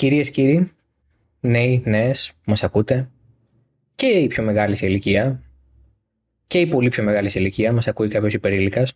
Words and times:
Κυρίες, 0.00 0.30
κύριοι, 0.30 0.70
νέοι, 1.40 1.82
νέες, 1.84 2.32
που 2.32 2.50
μας 2.50 2.64
ακούτε, 2.64 3.10
και 3.94 4.06
οι 4.06 4.26
πιο 4.26 4.42
μεγάλοι 4.42 4.74
σε 4.76 4.86
ηλικία, 4.86 5.42
και 6.46 6.60
οι 6.60 6.66
πολύ 6.66 6.88
πιο 6.88 7.02
μεγάλοι 7.02 7.28
σε 7.28 7.38
ηλικία, 7.38 7.72
μας 7.72 7.88
ακούει 7.88 8.08
κάποιος 8.08 8.34
υπερήλικας. 8.34 8.92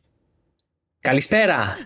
Καλησπέρα! 1.01 1.77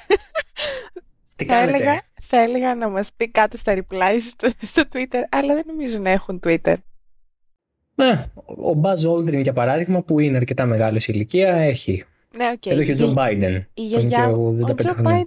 Τι 1.36 1.44
Θα 1.44 1.54
κάνετε; 1.54 1.76
έλεγα, 1.76 2.02
θα 2.20 2.40
έλεγα 2.40 2.74
να 2.74 2.88
μας 2.88 3.12
πει 3.16 3.28
κάτω 3.28 3.56
στα 3.56 3.76
replies 3.76 4.20
στο, 4.30 4.48
στο 4.62 4.82
Twitter, 4.92 5.22
αλλά 5.30 5.54
δεν 5.54 5.64
νομίζω 5.66 5.98
να 5.98 6.10
έχουν 6.10 6.40
Twitter. 6.46 6.74
Ε, 7.96 8.12
ο 8.46 8.80
Buzz 8.82 9.10
Aldrin, 9.16 9.42
για 9.42 9.52
παράδειγμα, 9.52 10.02
που 10.02 10.18
είναι 10.20 10.36
αρκετά 10.36 10.66
μεγάλος 10.66 11.02
σε 11.02 11.12
ηλικία, 11.12 11.54
έχει. 11.54 12.04
Ναι, 12.36 12.50
οκ. 12.54 12.66
Εδώ 12.66 12.80
έχει 12.80 12.90
ο 12.90 12.92
Η- 12.92 12.96
Τζον 12.96 13.14
Biden. 13.18 13.62
Η 13.74 13.74
που 13.74 13.82
είναι 13.82 13.86
γιαγιά 13.88 14.26
και 14.26 14.32
μου, 14.32 14.58
85 14.66 14.70
ο 14.70 14.74
Τζο 14.74 14.92
χρονών. 14.92 15.26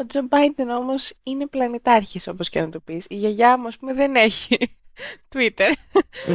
Biden, 0.00 0.02
ο 0.02 0.06
Τζο 0.06 0.20
Biden 0.30 0.78
όμως 0.78 1.12
είναι 1.22 1.46
πλανητάρχης 1.46 2.28
όπως 2.28 2.48
και 2.48 2.60
να 2.60 2.68
το 2.68 2.80
πεις. 2.80 3.06
Η 3.08 3.14
γιαγιά 3.14 3.58
μου, 3.58 3.66
ας 3.66 3.76
πούμε, 3.76 3.94
δεν 3.94 4.14
έχει 4.14 4.56
Twitter. 5.34 5.72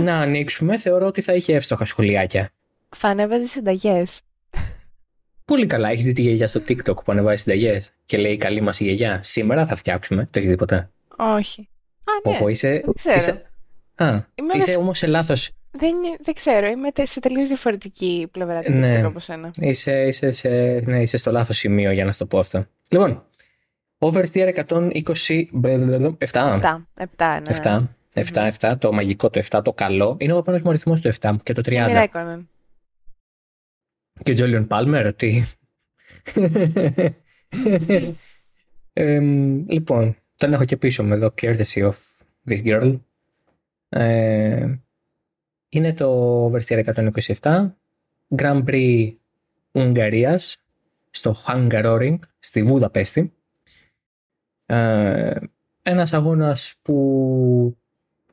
Να 0.01 0.15
ανοίξουμε, 0.19 0.77
θεωρώ 0.77 1.05
ότι 1.05 1.21
θα 1.21 1.33
είχε 1.33 1.55
εύστοχα 1.55 1.85
σχολιάκια. 1.85 2.49
Θα 2.95 3.07
ανέβαζε 3.07 3.45
συνταγές. 3.45 4.21
Πολύ 5.45 5.65
καλά. 5.65 5.89
Έχεις 5.89 6.05
δει 6.05 6.13
τη 6.13 6.21
γιαγιά 6.21 6.47
στο 6.47 6.61
TikTok 6.67 7.03
που 7.03 7.11
ανεβάζει 7.11 7.41
συνταγές 7.41 7.91
και 8.05 8.17
λέει 8.17 8.37
Καλή 8.37 8.61
μας 8.61 8.79
η 8.79 8.83
γιαγιά. 8.83 9.19
Σήμερα 9.23 9.65
θα 9.65 9.75
φτιάξουμε. 9.75 10.23
Το 10.31 10.39
έχεις 10.39 10.49
δει 10.49 10.55
ποτέ; 10.55 10.89
Όχι. 11.17 11.69
Α, 12.03 12.29
ναι. 12.29 12.35
Οχο, 12.35 12.47
είσαι. 12.47 12.69
δεν 12.85 12.93
ξέρω. 12.95 13.15
είσαι... 13.15 13.45
Α, 13.95 14.05
Είμαι 14.35 14.53
είσαι 14.55 14.71
ένας- 14.71 14.75
όμως 14.75 14.97
σε 14.97 15.07
λάθος. 15.07 15.49
Δεν, 15.71 15.93
δεν 16.21 16.33
ξέρω. 16.33 16.67
Είμαι 16.67 16.91
τε- 16.91 17.07
σε 17.07 17.19
τελείως 17.19 17.47
διαφορετική 17.47 18.27
πλευρά 18.31 18.61
του 18.61 18.71
Ναι. 18.71 18.99
TikTok 18.99 19.03
από 19.05 19.19
σένα. 19.19 19.51
Είσαι, 19.59 20.07
είσαι, 20.07 20.31
σε... 20.31 20.49
ναι, 20.85 21.01
είσαι 21.01 21.17
στο 21.17 21.31
λάθος 21.31 21.57
σημείο 21.57 21.91
για 21.91 22.05
να 22.05 22.11
σου 22.11 22.17
το 22.17 22.25
πω 22.25 22.39
αυτό. 22.39 22.65
Λοιπόν, 22.87 23.23
Oversteer 23.97 24.65
120. 24.67 25.45
μπλε, 25.51 25.77
μπλε, 25.77 25.97
μπλε, 25.97 26.09
7. 26.09 26.15
Επτά. 26.17 26.87
Επτά, 26.93 27.39
ναι. 27.39 27.59
7. 27.63 27.83
7, 28.15 28.51
7, 28.59 28.75
το 28.79 28.93
μαγικό 28.93 29.29
το 29.29 29.41
7, 29.49 29.61
το 29.63 29.73
καλό. 29.73 30.15
Είναι 30.19 30.33
ο 30.33 30.37
επόμενο 30.37 30.63
μου 30.63 30.69
αριθμό 30.69 30.99
το 30.99 31.11
7 31.21 31.35
και 31.43 31.53
το 31.53 31.61
30. 31.65 31.69
Και 31.69 31.85
Μιρέκονεν. 31.85 32.49
Και 34.23 34.31
ο 34.31 34.33
Τζόλιον 34.33 34.67
Πάλμερ, 34.67 35.13
τι. 35.13 35.43
Εμ, 38.93 39.65
λοιπόν, 39.67 40.15
τον 40.35 40.53
έχω 40.53 40.65
και 40.65 40.77
πίσω 40.77 41.03
μου 41.03 41.13
εδώ, 41.13 41.33
courtesy 41.41 41.91
of 41.91 41.93
this 42.47 42.63
girl. 42.65 42.99
Ε, 43.89 44.75
είναι 45.69 45.93
το 45.93 46.45
Oversteer 46.45 47.09
127, 47.41 47.67
Grand 48.35 48.63
Prix 48.65 49.13
Ουγγαρίας, 49.71 50.57
στο 51.09 51.35
Hungaroring, 51.47 52.19
στη 52.39 52.63
Βουδαπέστη. 52.63 53.33
Ε, 54.65 55.33
ένας 55.81 56.13
αγώνας 56.13 56.75
που 56.81 57.77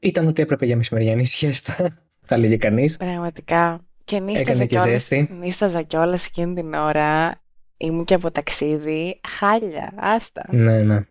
ήταν 0.01 0.27
ότι 0.27 0.43
έπρεπε 0.43 0.67
για 0.67 0.77
μεσημεριανή 0.77 1.27
σχέστα, 1.27 1.75
θα 2.29 2.37
λέγε 2.37 2.57
κανείς. 2.57 2.97
Πραγματικά. 2.97 3.81
Και 4.05 4.21
νίσταζα 4.21 4.41
Έκανε 4.51 4.67
και 4.67 4.77
κιόλας, 4.77 4.91
ζέστη. 4.91 5.29
νίσταζα 5.39 5.83
κιόλας 5.83 6.27
εκείνη 6.27 6.55
την 6.55 6.75
ώρα. 6.75 7.41
Ήμουν 7.77 8.05
και 8.05 8.15
από 8.15 8.31
ταξίδι. 8.31 9.21
Χάλια. 9.29 9.93
Άστα. 9.97 10.45
Ναι, 10.51 10.83
ναι. 10.83 11.05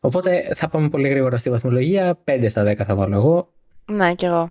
Οπότε 0.00 0.50
θα 0.54 0.68
πάμε 0.68 0.88
πολύ 0.88 1.08
γρήγορα 1.08 1.38
στη 1.38 1.50
βαθμολογία. 1.50 2.18
5 2.24 2.46
στα 2.48 2.62
10 2.64 2.76
θα 2.76 2.94
βάλω 2.94 3.16
εγώ. 3.16 3.52
Ναι, 3.84 4.14
κι 4.14 4.24
εγώ. 4.24 4.50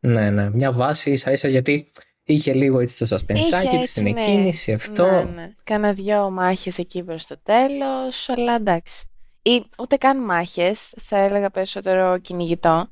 Ναι, 0.00 0.30
ναι. 0.30 0.50
Μια 0.50 0.72
βάση 0.72 1.10
ίσα 1.10 1.32
ίσα 1.32 1.48
γιατί 1.48 1.86
είχε 2.22 2.52
λίγο 2.52 2.80
έτσι 2.80 2.98
το 2.98 3.04
σασπενσάκι 3.06 3.66
Είχες 3.66 3.70
του 3.70 3.80
έτσι, 3.80 3.90
στην 3.90 4.02
ναι. 4.02 4.10
εκκίνηση 4.10 4.72
αυτό. 4.72 5.04
Ναι, 5.04 5.22
ναι. 5.34 5.52
Κάνα 5.64 5.92
δυο 5.92 6.30
μάχες 6.30 6.78
εκεί 6.78 7.02
προς 7.02 7.26
το 7.26 7.38
τέλος, 7.42 8.28
αλλά 8.28 8.54
εντάξει. 8.54 9.06
Ή 9.46 9.64
ούτε 9.78 9.96
καν 9.96 10.24
μάχες, 10.24 10.94
θα 10.96 11.16
έλεγα 11.16 11.50
περισσότερο 11.50 12.18
κυνηγητό. 12.18 12.88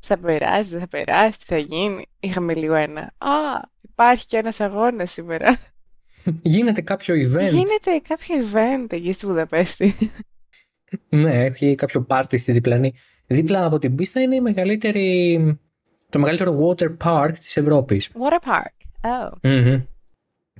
Θα 0.00 0.18
περάσει, 0.18 0.70
δεν 0.70 0.80
θα 0.80 0.88
περάσει, 0.88 1.38
τι 1.38 1.44
θα 1.44 1.58
γίνει. 1.58 2.06
Είχαμε 2.20 2.54
λίγο 2.54 2.74
ένα. 2.74 3.00
Α, 3.18 3.60
υπάρχει 3.80 4.26
και 4.26 4.36
ένας 4.36 4.60
αγώνας 4.60 5.10
σήμερα. 5.10 5.58
Γίνεται 6.42 6.80
κάποιο 6.80 7.14
event. 7.14 7.48
Γίνεται 7.50 8.00
κάποιο 8.08 8.36
event 8.36 8.92
εκεί 8.92 9.12
στη 9.12 9.26
Βουδαπέστη. 9.26 9.94
Ναι, 11.08 11.44
έχει 11.44 11.74
κάποιο 11.74 12.02
πάρτι 12.02 12.38
στη 12.38 12.52
διπλανή. 12.52 12.94
Δίπλα 13.26 13.64
από 13.64 13.78
την 13.78 13.94
πίστα 13.94 14.20
είναι 14.20 14.34
η 14.34 14.40
μεγαλύτερη, 14.40 15.58
το 16.10 16.18
μεγαλύτερο 16.18 16.58
water 16.66 16.96
park 17.04 17.32
της 17.38 17.56
Ευρώπης. 17.56 18.08
Water 18.12 18.48
Park. 18.48 18.78
Oh. 19.02 19.32
Μμμ. 19.42 19.82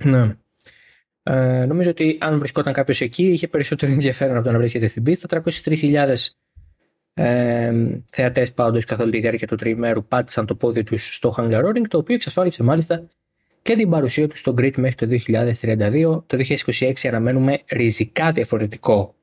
Ναι. 0.03 0.37
Ε, 1.29 1.65
νομίζω 1.65 1.89
ότι 1.89 2.17
αν 2.21 2.37
βρισκόταν 2.37 2.73
κάποιος 2.73 3.01
εκεί 3.01 3.23
είχε 3.23 3.47
περισσότερο 3.47 3.91
ενδιαφέρον 3.97 4.35
από 4.35 4.45
το 4.45 4.51
να 4.51 4.57
βρίσκεται 4.57 4.87
στην 4.87 5.03
πίστα. 5.03 5.41
303.000 5.63 6.15
ε, 7.13 7.73
θεατές 8.05 8.51
πάντως 8.51 8.85
καθ' 8.85 8.99
όλη 8.99 9.11
τη 9.11 9.19
διάρκεια 9.19 9.47
του 9.47 9.55
τριημέρου 9.55 10.05
πάτησαν 10.05 10.45
το 10.45 10.55
πόδι 10.55 10.83
τους 10.83 11.15
στο 11.15 11.33
Hungaroring, 11.37 11.87
το 11.87 11.97
οποίο 11.97 12.15
εξασφάλισε 12.15 12.63
μάλιστα 12.63 13.07
και 13.61 13.75
την 13.75 13.89
παρουσία 13.89 14.27
τους 14.27 14.39
στο 14.39 14.53
Grid 14.57 14.77
μέχρι 14.77 14.95
το 14.95 15.07
2032. 15.27 16.23
Το 16.25 16.37
2026 16.67 16.93
αναμένουμε 17.03 17.61
ριζικά 17.71 18.31
διαφορετικό 18.31 19.15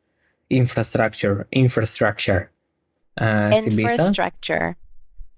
infrastructure, 0.49 1.41
infrastructure 1.49 2.47
ε, 3.15 3.49
στην 3.55 3.75
πίστα. 3.75 4.11
Infrastructure. 4.11 4.71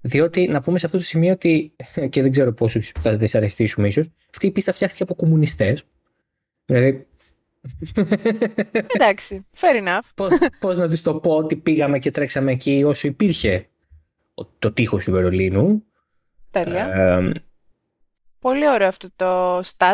Διότι 0.01 0.47
να 0.47 0.61
πούμε 0.61 0.79
σε 0.79 0.85
αυτό 0.85 0.97
το 0.97 1.03
σημείο 1.03 1.31
ότι, 1.33 1.71
και 2.09 2.21
δεν 2.21 2.31
ξέρω 2.31 2.53
πόσους 2.53 2.91
θα 2.99 3.17
δυσαρεστήσουμε 3.17 3.87
ίσως, 3.87 4.09
αυτή 4.29 4.47
η 4.47 4.51
πίστα 4.51 4.71
φτιάχτηκε 4.71 5.03
από 5.03 5.15
κομμουνιστές. 5.15 5.83
Δηλαδή, 6.69 7.07
Εντάξει, 8.87 9.45
fair 9.59 9.87
enough. 9.87 10.27
πώς 10.59 10.77
να 10.77 10.89
του 10.89 11.01
το 11.01 11.15
πω 11.15 11.35
ότι 11.35 11.55
πήγαμε 11.55 11.99
και 11.99 12.11
τρέξαμε 12.11 12.51
εκεί 12.51 12.83
όσο 12.85 13.07
υπήρχε 13.07 13.67
ο- 14.33 14.45
το 14.45 14.71
τείχος 14.71 15.03
του 15.03 15.11
Βερολίνου. 15.11 15.83
Τέλεια. 16.51 16.85
Ε, 16.95 17.31
Πολύ 18.39 18.69
ωραίο 18.69 18.87
αυτό 18.87 19.07
το 19.15 19.57
stat. 19.59 19.93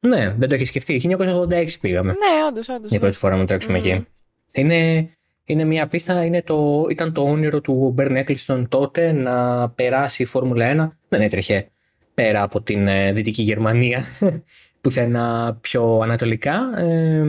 ναι, 0.00 0.34
δεν 0.38 0.48
το 0.48 0.54
έχεις 0.54 0.68
σκεφτεί. 0.68 0.94
1986 0.98 1.66
πήγαμε 1.80 2.10
Ναι, 2.12 2.44
όντως, 2.48 2.68
όντως. 2.68 2.90
για 2.90 2.98
ναι. 2.98 2.98
πρώτη 2.98 3.16
φορά 3.16 3.36
να 3.36 3.46
τρέξουμε 3.46 3.78
Μμμ. 3.78 3.84
εκεί. 3.84 4.06
Είναι, 4.52 5.08
είναι 5.44 5.64
μια 5.64 5.86
πίστα, 5.88 6.24
είναι 6.24 6.42
το, 6.42 6.86
ήταν 6.90 7.12
το 7.12 7.22
όνειρο 7.22 7.60
του 7.60 7.90
Μπέρν 7.94 8.16
Έκλειστον 8.16 8.68
τότε 8.68 9.12
να 9.12 9.68
περάσει 9.70 10.22
η 10.22 10.26
Φόρμουλα 10.26 10.92
1. 10.92 10.96
Δεν 11.08 11.20
έτρεχε 11.20 11.68
πέρα 12.14 12.42
από 12.42 12.62
την 12.62 12.86
ε, 12.88 13.12
Δυτική 13.12 13.42
Γερμανία, 13.42 14.04
πουθενά 14.84 15.58
πιο 15.60 15.98
ανατολικά. 15.98 16.78
ε, 16.78 17.22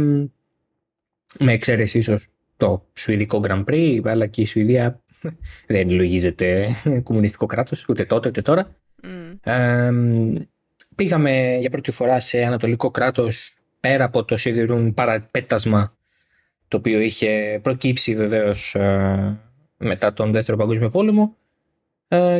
με 1.39 1.51
εξαίρεση 1.51 1.97
ίσως 1.97 2.27
το 2.57 2.85
Σουηδικό 2.93 3.41
Grand 3.47 3.63
Prix, 3.63 4.01
αλλά 4.03 4.27
και 4.27 4.41
η 4.41 4.45
Σουηδία 4.45 5.01
δεν 5.67 5.89
λογίζεται 5.89 6.69
κομμουνιστικό 7.03 7.45
κράτος, 7.45 7.85
ούτε 7.89 8.05
τότε 8.05 8.27
ούτε 8.27 8.41
τώρα. 8.41 8.75
Μμ. 9.03 9.51
Ε, 9.51 9.91
πήγαμε 10.95 11.57
για 11.59 11.69
πρώτη 11.69 11.91
φορά 11.91 12.19
σε 12.19 12.43
ανατολικό 12.43 12.91
κράτος 12.91 13.55
πέρα 13.79 14.03
από 14.03 14.25
το 14.25 14.37
σιδηρούν 14.37 14.93
παραπέτασμα 14.93 15.97
το 16.67 16.77
οποίο 16.77 16.99
είχε 16.99 17.59
προκύψει 17.63 18.15
βεβαίως 18.15 18.75
ε, 18.75 19.39
μετά 19.77 20.13
τον 20.13 20.31
Δεύτερο 20.31 20.57
Παγκόσμιο 20.57 20.89
Πόλεμο 20.89 21.35
ε, 21.37 21.44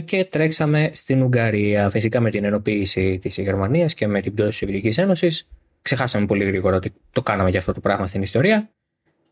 και 0.06 0.26
τρέξαμε 0.26 0.90
στην 0.94 1.22
Ουγγαρία 1.22 1.90
φυσικά 1.90 2.20
με 2.20 2.30
την 2.30 2.44
ενοποίηση 2.44 3.18
της 3.18 3.38
Γερμανίας 3.38 3.94
και 3.94 4.08
με 4.08 4.22
την 4.22 4.34
πτώση 4.34 4.50
της 4.50 4.58
Σοβιετικής 4.58 4.98
Ένωσης 4.98 5.48
ξεχάσαμε 5.82 6.26
πολύ 6.26 6.44
γρήγορα 6.44 6.76
ότι 6.76 6.94
το 7.12 7.22
κάναμε 7.22 7.50
για 7.50 7.60
αυτό 7.60 7.74
το 7.74 7.80
πράγμα 7.80 8.08
στην 8.08 8.22
ιστορία 8.22 8.70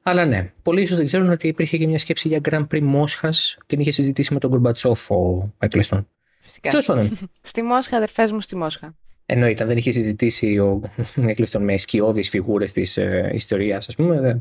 αλλά 0.04 0.26
ναι, 0.26 0.52
πολλοί 0.64 0.82
ίσως 0.82 0.98
δεν 0.98 1.06
ξέρουν 1.06 1.30
ότι 1.30 1.48
υπήρχε 1.48 1.78
και 1.78 1.88
μια 1.88 1.98
σκέψη 1.98 2.28
για 2.28 2.40
Grand 2.50 2.68
Prix 2.72 2.82
Μόσχας 2.82 3.56
και 3.60 3.66
την 3.68 3.80
είχε 3.80 3.92
συζητήσει 3.92 4.34
με 4.34 4.40
τον 4.40 4.50
Γκουρμπατσόφ 4.50 5.12
ο 5.12 5.54
Εκλεστόν. 5.60 6.08
Φυσικά. 6.40 6.70
Τέλος 6.70 6.86
πάντων, 6.86 7.18
Στη 7.42 7.62
Μόσχα, 7.62 7.98
αδερφές 7.98 8.32
μου 8.32 8.42
στη 8.42 8.56
Μόσχα. 8.56 8.96
Εννοείται, 9.26 9.62
αν 9.62 9.70
δεν 9.70 9.78
είχε 9.78 9.92
συζητήσει 9.92 10.58
ο 10.58 10.82
Έκλειστον 11.28 11.64
με 11.64 11.78
σκιώδεις 11.78 12.30
φιγούρες 12.30 12.72
της 12.72 12.98
ε, 12.98 13.32
ιστορίας, 13.34 13.88
ας 13.88 13.96
πούμε, 13.96 14.20
δε, 14.20 14.36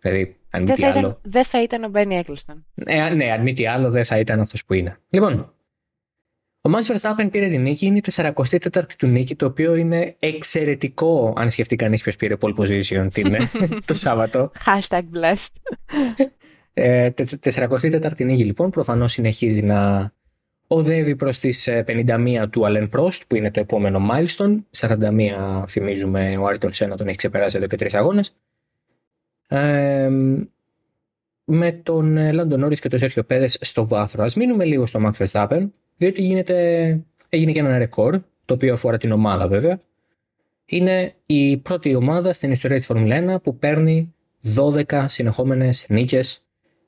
δηλαδή, 0.00 0.36
αν 0.56 0.62
μη 0.62 0.66
Δεν 0.66 0.76
τι 0.76 0.82
θα, 0.82 0.88
άλλο. 0.88 0.98
ήταν, 0.98 1.18
δεν 1.22 1.44
θα 1.44 1.62
ήταν 1.62 1.84
ο 1.84 1.88
Μπένι 1.88 2.16
Έκλειστον. 2.16 2.66
Ε, 2.74 3.08
ναι, 3.10 3.30
αν 3.32 3.42
μη 3.42 3.52
τι 3.52 3.66
άλλο, 3.66 3.90
δεν 3.90 4.04
θα 4.04 4.18
ήταν 4.18 4.40
αυτός 4.40 4.64
που 4.64 4.74
είναι. 4.74 4.96
Λοιπόν, 5.08 5.52
ο 6.60 6.70
Max 6.70 6.92
Verstappen 6.96 7.28
πήρε 7.30 7.48
την 7.48 7.62
νίκη, 7.62 7.86
είναι 7.86 7.96
η 7.96 8.02
44η 8.12 8.92
του 8.98 9.06
νίκη, 9.06 9.34
το 9.36 9.46
οποίο 9.46 9.74
είναι 9.74 10.16
εξαιρετικό 10.18 11.32
αν 11.36 11.50
σκεφτεί 11.50 11.76
κανείς 11.76 12.02
ποιος 12.02 12.16
πήρε 12.16 12.34
pole 12.40 12.54
position 12.54 13.06
την, 13.12 13.34
ε, 13.34 13.38
το 13.86 13.94
Σάββατο. 13.94 14.50
Hashtag 14.64 15.00
blessed. 15.00 15.74
Ε, 16.72 17.10
τε- 17.10 17.28
44η 17.54 18.24
νίκη 18.24 18.44
λοιπόν, 18.44 18.70
προφανώς 18.70 19.12
συνεχίζει 19.12 19.62
να 19.62 20.12
οδεύει 20.66 21.16
προς 21.16 21.38
τις 21.38 21.66
ε, 21.66 21.84
51 21.88 22.44
του 22.50 22.62
Allen 22.66 22.88
Prost 22.90 23.20
που 23.28 23.36
είναι 23.36 23.50
το 23.50 23.60
επόμενο 23.60 24.00
milestone. 24.12 24.56
41 24.78 25.64
θυμίζουμε 25.68 26.36
ο 26.36 26.46
Άριτον 26.46 26.72
Σένα 26.72 26.96
τον 26.96 27.08
έχει 27.08 27.16
ξεπεράσει 27.16 27.56
εδώ 27.56 27.66
και 27.66 27.76
τρεις 27.76 27.94
αγώνες. 27.94 28.36
Ε, 29.46 30.10
με 31.44 31.72
τον 31.72 32.16
ε, 32.16 32.30
Lando 32.34 32.64
Norris 32.64 32.78
και 32.78 32.88
τον 32.88 32.98
Σέρχιο 32.98 33.22
Πέρες 33.22 33.58
στο 33.60 33.86
βάθρο. 33.86 34.22
Ας 34.22 34.34
μείνουμε 34.34 34.64
λίγο 34.64 34.86
στο 34.86 35.00
Max 35.04 35.26
Verstappen, 35.26 35.68
διότι 35.96 36.22
γίνεται, 36.22 36.98
έγινε 37.28 37.52
και 37.52 37.58
ένα 37.58 37.78
ρεκόρ, 37.78 38.20
το 38.44 38.54
οποίο 38.54 38.72
αφορά 38.72 38.96
την 38.96 39.12
ομάδα 39.12 39.48
βέβαια. 39.48 39.80
Είναι 40.66 41.14
η 41.26 41.56
πρώτη 41.56 41.94
ομάδα 41.94 42.32
στην 42.32 42.50
ιστορία 42.50 42.76
της 42.76 42.86
Φόρμουλα 42.86 43.36
1 43.36 43.42
που 43.42 43.56
παίρνει 43.56 44.14
12 44.56 45.04
συνεχόμενες 45.08 45.86
νίκες, 45.88 46.46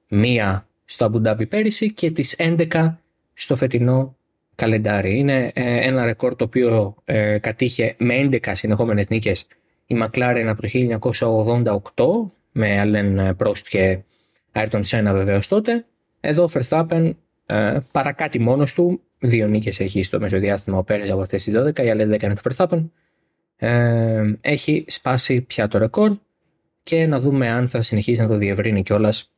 μία 0.09 0.69
στο 0.85 1.05
Αμπουντάμπι 1.05 1.47
πέρυσι 1.47 1.93
και 1.93 2.11
τις 2.11 2.37
11 2.39 2.95
στο 3.35 3.57
φετινό 3.57 4.17
καλεντάρι. 4.55 5.19
Είναι 5.19 5.51
ε, 5.55 5.87
ένα 5.87 6.05
ρεκόρ 6.05 6.37
το 6.37 6.45
οποίο 6.45 6.95
ε, 7.05 7.39
κατήχε 7.39 7.95
με 7.99 8.29
11 8.33 8.53
συνεχόμενες 8.55 9.09
νίκες 9.09 9.47
η 9.87 9.97
McLaren 10.03 10.45
από 10.49 10.63
το 10.63 10.69
1988 12.27 12.33
με 12.53 12.83
Allen 12.85 13.35
Prost 13.37 13.59
και 13.69 13.99
Ayrton 14.53 14.83
Senna 14.83 15.11
βεβαίως 15.13 15.49
τότε. 15.49 15.85
Εδώ 16.21 16.43
ο 16.43 16.49
Verstappen 16.53 17.11
ε, 17.47 17.79
παρακάτει 17.93 18.39
μόνος 18.39 18.75
του, 18.75 19.01
δύο 19.19 19.47
νίκες 19.47 19.81
έχει 19.81 20.03
στο 20.03 20.21
μεσοδιάστημα 20.21 20.79
ο 20.79 20.83
Πέρες 20.83 21.11
από 21.11 21.21
αυτές 21.21 21.45
τις 21.45 21.55
12, 21.57 21.79
οι 21.79 21.91
άλλες 21.91 22.09
10 22.09 22.23
είναι 22.23 22.35
του 22.35 22.43
Verstappen. 22.51 22.89
Ε, 23.57 24.33
έχει 24.41 24.85
σπάσει 24.89 25.41
πια 25.41 25.69
το 25.69 25.79
ρεκόρ 25.79 26.17
και 26.83 27.07
να 27.07 27.21
δούμε 27.21 27.49
αν 27.49 27.69
θα 27.69 27.83
συνεχίσει 27.83 28.21
να 28.21 28.29
το 28.29 28.37
διευρύνει 28.37 28.83
κιόλας 28.83 29.33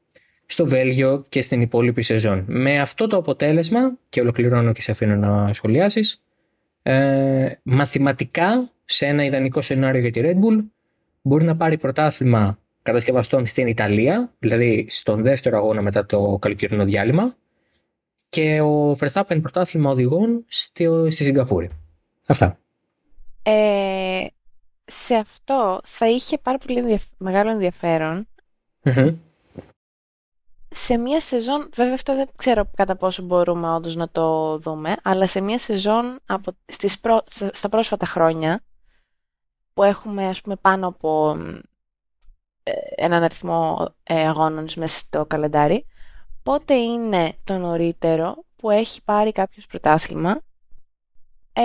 στο 0.47 0.67
Βέλγιο 0.67 1.25
και 1.29 1.43
στην 1.43 1.61
υπόλοιπη 1.61 2.03
σεζόν. 2.03 2.45
Με 2.47 2.81
αυτό 2.81 3.07
το 3.07 3.17
αποτέλεσμα, 3.17 3.99
και 4.09 4.21
ολοκληρώνω 4.21 4.73
και 4.73 4.83
σε 4.83 4.91
αφήνω 4.91 5.17
να 5.17 5.53
σχολιάσεις, 5.53 6.23
ε, 6.83 7.53
μαθηματικά 7.63 8.71
σε 8.85 9.07
ένα 9.07 9.25
ιδανικό 9.25 9.61
σενάριο 9.61 10.01
για 10.01 10.11
τη 10.11 10.21
Red 10.25 10.35
Bull 10.35 10.65
μπορεί 11.23 11.45
να 11.45 11.57
πάρει 11.57 11.79
πρωτάθλημα 11.79 12.59
κατασκευαστών 12.83 13.47
στην 13.47 13.67
Ιταλία, 13.67 14.33
δηλαδή 14.39 14.87
στον 14.89 15.23
δεύτερο 15.23 15.57
αγώνα 15.57 15.83
μετά 15.83 16.07
το 16.07 16.39
καλοκαιρινό 16.41 16.85
διάλειμμα, 16.85 17.35
και 18.29 18.61
ο 18.61 18.97
Verstappen 19.01 19.39
πρωτάθλημα 19.43 19.91
οδηγών 19.91 20.45
στη, 20.49 20.85
στη 21.11 21.25
Σιγκαπούρη. 21.25 21.71
Αυτά. 22.27 22.59
Ε, 23.43 24.27
σε 24.85 25.15
αυτό 25.15 25.81
θα 25.85 26.09
είχε 26.09 26.39
πάρα 26.39 26.59
πολύ 26.59 27.01
μεγάλο 27.19 27.51
Σε 30.69 30.97
μία 30.97 31.21
σεζόν, 31.21 31.71
βέβαια 31.75 31.95
αυτό 31.95 32.15
δεν 32.15 32.29
ξέρω 32.37 32.71
κατά 32.77 32.97
πόσο 32.97 33.23
μπορούμε 33.23 33.75
όντως 33.75 33.95
να 33.95 34.09
το 34.09 34.59
δούμε, 34.59 34.97
αλλά 35.03 35.27
σε 35.27 35.41
μία 35.41 35.59
σεζόν 35.59 36.19
από, 36.27 36.53
στις 36.67 37.01
στα 37.53 37.69
πρόσφατα 37.69 38.07
χρόνια, 38.07 38.61
που 39.75 39.83
έχουμε 39.83 40.27
ας 40.27 40.41
πούμε 40.41 40.57
πάνω 40.57 40.87
από 40.87 41.37
ε, 41.41 41.61
έναν 42.97 43.23
αριθμό 43.23 43.95
ε, 44.03 44.29
αγώνων 44.29 44.69
μέσα 44.77 44.99
στο 44.99 45.27
καλεντάρι, 45.27 45.87
πότε 46.43 46.75
είναι 46.75 47.33
το 47.45 47.59
νωρίτερο 47.59 48.45
που 48.57 48.71
έχει 48.71 49.03
πάρει 49.03 49.33
κάποιος 49.33 49.67
πρωτάθλημα; 49.67 50.41
Ε, 51.53 51.63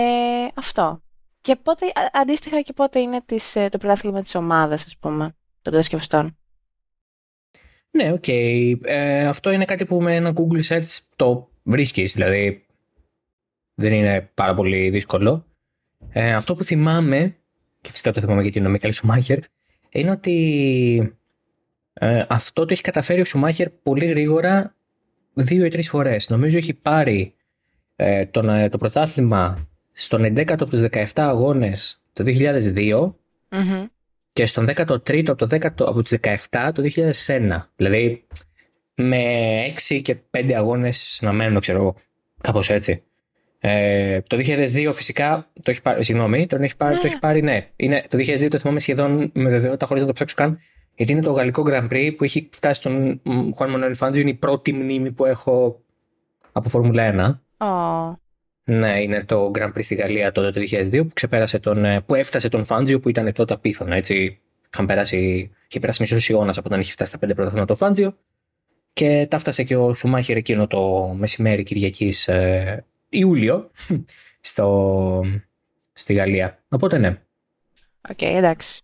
αυτό. 0.54 1.02
Και 1.42 1.56
πότε, 1.56 1.86
αντίστοιχα 2.12 2.62
και 2.62 2.74
πότε 2.74 3.00
είναι 3.00 3.22
τις, 3.26 3.56
ε, 3.56 3.70
το 3.70 3.78
πρωτάθλημα 3.78 4.22
της 4.22 4.36
ομάδας, 4.36 4.86
ας 4.86 4.98
πούμε, 4.98 5.36
των 5.62 5.74
κατασκευαστών. 5.74 6.38
Ναι, 7.92 8.12
OK. 8.12 8.24
Okay. 8.28 8.76
Ε, 8.84 9.28
αυτό 9.28 9.52
είναι 9.52 9.66
κάτι 9.66 9.86
που 9.86 10.02
με 10.02 10.16
ένα 10.16 10.34
Google 10.36 10.64
Search 10.68 10.98
το 11.16 11.50
βρίσκεις, 11.64 12.14
δηλαδή 12.14 12.66
δεν 13.76 13.94
είναι 13.94 14.32
πάρα 14.34 14.56
πολύ 14.56 14.90
δύσκολο. 14.90 15.46
Ε, 16.10 16.34
αυτό 16.34 16.56
που 16.56 16.64
θυμάμαι, 16.64 17.36
και 17.82 17.92
φυσικά 17.92 18.12
το 18.12 18.20
θυμάμαι 18.20 18.42
γιατί 18.42 18.58
είναι 18.58 18.68
ο 18.68 18.72
Μίκαελ 18.72 18.92
Σουμάχερ, 18.92 19.40
είναι 20.00 20.12
ότι 20.12 21.18
ε, 21.94 22.26
αυτό 22.28 22.66
το 22.66 22.74
έχει 22.74 22.82
καταφέρει 22.82 23.22
ο 23.22 23.26
Σουμάχερ 23.26 23.70
πολύ 23.70 24.06
γρήγορα 24.06 24.76
δύο 25.34 25.66
ή 25.66 25.70
τρεις 25.70 25.90
φορές. 25.90 26.30
Νομίζω 26.30 26.58
έχει 26.58 26.74
πάρει 26.74 27.34
ε, 27.96 28.26
το, 28.26 28.52
ε, 28.52 28.70
το 28.70 28.78
πρωτάθλημα 28.78 29.68
στον 29.94 30.24
11ο 30.24 30.52
από 30.52 30.66
τους 30.66 30.82
17 30.92 31.06
αγώνες 31.16 32.02
το 32.14 32.24
2002 32.28 33.14
και 34.34 34.46
στον 34.46 34.70
13ο 34.70 35.24
από, 35.28 35.36
το 35.36 35.48
10, 35.52 35.66
από 35.80 36.02
τους 36.02 36.18
17 36.50 36.72
το 36.74 36.84
2001. 37.26 37.62
Δηλαδή 37.76 38.26
με 38.96 39.24
6 39.90 40.02
και 40.02 40.18
5 40.32 40.52
αγώνες 40.52 41.20
να 41.22 41.32
μένουν, 41.32 41.60
ξέρω 41.60 41.78
εγώ, 41.78 41.96
κάπως 42.42 42.70
έτσι. 42.70 43.04
Ε, 43.68 44.22
το 44.22 44.38
2002 44.38 44.92
φυσικά 44.94 45.48
το 45.62 45.72
έχει 45.72 45.82
πάρει, 45.82 46.04
συγγνώμη, 46.04 46.46
το 46.48 46.58
έχει 46.62 46.78
πάρει, 46.78 46.98
το 46.98 47.08
έχει 47.08 47.20
πάρει 47.20 47.42
ναι. 47.42 47.68
Είναι, 47.76 48.06
το 48.10 48.18
2002 48.18 48.48
το 48.50 48.58
θυμάμαι 48.58 48.80
σχεδόν 48.80 49.32
με 49.34 49.50
βεβαιότητα 49.50 49.86
χωρίς 49.86 50.02
να 50.02 50.08
το 50.08 50.14
ψάξω 50.14 50.36
καν, 50.36 50.60
γιατί 50.96 51.12
είναι 51.12 51.22
το 51.22 51.32
γαλλικό 51.32 51.64
Grand 51.68 51.88
Prix 51.92 52.14
που 52.18 52.24
έχει 52.24 52.50
φτάσει 52.52 52.80
στον 52.80 53.22
Juan 53.58 53.68
Manuel 53.68 53.96
Fangio, 54.00 54.16
είναι 54.16 54.30
η 54.30 54.34
πρώτη 54.34 54.74
μνήμη 54.74 55.12
που 55.12 55.26
έχω 55.26 55.82
από 56.52 56.70
Φόρμουλα 56.70 57.40
1. 57.58 57.68
Oh. 57.68 58.16
Ναι, 58.64 59.02
είναι 59.02 59.24
το 59.24 59.52
Grand 59.56 59.74
Prix 59.74 59.84
στη 59.84 59.96
Γαλλία 59.96 60.32
τότε 60.32 60.50
το 60.50 60.62
2002 60.72 60.92
που, 60.92 61.12
ξεπέρασε 61.14 61.60
τον, 61.60 61.86
ε, 61.86 62.02
που 62.02 62.16
έφτασε 62.16 62.50
τον 62.50 62.66
Φάντζιο 62.66 63.00
που 63.00 63.10
ήταν 63.10 63.34
τότε 63.34 63.54
απίθανο. 63.54 63.94
Έτσι, 63.94 64.40
είχαν 64.74 64.86
περάσει, 64.86 65.52
είχε 65.68 65.80
περάσει 65.80 66.02
μισός 66.02 66.30
αιώνας 66.30 66.58
από 66.58 66.68
όταν 66.68 66.80
είχε 66.80 66.92
φτάσει 66.92 67.10
στα 67.10 67.20
πέντε 67.20 67.34
πρωταθλήματα 67.34 67.74
το 67.74 67.86
Φάντζιο. 67.86 68.18
Και 68.94 69.28
τα 69.30 69.38
φτάσε 69.38 69.64
και 69.64 69.76
ο 69.76 69.94
Σουμάχερ 69.94 70.38
εκείνο 70.38 70.68
το 70.68 71.14
μεσημέρι 71.18 71.64
Κυριακής 71.64 72.28
ε, 72.28 72.86
Ιούλιο 73.10 73.72
στο, 74.42 75.22
στη 75.94 76.14
Γαλλία. 76.14 76.64
Οπότε 76.70 76.98
ναι. 76.98 77.22
OK, 78.10 78.18
okay, 78.18 78.34
εντάξει. 78.36 78.82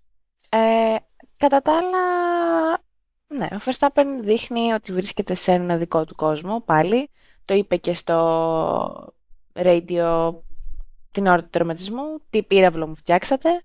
Ε, 0.49 0.95
κατά 1.37 1.61
τα 1.61 1.77
άλλα, 1.77 1.99
ναι, 3.27 3.47
ο 3.51 3.59
Verstappen 3.65 4.05
δείχνει 4.21 4.71
ότι 4.71 4.91
βρίσκεται 4.93 5.33
σε 5.33 5.51
ένα 5.51 5.77
δικό 5.77 6.05
του 6.05 6.15
κόσμο 6.15 6.61
πάλι. 6.61 7.09
Το 7.45 7.53
είπε 7.53 7.77
και 7.77 7.93
στο 7.93 9.13
radio 9.53 10.33
την 11.11 11.27
ώρα 11.27 11.41
του 11.41 11.49
τερματισμού, 11.49 12.21
τι 12.29 12.43
πύραυλο 12.43 12.87
μου 12.87 12.95
φτιάξατε. 12.95 13.63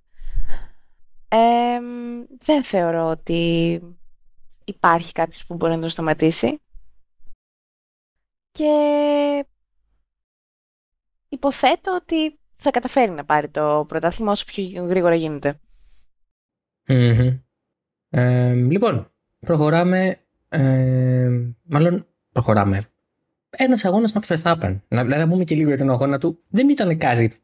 δεν 2.38 2.64
θεωρώ 2.64 3.08
ότι 3.08 3.80
υπάρχει 4.64 5.12
κάποιος 5.12 5.46
που 5.46 5.54
μπορεί 5.54 5.74
να 5.74 5.80
το 5.80 5.88
σταματήσει. 5.88 6.60
Και 8.52 9.46
υποθέτω 11.36 11.94
ότι 11.94 12.38
θα 12.56 12.70
καταφέρει 12.70 13.10
να 13.10 13.24
πάρει 13.24 13.48
το 13.48 13.84
πρωτάθλημα 13.88 14.30
όσο 14.32 14.44
πιο 14.44 14.84
γρήγορα 14.84 15.14
γίνεται. 15.14 15.60
λοιπόν, 18.68 19.10
προχωράμε. 19.40 20.20
μάλλον 21.62 22.06
προχωράμε 22.32 22.80
ένας 23.56 23.84
αγώνας 23.84 24.12
Max 24.14 24.36
Verstappen. 24.36 24.80
Να, 24.88 25.02
δηλαδή, 25.04 25.22
να 25.22 25.28
πούμε 25.28 25.44
και 25.44 25.54
λίγο 25.54 25.68
για 25.68 25.78
τον 25.78 25.90
αγώνα 25.90 26.18
του. 26.18 26.38
Δεν 26.48 26.68
ήταν 26.68 26.98
κάτι 26.98 27.40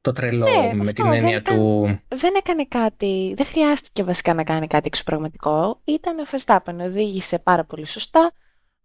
το 0.00 0.12
τρελό 0.12 0.46
ναι, 0.50 0.84
με 0.84 0.92
την 0.92 1.12
έννοια 1.12 1.42
του. 1.42 1.82
Δεν 2.08 2.34
έκανε 2.36 2.64
κάτι. 2.64 3.32
Δεν 3.36 3.46
χρειάστηκε 3.46 4.02
βασικά 4.02 4.34
να 4.34 4.44
κάνει 4.44 4.66
κάτι 4.66 4.86
εξωπραγματικό. 4.86 5.80
Ήταν 5.84 6.18
ο 6.18 6.22
Verstappen. 6.30 6.78
Οδήγησε 6.80 7.38
πάρα 7.38 7.64
πολύ 7.64 7.86
σωστά. 7.86 8.32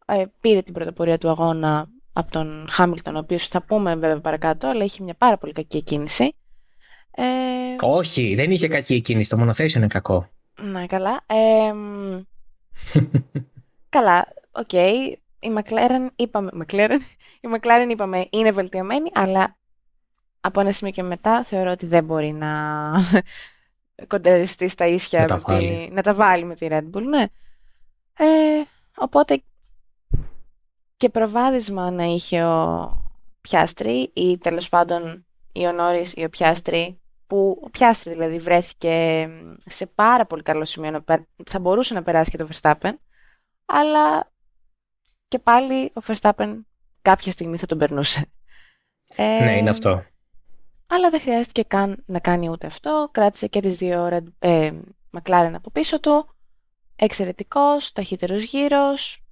Ε, 0.06 0.24
πήρε 0.42 0.62
την 0.62 0.74
πρωτοπορία 0.74 1.18
του 1.18 1.30
αγώνα 1.30 1.90
από 2.18 2.32
τον 2.32 2.68
Χάμιλτον, 2.70 3.16
ο 3.16 3.20
οποίος 3.20 3.48
θα 3.48 3.62
πούμε 3.62 3.96
βέβαια 3.96 4.20
παρακάτω, 4.20 4.68
αλλά 4.68 4.84
είχε 4.84 5.04
μια 5.04 5.14
πάρα 5.14 5.38
πολύ 5.38 5.54
κακή 5.54 5.82
εκκίνηση. 5.82 6.36
Ε... 7.12 7.24
Όχι, 7.82 8.36
δεν 8.36 8.52
είχε 8.52 8.68
κακή 8.68 9.02
εκκίνηση. 9.02 9.30
Το 9.30 9.38
μονοθέσιο 9.38 9.80
είναι 9.80 9.90
κακό. 9.90 10.30
Ναι, 10.62 10.86
καλά. 10.86 11.22
Ε, 11.26 11.74
καλά, 13.96 14.28
OK. 14.52 14.70
Okay 14.72 15.14
η 15.40 15.54
McLaren 15.56 16.08
είπαμε, 16.16 16.52
McLaren, 16.54 17.00
η 17.42 17.48
McLaren 17.56 17.88
είπαμε 17.90 18.28
είναι 18.30 18.52
βελτιωμένη, 18.52 19.10
αλλά 19.14 19.56
από 20.40 20.60
ένα 20.60 20.72
σημείο 20.72 20.94
και 20.94 21.04
μετά 21.04 21.44
θεωρώ 21.44 21.72
ότι 21.72 21.86
δεν 21.86 22.04
μπορεί 22.04 22.32
να 22.32 22.52
κοντραριστεί 24.08 24.68
στα 24.68 24.88
ίσια, 24.88 25.26
να, 25.26 25.42
τα 25.42 25.58
τη, 25.58 25.90
να 25.92 26.02
τα 26.02 26.14
βάλει 26.14 26.44
με 26.44 26.56
τη 26.56 26.68
Red 26.70 26.90
Bull, 26.94 27.04
ναι. 27.04 27.26
Ε, 28.18 28.64
οπότε 28.96 29.44
και 30.98 31.10
προβάδισμα 31.10 31.92
να 31.92 32.04
είχε 32.04 32.44
ο 32.44 32.92
Πιάστρη 33.42 34.12
ή 34.14 34.38
τέλος 34.38 34.70
πάντων 34.70 35.26
η 35.52 35.66
Ονόρης 35.66 36.14
ή 36.14 36.24
ο 36.24 36.30
Πιάστρη 36.30 37.02
που 37.28 37.62
ο 37.64 37.70
Πιάστρη 37.70 38.14
δηλαδή 38.14 38.40
βρέθηκε 38.40 39.28
σε 39.66 39.86
πάρα 39.86 40.26
πολύ 40.26 40.42
καλό 40.42 40.66
σημείο 40.66 41.04
θα 41.46 41.60
μπορούσε 41.60 41.94
να 41.94 42.04
περάσει 42.04 42.32
και 42.32 42.38
το 42.38 42.48
Verstappen 42.52 42.94
αλλά 43.66 44.32
και 45.28 45.40
πάλι 45.40 45.86
ο 45.86 46.02
Verstappen 46.08 46.60
κάποια 47.02 47.32
στιγμή 47.32 47.58
θα 47.58 47.66
τον 47.66 47.78
περνούσε. 47.78 48.26
Ε, 49.16 49.44
ναι, 49.44 49.58
είναι 49.58 49.70
αυτό. 49.70 50.04
Αλλά 50.88 51.10
δεν 51.10 51.20
χρειάστηκε 51.20 51.64
καν 51.64 52.04
να 52.06 52.20
κάνει 52.20 52.50
ούτε 52.50 52.68
αυτό. 52.68 53.10
Κράτησε 53.12 53.48
και 53.48 53.60
τις 53.60 53.78
δύο 53.78 54.22
ε, 54.40 54.72
McLaren 55.12 55.52
από 55.54 55.72
πίσω 55.72 56.00
του. 56.00 56.36
Εξαιρετικός, 56.96 57.92
ταχύτερος 57.92 58.44
γύρος. 58.44 59.27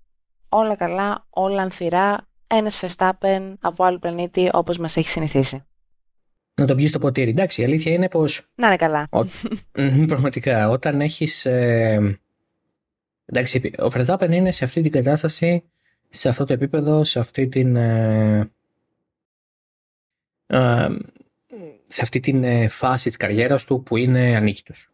Όλα 0.50 0.76
καλά, 0.76 1.26
όλα 1.30 1.62
ανθυρά. 1.62 2.28
Ένας 2.48 2.80
Verstappen 2.82 3.54
από 3.60 3.84
άλλο 3.84 4.00
πλανήτη 4.00 4.50
όπως 4.54 4.78
μας 4.78 4.98
έχει 4.98 5.10
συνηθίσει. 5.10 5.64
Να 6.56 6.66
το 6.66 6.76
πιεις 6.76 6.90
στο 6.90 7.00
ποτήρι. 7.00 7.30
Εντάξει, 7.30 7.62
η 7.62 7.64
αλήθεια 7.64 7.92
είναι 7.92 8.10
πως... 8.10 8.42
Να 8.56 8.68
είναι 8.68 8.76
καλά. 8.76 9.08
Ο... 9.10 9.26
Πραγματικά, 10.08 10.70
όταν 10.70 11.02
έχεις... 11.02 11.46
Ε... 11.46 12.20
Εντάξει, 13.26 13.72
ο 13.80 13.88
Verstappen 13.94 14.30
είναι 14.32 14.52
σε 14.52 14.64
αυτή 14.64 14.82
την 14.82 14.92
κατάσταση 14.92 15.64
σε 16.10 16.30
αυτό 16.30 16.46
το 16.46 16.54
επίπεδο, 16.54 17.04
σε 17.04 17.20
αυτή 17.20 17.48
την, 17.48 17.76
ε, 17.76 18.52
ε, 20.46 20.88
σε 21.88 22.02
αυτή 22.02 22.20
την 22.20 22.44
ε, 22.44 22.68
φάση 22.68 23.08
της 23.08 23.18
καριέρας 23.18 23.66
του 23.66 23.84
που 23.84 23.98
είναι 23.98 24.36
ανίκητος. 24.36 24.90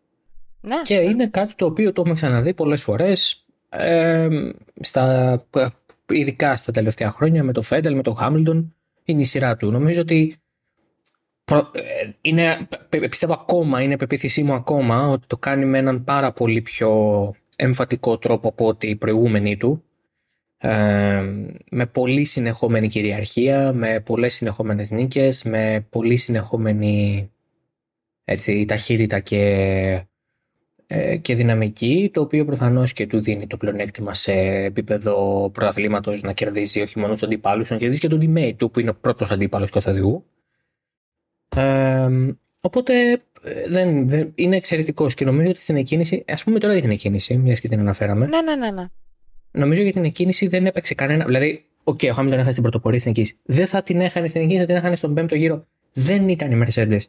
Ναι. 0.61 0.81
Και 0.83 0.95
είναι 0.95 1.27
κάτι 1.27 1.55
το 1.55 1.65
οποίο 1.65 1.91
το 1.91 2.01
έχουμε 2.01 2.15
ξαναδεί 2.15 2.53
πολλές 2.53 2.81
φορές 2.81 3.45
ε, 3.73 4.27
στα, 4.79 5.45
ειδικά 6.09 6.55
στα 6.55 6.71
τελευταία 6.71 7.09
χρόνια 7.09 7.43
με 7.43 7.53
το 7.53 7.61
Φέντελ, 7.61 7.95
με 7.95 8.01
το 8.03 8.13
Χάμιλτον 8.13 8.75
είναι 9.03 9.21
η 9.21 9.25
σειρά 9.25 9.57
του. 9.57 9.71
Νομίζω 9.71 10.01
ότι 10.01 10.35
ε, 11.51 12.09
είναι, 12.21 12.67
πιστεύω 13.09 13.33
ακόμα, 13.33 13.81
είναι 13.81 13.97
πεποίθησή 13.97 14.43
μου 14.43 14.53
ακόμα 14.53 15.07
ότι 15.07 15.27
το 15.27 15.37
κάνει 15.37 15.65
με 15.65 15.77
έναν 15.77 16.03
πάρα 16.03 16.31
πολύ 16.31 16.61
πιο 16.61 16.91
εμφατικό 17.55 18.17
τρόπο 18.17 18.47
από 18.47 18.67
ότι 18.67 18.87
οι 18.87 18.95
προηγούμενοι 18.95 19.57
του 19.57 19.83
ε, 20.57 21.21
με 21.69 21.85
πολύ 21.85 22.25
συνεχόμενη 22.25 22.87
κυριαρχία, 22.87 23.73
με 23.73 23.99
πολλές 23.99 24.33
συνεχόμενες 24.33 24.91
νίκες, 24.91 25.43
με 25.43 25.87
πολύ 25.89 26.17
συνεχόμενη 26.17 27.29
έτσι, 28.23 28.65
ταχύτητα 28.65 29.19
και, 29.19 29.39
ε, 29.39 30.10
και 31.21 31.35
δυναμική, 31.35 32.09
το 32.13 32.21
οποίο 32.21 32.45
προφανώς 32.45 32.93
και 32.93 33.07
του 33.07 33.21
δίνει 33.21 33.47
το 33.47 33.57
πλεονέκτημα 33.57 34.13
σε 34.13 34.31
επίπεδο 34.41 35.49
πρωταθλήματος 35.53 36.21
να 36.21 36.33
κερδίζει 36.33 36.81
όχι 36.81 36.99
μόνο 36.99 37.13
τους 37.13 37.23
αντιπάλους, 37.23 37.69
να 37.69 37.77
κερδίζει 37.77 37.99
και 37.99 38.07
τον 38.07 38.19
teammate 38.21 38.53
του 38.57 38.71
που 38.71 38.79
είναι 38.79 38.89
ο 38.89 38.95
πρώτος 39.01 39.31
αντίπαλος 39.31 39.71
του 39.71 39.81
οδηγού. 39.87 40.25
Ε, 41.55 42.07
οπότε 42.61 43.11
ε, 43.43 43.67
δεν, 43.67 44.07
δεν, 44.07 44.31
είναι 44.35 44.55
εξαιρετικός 44.55 45.13
και 45.13 45.25
νομίζω 45.25 45.49
ότι 45.49 45.61
στην 45.61 45.75
εκκίνηση, 45.75 46.23
ας 46.27 46.43
πούμε 46.43 46.59
τώρα 46.59 46.73
για 46.73 46.81
την 46.81 46.91
εκκίνηση, 46.91 47.37
μιας 47.37 47.59
και 47.59 47.67
την 47.67 47.79
αναφέραμε. 47.79 48.25
Ναι, 48.25 48.41
ναι, 48.41 48.55
ναι. 48.55 48.71
ναι. 48.71 48.85
Νομίζω 49.51 49.81
για 49.81 49.91
την 49.91 50.03
εκκίνηση 50.03 50.47
δεν 50.47 50.65
έπαιξε 50.65 50.93
κανένα. 50.93 51.25
Δηλαδή, 51.25 51.65
OK, 51.83 51.99
okay, 52.01 52.09
ο 52.09 52.13
Χάμιλτον 52.13 52.39
έχασε 52.39 52.53
την 52.53 52.61
πρωτοπορία 52.61 52.99
στην 52.99 53.11
εκκίνηση. 53.11 53.37
Δεν 53.43 53.67
θα 53.67 53.83
την 53.83 54.01
έχανε 54.01 54.27
στην 54.27 54.41
εκκίνηση, 54.41 54.65
θα 54.65 54.71
την 54.71 54.81
έχανε 54.81 54.95
στον 54.95 55.13
πέμπτο 55.13 55.35
γύρο. 55.35 55.67
Δεν 55.93 56.29
ήταν 56.29 56.51
η 56.51 56.65
Mercedes 56.65 57.01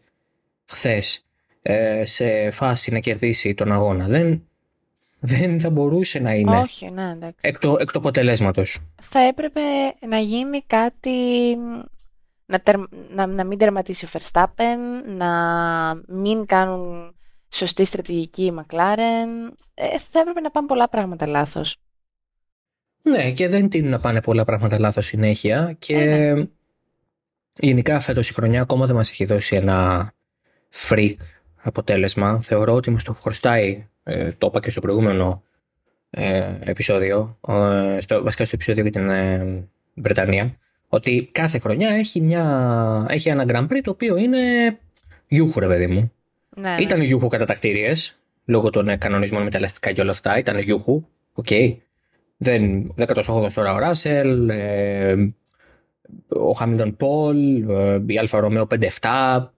χθες 0.65 1.27
ε, 1.63 2.07
σε 2.07 2.51
φάση 2.51 2.93
να 2.93 2.99
κερδίσει 2.99 3.55
τον 3.55 3.73
αγώνα. 3.73 4.07
Δεν, 4.07 4.43
δεν 5.21 5.61
θα 5.61 5.71
μπορούσε 5.71 6.19
να 6.19 6.35
είναι 6.35 6.57
Όχι, 6.57 6.91
ναι, 6.91 7.11
εντάξει. 7.11 7.39
εκ 7.41 7.59
του 7.59 7.77
εκ 7.81 7.95
αποτελέσματος. 7.95 8.79
Θα 9.01 9.21
έπρεπε 9.21 9.61
να 10.09 10.19
γίνει 10.19 10.63
κάτι 10.67 11.11
να, 12.47 12.61
τερ, 12.61 12.77
να, 13.15 13.27
να 13.27 13.45
μην 13.45 13.59
τερματίσει 13.59 14.05
ο 14.05 14.09
Verstappen, 14.13 15.07
να 15.07 15.31
μην 16.09 16.47
κάνουν 16.47 17.15
σωστή 17.49 17.85
στρατηγική 17.85 18.45
η 18.45 18.55
McLaren. 18.59 19.53
Ε, 19.75 19.99
θα 20.11 20.21
έπρεπε 20.21 20.41
να 20.41 20.51
πάνε 20.51 20.67
πολλά 20.67 20.89
πράγματα 20.89 21.27
λάθος. 21.27 21.77
Ναι, 23.03 23.31
και 23.31 23.49
δεν 23.49 23.69
τείνουν 23.69 23.91
να 23.91 23.99
πάνε 23.99 24.23
πολλά 24.23 24.45
πράγματα 24.45 24.79
λάθος 24.79 25.07
συνέχεια 25.07 25.77
και 25.79 25.97
ε, 25.97 26.33
ναι. 26.33 26.45
γενικά 27.59 28.01
φέτος 28.01 28.29
η 28.29 28.33
χρονιά 28.33 28.61
ακόμα 28.63 28.87
δεν 28.87 28.95
μας 28.95 29.11
έχει 29.11 29.25
δώσει 29.25 29.57
ένα 29.57 30.13
freak 30.89 31.17
αποτέλεσμα. 31.63 32.41
Θεωρώ 32.43 32.75
ότι 32.75 32.91
μας 32.91 33.05
το 33.05 33.13
χρωστάει, 33.13 33.87
ε, 34.03 34.31
το 34.39 34.47
είπα 34.47 34.61
και 34.61 34.71
στο 34.71 34.81
προηγούμενο 34.81 35.43
ε, 36.11 36.55
επεισόδιο, 36.61 37.39
ε, 37.49 38.01
στο, 38.01 38.23
βασικά 38.23 38.45
στο 38.45 38.57
επεισόδιο 38.57 38.83
για 38.83 38.93
την 38.93 39.11
ε, 39.11 39.65
Βρετανία, 39.95 40.57
ότι 40.89 41.29
κάθε 41.33 41.59
χρονιά 41.59 41.89
έχει, 41.89 42.21
μια, 42.21 43.07
έχει 43.09 43.29
ένα 43.29 43.45
Grand 43.49 43.73
Prix 43.73 43.81
το 43.83 43.91
οποίο 43.91 44.17
είναι 44.17 44.39
γιούχου 45.27 45.61
ρε 45.61 45.67
παιδί 45.67 45.87
μου. 45.87 46.13
Ναι, 46.57 46.71
ναι. 46.71 46.83
Ήταν 46.83 47.01
γιούχου 47.01 47.29
κατατακτήριες, 47.29 48.19
λόγω 48.45 48.71
των 48.71 48.99
κανονισμών 48.99 49.43
με 49.43 49.51
τα 49.51 49.59
ελαστικά 49.59 49.93
και 49.93 50.01
όλα 50.01 50.11
αυτά, 50.11 50.39
ήταν 50.39 50.59
γιούχου, 50.59 51.05
OK. 51.33 51.47
Okay. 51.51 51.77
Δεν, 52.37 52.93
18ο 52.97 53.53
τώρα 53.55 53.75
ο 53.75 53.79
Ράσελ, 53.79 54.49
ε, 54.49 55.35
ο 56.29 56.53
Χάμιλτον 56.53 56.97
pole, 56.97 57.69
ε, 57.71 58.03
η 58.07 58.19
Alfa 58.19 58.41
Romeo 58.41 58.67
5-7, 59.01 59.53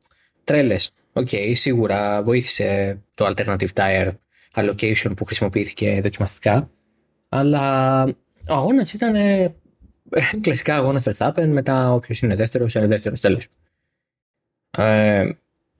τρέλες. 0.45 0.93
OK, 1.17 1.29
okay, 1.31 1.53
σίγουρα 1.55 2.23
βοήθησε 2.23 2.99
το 3.15 3.27
alternative 3.27 3.69
tire 3.75 4.13
allocation 4.55 5.13
που 5.17 5.25
χρησιμοποιήθηκε 5.25 6.01
δοκιμαστικά, 6.03 6.71
αλλά 7.29 8.03
ο 8.49 8.55
αγώνας 8.55 8.93
ήταν 8.93 9.15
κλασικά 10.41 10.77
αγώνας 10.77 11.05
Verstappen, 11.09 11.47
μετά 11.47 11.93
όποιος 11.93 12.21
είναι 12.23 12.35
δεύτερος, 12.35 12.75
είναι 12.75 12.87
δεύτερος 12.87 13.21
τέλος. 13.21 13.49
Ε, 14.71 15.29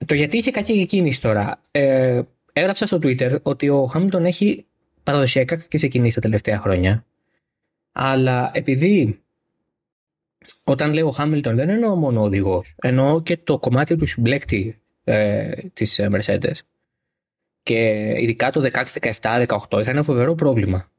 το 0.05 0.13
γιατί 0.13 0.37
είχε 0.37 0.51
κακή 0.51 0.85
εκκίνηση 0.85 1.21
τώρα. 1.21 1.61
Ε, 1.71 2.21
έγραψα 2.53 2.85
στο 2.85 2.97
Twitter 3.01 3.41
ότι 3.41 3.69
ο 3.69 3.85
Χάμιλτον 3.85 4.25
έχει 4.25 4.65
παραδοσιακά 5.03 5.55
κακές 5.55 5.87
εκκινήσεις 5.87 6.15
τα 6.15 6.21
τελευταία 6.21 6.59
χρόνια. 6.59 7.05
Αλλά 7.91 8.51
επειδή 8.53 9.19
όταν 10.63 10.93
λέω 10.93 11.09
Χάμιλτον 11.09 11.55
δεν 11.55 11.69
εννοώ 11.69 11.95
μόνο 11.95 12.21
οδηγός, 12.21 12.75
εννοώ 12.81 13.21
και 13.21 13.37
το 13.37 13.59
κομμάτι 13.59 13.95
του 13.95 14.05
συμπλέκτη 14.05 14.79
ε, 15.05 15.51
της 15.73 15.99
Mercedes. 16.03 16.55
Και 17.63 18.13
ειδικά 18.19 18.51
το 18.51 18.69
16, 18.73 18.85
17, 19.21 19.45
18 19.47 19.79
είχαν 19.81 19.95
ένα 19.95 20.03
φοβερό 20.03 20.35
πρόβλημα 20.35 20.89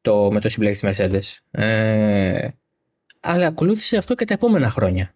το, 0.00 0.30
με 0.32 0.40
το 0.40 0.48
συμπλέκτη 0.48 0.80
της 0.80 0.98
Mercedes. 0.98 1.60
Ε, 1.60 2.48
αλλά 3.20 3.46
ακολούθησε 3.46 3.96
αυτό 3.96 4.14
και 4.14 4.24
τα 4.24 4.34
επόμενα 4.34 4.68
χρόνια. 4.68 5.14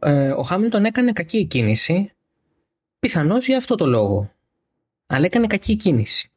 Ε, 0.00 0.30
ο 0.30 0.42
Χάμιλτον 0.42 0.84
έκανε 0.84 1.12
κακή 1.12 1.44
κίνηση, 1.44 2.12
πιθανώς 2.98 3.46
για 3.46 3.56
αυτό 3.56 3.74
το 3.74 3.86
λόγο. 3.86 4.32
Αλλά 5.06 5.24
έκανε 5.24 5.46
κακή 5.46 5.76
κίνηση. 5.76 6.30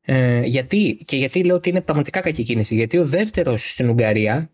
Ε, 0.00 0.40
γιατί, 0.40 1.02
και 1.04 1.16
γιατί 1.16 1.44
λέω 1.44 1.56
ότι 1.56 1.68
είναι 1.68 1.80
πραγματικά 1.80 2.20
κακή 2.20 2.42
κίνηση. 2.42 2.74
Γιατί 2.74 2.98
ο 2.98 3.06
δεύτερος 3.06 3.70
στην 3.70 3.88
Ουγγαρία, 3.88 4.50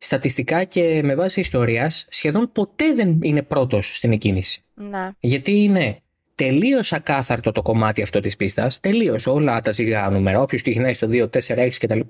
στατιστικά 0.00 0.64
και 0.64 1.00
με 1.04 1.14
βάση 1.14 1.40
ιστορίας, 1.40 2.06
σχεδόν 2.10 2.52
ποτέ 2.52 2.94
δεν 2.94 3.18
είναι 3.22 3.42
πρώτος 3.42 3.96
στην 3.96 4.12
εκκίνηση. 4.12 4.62
Να. 4.74 5.14
Γιατί 5.20 5.62
είναι 5.62 6.00
τελείως 6.34 6.92
ακάθαρτο 6.92 7.52
το 7.52 7.62
κομμάτι 7.62 8.02
αυτό 8.02 8.20
της 8.20 8.36
πίστας. 8.36 8.80
Τελείως 8.80 9.26
όλα 9.26 9.60
τα 9.60 9.70
ζυγά 9.70 10.10
νούμερα. 10.10 10.40
Όποιος 10.40 10.62
κυνηγάει 10.62 10.94
στο 10.94 11.06
2, 11.10 11.28
4, 11.28 11.62
6 11.62 11.78
κτλ. 11.78 12.00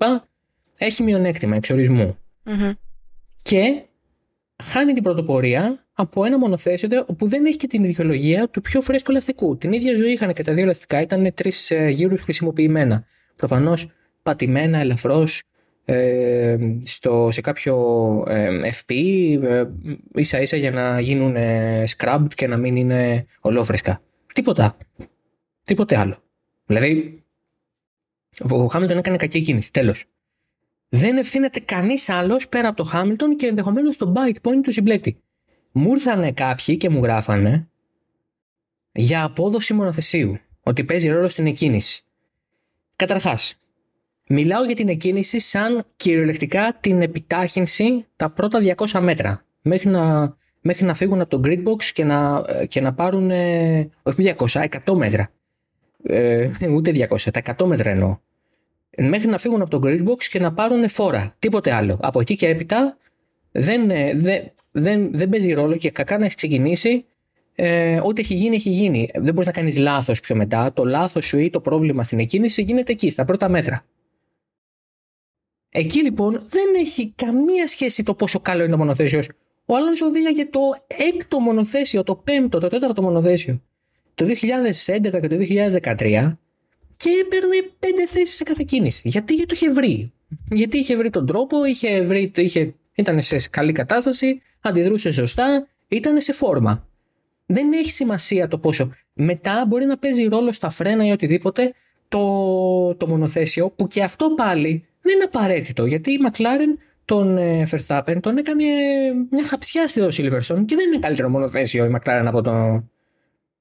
έχει 0.77 1.03
μειονέκτημα 1.03 1.55
εξορισμού. 1.55 2.17
Mm-hmm. 2.45 2.73
Και 3.41 3.81
χάνει 4.63 4.93
την 4.93 5.03
πρωτοπορία 5.03 5.85
από 5.93 6.25
ένα 6.25 6.37
μονοθέσιο 6.37 7.05
που 7.17 7.27
δεν 7.27 7.45
έχει 7.45 7.57
και 7.57 7.67
την 7.67 7.83
ιδιολογία 7.83 8.49
του 8.49 8.61
πιο 8.61 8.81
φρέσκου 8.81 9.11
ελαστικού. 9.11 9.57
Την 9.57 9.73
ίδια 9.73 9.95
ζωή 9.95 10.11
είχαν 10.11 10.33
και 10.33 10.43
τα 10.43 10.53
δύο 10.53 10.63
ελαστικά, 10.63 11.01
ήταν 11.01 11.33
τρεις 11.33 11.71
ε, 11.71 11.87
γύρους 11.89 12.21
χρησιμοποιημένα. 12.21 13.05
Προφανώς 13.35 13.87
πατημένα 14.23 14.77
ελαφρώς 14.77 15.41
ε, 15.85 16.57
σε 17.29 17.41
κάποιο 17.41 17.75
ε, 18.27 18.59
FP 18.69 18.93
ε, 19.43 19.65
ίσα 20.15 20.41
ίσα 20.41 20.57
για 20.57 20.71
να 20.71 20.99
γίνουν 20.99 21.35
ε, 21.35 21.83
scrubbed 21.97 22.27
και 22.35 22.47
να 22.47 22.57
μην 22.57 22.75
είναι 22.75 23.25
ολόφρεσκα. 23.41 24.01
Τίποτα. 24.33 24.77
Τίποτε 25.63 25.97
άλλο. 25.97 26.23
Δηλαδή, 26.65 27.23
ο 28.49 28.65
Χάμιλτον 28.65 28.97
έκανε 28.97 29.17
κακή 29.17 29.41
κίνηση. 29.41 29.71
Τέλος. 29.71 30.05
Δεν 30.89 31.17
ευθύνεται 31.17 31.59
κανείς 31.59 32.09
άλλος 32.09 32.47
πέρα 32.47 32.67
από 32.67 32.77
το 32.77 32.83
Χάμιλτον 32.83 33.35
και 33.35 33.47
ενδεχομένως 33.47 33.97
το 33.97 34.13
bite 34.15 34.49
point 34.49 34.61
του 34.63 34.71
συμπλέκτη. 34.71 35.17
Μου 35.71 35.91
ήρθανε 35.91 36.31
κάποιοι 36.31 36.77
και 36.77 36.89
μου 36.89 37.03
γράφανε 37.03 37.67
για 38.91 39.23
απόδοση 39.23 39.73
μονοθεσίου. 39.73 40.37
Ότι 40.63 40.83
παίζει 40.83 41.09
ρόλο 41.09 41.27
στην 41.27 41.47
εκκίνηση. 41.47 42.03
Καταρχάς, 42.95 43.60
μιλάω 44.31 44.63
για 44.63 44.75
την 44.75 44.89
εκκίνηση 44.89 45.39
σαν 45.39 45.85
κυριολεκτικά 45.95 46.77
την 46.79 47.01
επιτάχυνση 47.01 48.05
τα 48.15 48.29
πρώτα 48.29 48.59
200 48.91 48.99
μέτρα. 48.99 49.45
Μέχρι 49.61 49.89
να 49.89 50.35
μέχρι 50.61 50.85
να 50.85 50.93
φύγουν 50.93 51.21
από 51.21 51.29
το 51.29 51.49
grid 51.49 51.63
box 51.67 51.83
και 51.93 52.03
να, 52.03 52.43
και 52.67 52.81
να 52.81 52.93
πάρουν, 52.93 53.31
ε, 53.31 53.89
όχι 54.03 54.35
200, 54.37 54.65
100 54.85 54.93
μέτρα. 54.95 55.31
Ε, 56.03 56.49
ούτε 56.75 57.07
200, 57.09 57.31
τα 57.31 57.55
100 57.57 57.65
μέτρα 57.65 57.89
εννοώ. 57.89 58.17
Μέχρι 58.97 59.27
να 59.27 59.37
φύγουν 59.37 59.61
από 59.61 59.79
το 59.79 59.79
grid 59.83 60.07
box 60.07 60.23
και 60.29 60.39
να 60.39 60.53
πάρουν 60.53 60.89
φόρα. 60.89 61.35
Τίποτε 61.39 61.71
άλλο. 61.71 61.97
Από 62.01 62.19
εκεί 62.19 62.35
και 62.35 62.47
έπειτα 62.47 62.97
δεν, 63.51 63.89
ε, 63.89 64.13
δεν, 64.13 64.51
δεν, 64.71 65.13
δεν 65.13 65.29
παίζει 65.29 65.53
ρόλο 65.53 65.75
και 65.75 65.91
κακά 65.91 66.17
να 66.17 66.25
έχει 66.25 66.35
ξεκινήσει. 66.35 67.05
Ε, 67.55 67.99
ό,τι 68.03 68.21
έχει 68.21 68.33
γίνει, 68.33 68.55
έχει 68.55 68.69
γίνει. 68.69 69.09
Δεν 69.13 69.33
μπορείς 69.33 69.47
να 69.47 69.53
κάνεις 69.53 69.77
λάθος 69.77 70.19
πιο 70.19 70.35
μετά. 70.35 70.73
Το 70.73 70.85
λάθος 70.85 71.25
σου 71.25 71.37
ή 71.37 71.49
το 71.49 71.59
πρόβλημα 71.59 72.03
στην 72.03 72.19
εκκίνηση 72.19 72.61
γίνεται 72.61 72.91
εκεί, 72.91 73.09
στα 73.09 73.25
πρώτα 73.25 73.49
μέτρα. 73.49 73.85
Εκεί 75.71 76.03
λοιπόν 76.03 76.31
δεν 76.49 76.73
έχει 76.77 77.13
καμία 77.15 77.67
σχέση 77.67 78.03
το 78.03 78.13
πόσο 78.13 78.39
καλό 78.39 78.63
είναι 78.63 78.71
το 78.71 78.77
μονοθέσιος 78.77 79.27
ο 79.65 79.75
Αλόνσο 79.75 80.05
οδήγαγε 80.05 80.45
το 80.45 80.59
έκτο 80.87 81.39
μονοθέσιο, 81.39 82.03
το 82.03 82.15
πέμπτο, 82.15 82.59
το 82.59 82.67
τέταρτο 82.67 83.01
μονοθέσιο 83.01 83.61
το 84.15 84.25
2011 84.25 84.35
και 85.21 85.27
το 85.27 85.35
2013 85.39 86.33
και 86.97 87.09
έπαιρνε 87.21 87.55
πέντε 87.79 88.07
θέσεις 88.07 88.35
σε 88.35 88.43
κάθε 88.43 88.63
κίνηση. 88.67 89.01
Γιατί, 89.07 89.33
γιατί 89.33 89.55
το 89.55 89.55
είχε 89.61 89.71
βρει; 89.71 90.11
Γιατί 90.51 90.77
είχε 90.77 90.95
βρει 90.95 91.09
τον 91.09 91.25
τρόπο, 91.25 91.65
είχε 91.65 92.01
βρει, 92.01 92.31
είχε, 92.35 92.73
ήταν 92.95 93.21
σε 93.21 93.49
καλή 93.49 93.71
κατάσταση, 93.71 94.41
αντιδρούσε 94.61 95.11
σωστά, 95.11 95.67
ήταν 95.87 96.21
σε 96.21 96.33
φόρμα. 96.33 96.87
Δεν 97.45 97.73
έχει 97.73 97.91
σημασία 97.91 98.47
το 98.47 98.57
πόσο. 98.57 98.91
Μετά 99.13 99.65
μπορεί 99.67 99.85
να 99.85 99.97
παίζει 99.97 100.23
ρόλο 100.23 100.51
στα 100.51 100.69
φρένα 100.69 101.05
ή 101.05 101.11
οτιδήποτε 101.11 101.73
το, 102.07 102.95
το 102.95 103.07
μονοθέσιο, 103.07 103.69
που 103.69 103.87
και 103.87 104.03
αυτό 104.03 104.29
πάλι 104.29 104.85
δεν 105.01 105.15
είναι 105.15 105.23
απαραίτητο. 105.23 105.85
Γιατί 105.85 106.11
η 106.11 106.19
McLaren 106.27 106.77
τον 107.05 107.37
ε, 107.37 107.67
Verstappen 107.71 108.17
τον 108.21 108.37
έκανε 108.37 108.63
μια 109.29 109.43
χαψιά 109.43 109.87
στη 109.87 110.01
Silverstone 110.01 110.65
και 110.65 110.75
δεν 110.75 110.87
είναι 110.87 110.99
καλύτερο 110.99 111.29
μονοθέσιο 111.29 111.85
η 111.85 111.91
McLaren 111.95 112.23
από, 112.25 112.41
το, 112.41 112.83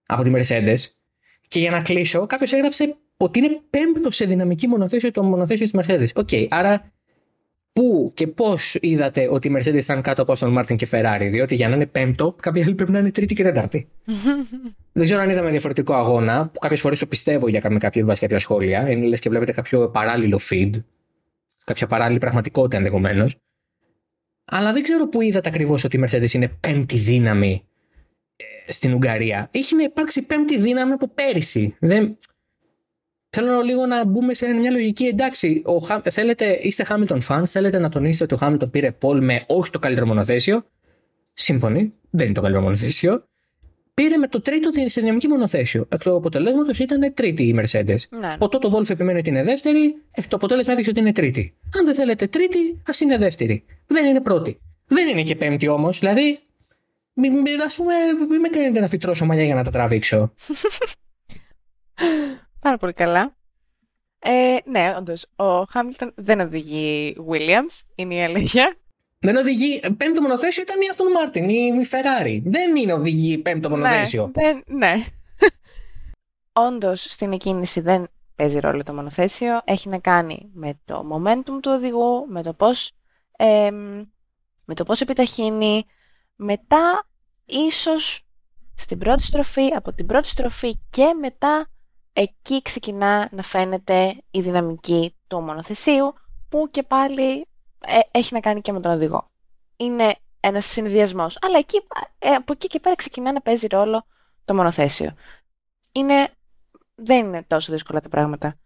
από 0.06 0.22
τη 0.22 0.30
Mercedes. 0.34 0.76
Και 1.48 1.58
για 1.58 1.70
να 1.70 1.82
κλείσω, 1.82 2.26
κάποιος 2.26 2.52
έγραψε 2.52 2.96
ότι 3.16 3.38
είναι 3.38 3.60
πέμπτο 3.70 4.10
σε 4.10 4.24
δυναμική 4.24 4.66
μονοθέσιο 4.66 5.10
το 5.10 5.22
μονοθέσιο 5.22 5.68
της 5.70 5.80
Mercedes. 5.80 6.08
OK, 6.14 6.28
okay, 6.30 6.46
άρα 6.50 6.92
πού 7.72 8.12
και 8.14 8.26
πώς 8.26 8.76
είδατε 8.80 9.28
ότι 9.30 9.48
η 9.48 9.56
Mercedes 9.56 9.82
ήταν 9.82 10.02
κάτω 10.02 10.22
από 10.22 10.38
Aston 10.38 10.52
Martin 10.52 10.76
και 10.76 10.88
Ferrari. 10.90 11.28
Διότι 11.30 11.54
για 11.54 11.68
να 11.68 11.74
είναι 11.74 11.86
πέμπτο, 11.86 12.36
κάποιοι 12.40 12.62
άλλοι 12.62 12.74
πρέπει 12.74 12.92
να 12.92 12.98
είναι 12.98 13.10
τρίτοι 13.10 13.34
και 13.34 13.42
τέταρτοι. 13.42 13.88
Δεν 14.92 15.04
ξέρω 15.04 15.20
αν 15.20 15.30
είδαμε 15.30 15.50
διαφορετικό 15.50 15.94
αγώνα, 15.94 16.48
που 16.52 16.58
κάποιες 16.58 16.80
φορές 16.80 16.98
το 16.98 17.06
πιστεύω 17.06 17.48
για 17.48 17.62
με 17.68 17.78
κάποια 17.78 18.04
βάση 18.04 18.20
κάποια 18.20 18.38
σχόλια. 18.38 18.90
Είναι 18.90 19.06
λες 19.06 19.20
και 19.20 19.28
βλέπετε 19.28 19.52
κάποιο 19.52 19.88
παράλληλο 19.88 20.40
feed, 20.50 20.70
κάποια 21.72 21.86
παράλληλη 21.86 22.18
πραγματικότητα 22.18 22.76
ενδεχομένως. 22.76 23.36
Αλλά 24.44 24.72
δεν 24.72 24.82
ξέρω 24.82 25.08
πού 25.08 25.20
είδατε 25.20 25.48
ακριβώς 25.48 25.84
ότι 25.84 25.96
η 25.96 26.04
Mercedes 26.06 26.32
είναι 26.32 26.48
πέμπτη 26.48 26.96
δύναμη 26.96 27.64
ε, 28.36 28.72
στην 28.72 28.94
Ουγγαρία. 28.94 29.48
Έχει 29.52 29.76
να 29.76 29.82
υπάρξει 29.82 30.22
πέμπτη 30.22 30.58
δύναμη 30.58 30.92
από 30.92 31.08
πέρυσι. 31.08 31.76
Δεν... 31.80 32.18
Θέλω 33.36 33.60
λίγο 33.60 33.86
να 33.86 34.04
μπούμε 34.04 34.34
σε 34.34 34.46
μια 34.48 34.70
λογική. 34.70 35.04
Εντάξει, 35.04 35.62
ο, 35.64 36.00
θέλετε, 36.10 36.58
είστε 36.62 36.86
Hamilton 36.88 37.18
fans, 37.28 37.46
θέλετε 37.46 37.78
να 37.78 37.88
τονίσετε 37.88 38.34
ότι 38.34 38.44
ο 38.44 38.46
Hamilton 38.46 38.70
πήρε 38.70 38.96
Paul 39.00 39.18
με 39.20 39.44
όχι 39.46 39.70
το 39.70 39.78
καλύτερο 39.78 40.06
μονοθέσιο. 40.06 40.64
Σύμφωνοι, 41.32 41.94
δεν 42.10 42.24
είναι 42.24 42.34
το 42.34 42.40
καλύτερο 42.40 42.64
μονοθέσιο. 42.64 43.24
Πήρε 44.00 44.16
με 44.16 44.28
το 44.28 44.40
τρίτο 44.40 44.70
σε 44.86 45.00
δυναμική 45.00 45.28
μονοθέσιο. 45.28 45.86
Εκ 45.88 46.02
του 46.02 46.16
αποτελέσματος 46.16 46.78
ήταν 46.78 47.14
τρίτη 47.14 47.42
η 47.42 47.54
Mercedes. 47.58 47.98
Ναι. 48.10 48.36
Ο 48.38 48.46
Toto 48.50 48.70
Wolff 48.70 48.90
επιμένει 48.90 49.18
ότι 49.18 49.28
είναι 49.28 49.42
δεύτερη, 49.42 49.94
το 50.28 50.36
αποτέλεσμα 50.36 50.72
έδειξε 50.72 50.90
ότι 50.90 51.00
είναι 51.00 51.12
τρίτη. 51.12 51.56
Αν 51.78 51.84
δεν 51.84 51.94
θέλετε 51.94 52.26
τρίτη, 52.26 52.82
ας 52.86 53.00
είναι 53.00 53.18
δεύτερη. 53.18 53.64
Δεν 53.86 54.04
είναι 54.04 54.20
πρώτη. 54.20 54.60
Δεν 54.86 55.08
είναι 55.08 55.22
και 55.22 55.36
πέμπτη 55.36 55.68
όμως. 55.68 55.98
Δηλαδή, 55.98 56.38
ας 57.64 57.76
πούμε, 57.76 57.94
μην 58.28 58.40
με 58.40 58.48
κάνετε 58.48 58.80
να 58.80 58.88
φυτρώσω 58.88 59.24
μαλλιά 59.24 59.44
για 59.44 59.54
να 59.54 59.64
τα 59.64 59.70
τραβήξω. 59.70 60.32
Πάρα 62.60 62.76
πολύ 62.76 62.92
καλά. 62.92 63.36
Ε, 64.18 64.56
ναι, 64.64 64.94
όντως. 64.98 65.26
Ο 65.36 65.62
Χάμιλτον 65.62 66.12
δεν 66.14 66.40
οδηγεί 66.40 67.16
Williams, 67.30 67.80
είναι 67.94 68.14
η 68.14 68.22
αλήθεια. 68.22 68.74
Δεν 69.22 69.36
οδηγεί. 69.36 69.80
Πέμπτο 69.96 70.22
μονοθέσιο 70.22 70.62
ήταν 70.62 70.80
η 70.80 70.84
Aston 70.92 71.14
Μάρτιν, 71.14 71.48
η, 71.48 71.72
η 71.82 71.88
Ferrari. 71.90 72.40
Δεν 72.44 72.76
είναι 72.76 72.92
οδηγεί 72.92 73.38
πέμπτο 73.38 73.68
ναι, 73.68 73.76
μονοθέσιο. 73.76 74.30
Ναι, 74.36 74.42
δεν, 74.42 74.62
ναι. 74.66 74.94
Όντως 76.66 77.02
στην 77.02 77.32
εκκίνηση 77.32 77.80
δεν 77.80 78.08
παίζει 78.36 78.58
ρόλο 78.58 78.82
το 78.82 78.94
μονοθέσιο. 78.94 79.60
Έχει 79.64 79.88
να 79.88 79.98
κάνει 79.98 80.50
με 80.52 80.80
το 80.84 81.08
momentum 81.12 81.58
του 81.62 81.70
οδηγού, 81.74 82.26
με 82.28 82.42
το 82.42 82.52
πώς 82.52 82.92
ε, 83.36 83.70
με 84.64 84.74
το 84.74 84.84
πώς 84.84 85.00
επιταχύνει. 85.00 85.84
Μετά, 86.36 87.08
ίσως 87.44 88.26
στην 88.74 88.98
πρώτη 88.98 89.22
στροφή, 89.22 89.66
από 89.74 89.92
την 89.92 90.06
πρώτη 90.06 90.28
στροφή 90.28 90.78
και 90.90 91.14
μετά 91.20 91.68
εκεί 92.12 92.62
ξεκινά 92.62 93.28
να 93.32 93.42
φαίνεται 93.42 94.14
η 94.30 94.40
δυναμική 94.40 95.16
του 95.26 95.40
μονοθεσίου 95.40 96.12
που 96.48 96.68
και 96.70 96.82
πάλι 96.82 97.38
ε, 97.40 97.49
έχει 98.10 98.34
να 98.34 98.40
κάνει 98.40 98.60
και 98.60 98.72
με 98.72 98.80
τον 98.80 98.92
οδηγό. 98.92 99.30
Είναι 99.76 100.14
ένας 100.40 100.64
συνδυασμός. 100.64 101.38
Αλλά 101.40 101.58
εκεί, 101.58 101.80
ε, 102.18 102.30
από 102.30 102.52
εκεί 102.52 102.66
και 102.66 102.80
πέρα 102.80 102.94
ξεκινά 102.94 103.32
να 103.32 103.40
παίζει 103.40 103.66
ρόλο 103.66 104.06
το 104.44 104.54
μονοθέσιο. 104.54 105.14
Είναι, 105.92 106.28
δεν 106.94 107.26
είναι 107.26 107.42
τόσο 107.42 107.72
δύσκολα 107.72 108.00
τα 108.00 108.08
πράγματα. 108.08 108.58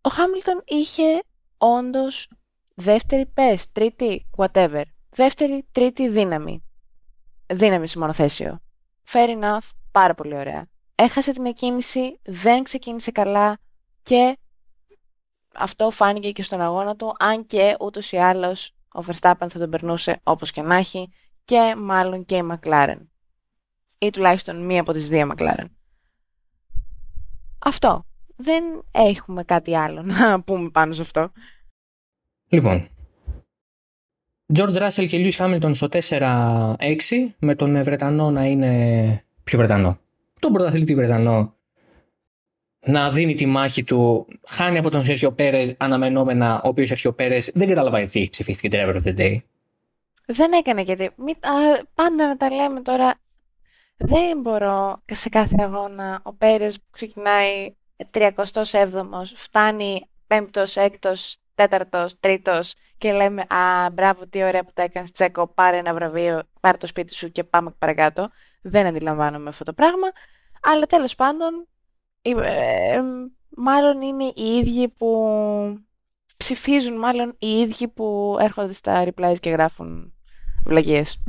Ο 0.00 0.08
Χάμιλτον 0.08 0.62
είχε 0.66 1.22
όντως 1.58 2.28
δεύτερη 2.74 3.26
πες, 3.26 3.72
τρίτη, 3.72 4.26
whatever. 4.36 4.82
Δεύτερη, 5.10 5.66
τρίτη 5.70 6.08
δύναμη. 6.08 6.64
Δύναμη 7.46 7.86
σε 7.86 7.98
μονοθέσιο. 7.98 8.60
Fair 9.12 9.28
enough, 9.28 9.68
πάρα 9.90 10.14
πολύ 10.14 10.34
ωραία 10.34 10.68
έχασε 10.94 11.32
την 11.32 11.46
εκκίνηση, 11.46 12.20
δεν 12.22 12.62
ξεκίνησε 12.62 13.10
καλά 13.10 13.58
και 14.02 14.38
αυτό 15.54 15.90
φάνηκε 15.90 16.30
και 16.30 16.42
στον 16.42 16.60
αγώνα 16.60 16.96
του, 16.96 17.14
αν 17.18 17.46
και 17.46 17.76
ούτως 17.80 18.12
ή 18.12 18.16
άλλως 18.16 18.74
ο 18.94 19.00
Verstappen 19.06 19.46
θα 19.48 19.58
τον 19.58 19.70
περνούσε 19.70 20.20
όπως 20.22 20.50
και 20.50 20.62
να 20.62 20.76
έχει 20.76 21.12
και 21.44 21.74
μάλλον 21.78 22.24
και 22.24 22.36
η 22.36 22.42
McLaren. 22.52 22.98
Ή 23.98 24.10
τουλάχιστον 24.10 24.64
μία 24.64 24.80
από 24.80 24.92
τις 24.92 25.08
δύο 25.08 25.32
McLaren. 25.32 25.66
Αυτό. 27.58 28.06
Δεν 28.36 28.64
έχουμε 28.90 29.44
κάτι 29.44 29.76
άλλο 29.76 30.02
να 30.12 30.42
πούμε 30.42 30.70
πάνω 30.70 30.92
σε 30.92 31.02
αυτό. 31.02 31.32
Λοιπόν, 32.48 32.88
George 34.54 34.88
Russell 34.88 35.06
και 35.08 35.32
Lewis 35.32 35.36
Hamilton 35.36 35.70
στο 35.74 35.88
4-6 35.90 36.76
με 37.38 37.54
τον 37.54 37.84
Βρετανό 37.84 38.30
να 38.30 38.44
είναι 38.44 39.24
πιο 39.44 39.58
Βρετανό 39.58 39.98
τον 40.44 40.52
πρωταθλητή 40.52 40.94
Βρετανό 40.94 41.53
να 42.84 43.10
δίνει 43.10 43.34
τη 43.34 43.46
μάχη 43.46 43.84
του, 43.84 44.26
χάνει 44.46 44.78
από 44.78 44.90
τον 44.90 45.04
Σέρχιο 45.04 45.32
Πέρες 45.32 45.74
αναμενόμενα, 45.78 46.60
ο 46.64 46.68
οποίος 46.68 46.88
Σέρχιο 46.88 47.12
Πέρες 47.12 47.50
δεν 47.54 47.68
καταλαβαίνει 47.68 48.06
τι 48.06 48.28
ψηφίστηκε 48.30 48.68
την 48.68 48.80
Driver 48.82 48.94
of 48.94 49.08
the 49.08 49.20
Day. 49.20 49.36
Δεν 50.26 50.52
έκανε 50.52 50.82
γιατί. 50.82 51.10
πάντα 51.94 52.26
να 52.26 52.36
τα 52.36 52.50
λέμε 52.50 52.80
τώρα. 52.80 53.14
Δεν 53.96 54.40
μπορώ 54.40 55.02
σε 55.12 55.28
κάθε 55.28 55.56
αγώνα 55.60 56.20
ο 56.22 56.32
Πέρες 56.32 56.76
που 56.76 56.86
ξεκινάει 56.90 57.74
37ο, 58.10 59.22
φτάνει 59.34 60.06
5ο, 60.26 60.64
6ο, 60.74 61.14
4ο, 61.54 62.06
3ο 62.20 62.60
και 62.98 63.12
λέμε 63.12 63.42
Α, 63.42 63.90
μπράβο, 63.92 64.26
τι 64.26 64.42
ωραία 64.44 64.64
που 64.64 64.70
τα 64.74 64.82
έκανες, 64.82 65.10
Τσέκο. 65.10 65.46
Πάρε 65.46 65.76
ένα 65.76 65.94
βραβείο, 65.94 66.42
πάρε 66.60 66.76
το 66.76 66.86
σπίτι 66.86 67.14
σου 67.14 67.32
και 67.32 67.44
πάμε 67.44 67.74
παρακάτω. 67.78 68.30
Δεν 68.60 68.86
αντιλαμβάνομαι 68.86 69.48
αυτό 69.48 69.64
το 69.64 69.72
πράγμα. 69.72 70.08
Αλλά 70.62 70.86
τέλος 70.86 71.14
πάντων, 71.14 71.54
ε, 71.54 71.73
μάλλον 73.56 74.02
είναι 74.02 74.24
οι 74.24 74.56
ίδιοι 74.60 74.88
που 74.88 75.28
ψηφίζουν, 76.36 76.98
μάλλον 76.98 77.36
οι 77.38 77.48
ίδιοι 77.48 77.88
που 77.88 78.36
έρχονται 78.40 78.72
στα 78.72 79.04
replies 79.06 79.36
και 79.40 79.50
γράφουν 79.50 80.12
βλαγίες. 80.64 81.22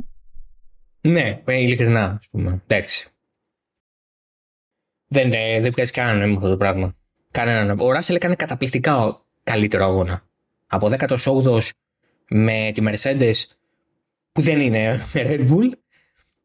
Ναι, 1.00 1.42
ειλικρινά, 1.46 2.04
ας 2.04 2.28
πούμε. 2.30 2.62
Εντάξει. 2.66 3.10
Δεν, 5.08 5.32
ε, 5.32 5.60
δεν 5.60 5.70
βγάζει 5.70 5.92
κανένα 5.92 6.18
νόημα 6.18 6.36
αυτό 6.36 6.48
το 6.48 6.56
πράγμα. 6.56 6.94
Κανένα. 7.30 7.74
Ο 7.78 7.92
Ράσελ 7.92 8.16
έκανε 8.16 8.34
καταπληκτικά 8.34 9.22
καλύτερο 9.42 9.84
αγώνα. 9.84 10.22
Από 10.66 10.90
18ο 10.98 11.58
με 12.28 12.70
τη 12.74 12.82
Mercedes 12.84 13.34
που 14.32 14.40
δεν 14.40 14.60
είναι 14.60 15.00
Red 15.14 15.48
Bull 15.50 15.70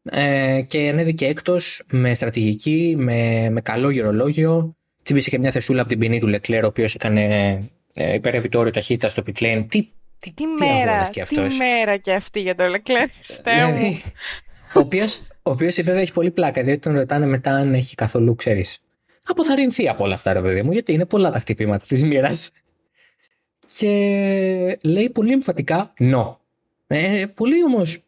ε, 0.02 0.62
και 0.68 0.88
ανέβηκε 0.88 1.26
έκτος 1.26 1.82
με 1.90 2.14
στρατηγική, 2.14 2.94
με, 2.98 3.48
με 3.50 3.60
καλό 3.60 3.90
γερολόγιο. 3.90 4.76
Τσίμπησε 5.02 5.30
και 5.30 5.38
μια 5.38 5.50
θεσούλα 5.50 5.80
από 5.80 5.90
την 5.90 5.98
ποινή 5.98 6.20
του 6.20 6.26
Λεκλέρ, 6.26 6.64
ο 6.64 6.66
οποίος 6.66 6.94
έκανε 6.94 7.58
ε, 7.94 8.18
όριο 8.54 8.70
ταχύτητα 8.72 9.08
στο 9.08 9.22
pit 9.26 9.42
lane. 9.42 9.64
Τι, 9.68 9.88
τι, 10.18 10.32
τι, 10.32 10.44
μέρα, 10.46 11.08
και 11.10 11.22
τι 11.22 11.40
μέρα 11.58 11.96
και 11.96 12.12
αυτή 12.12 12.40
για 12.40 12.54
τον 12.54 12.68
Λεκλέρ, 12.68 13.08
δηλαδή, 13.44 14.02
ο 14.74 14.78
οποίος 14.78 15.22
ο 15.42 15.50
οποίος, 15.50 15.80
βέβαια 15.82 16.00
έχει 16.00 16.12
πολύ 16.12 16.30
πλάκα, 16.30 16.62
διότι 16.62 16.80
τον 16.80 16.94
ρωτάνε 16.94 17.26
μετά 17.26 17.50
αν 17.50 17.74
έχει 17.74 17.94
καθόλου, 17.94 18.34
ξέρεις. 18.34 18.82
Αποθαρρυνθεί 19.22 19.88
από 19.88 20.04
όλα 20.04 20.14
αυτά, 20.14 20.32
ρε 20.32 20.40
παιδί 20.40 20.62
μου, 20.62 20.72
γιατί 20.72 20.92
είναι 20.92 21.04
πολλά 21.04 21.30
τα 21.30 21.38
χτυπήματα 21.38 21.84
της 21.88 22.04
μοίρας. 22.04 22.50
Και 23.78 23.88
λέει 24.82 25.10
πολύ 25.10 25.32
εμφατικά 25.32 25.92
no. 25.98 26.36
Ε, 26.86 27.26
πολύ 27.34 27.64
όμως 27.64 28.02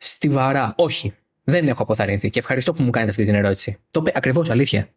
στιβαρά. 0.00 0.74
Όχι. 0.76 1.14
Δεν 1.44 1.68
έχω 1.68 1.82
αποθαρρυνθεί 1.82 2.30
και 2.30 2.38
ευχαριστώ 2.38 2.72
που 2.72 2.82
μου 2.82 2.90
κάνετε 2.90 3.10
αυτή 3.10 3.24
την 3.24 3.34
ερώτηση. 3.34 3.78
Το 3.90 4.00
είπε 4.00 4.12
ακριβώς 4.14 4.50
αλήθεια. 4.50 4.88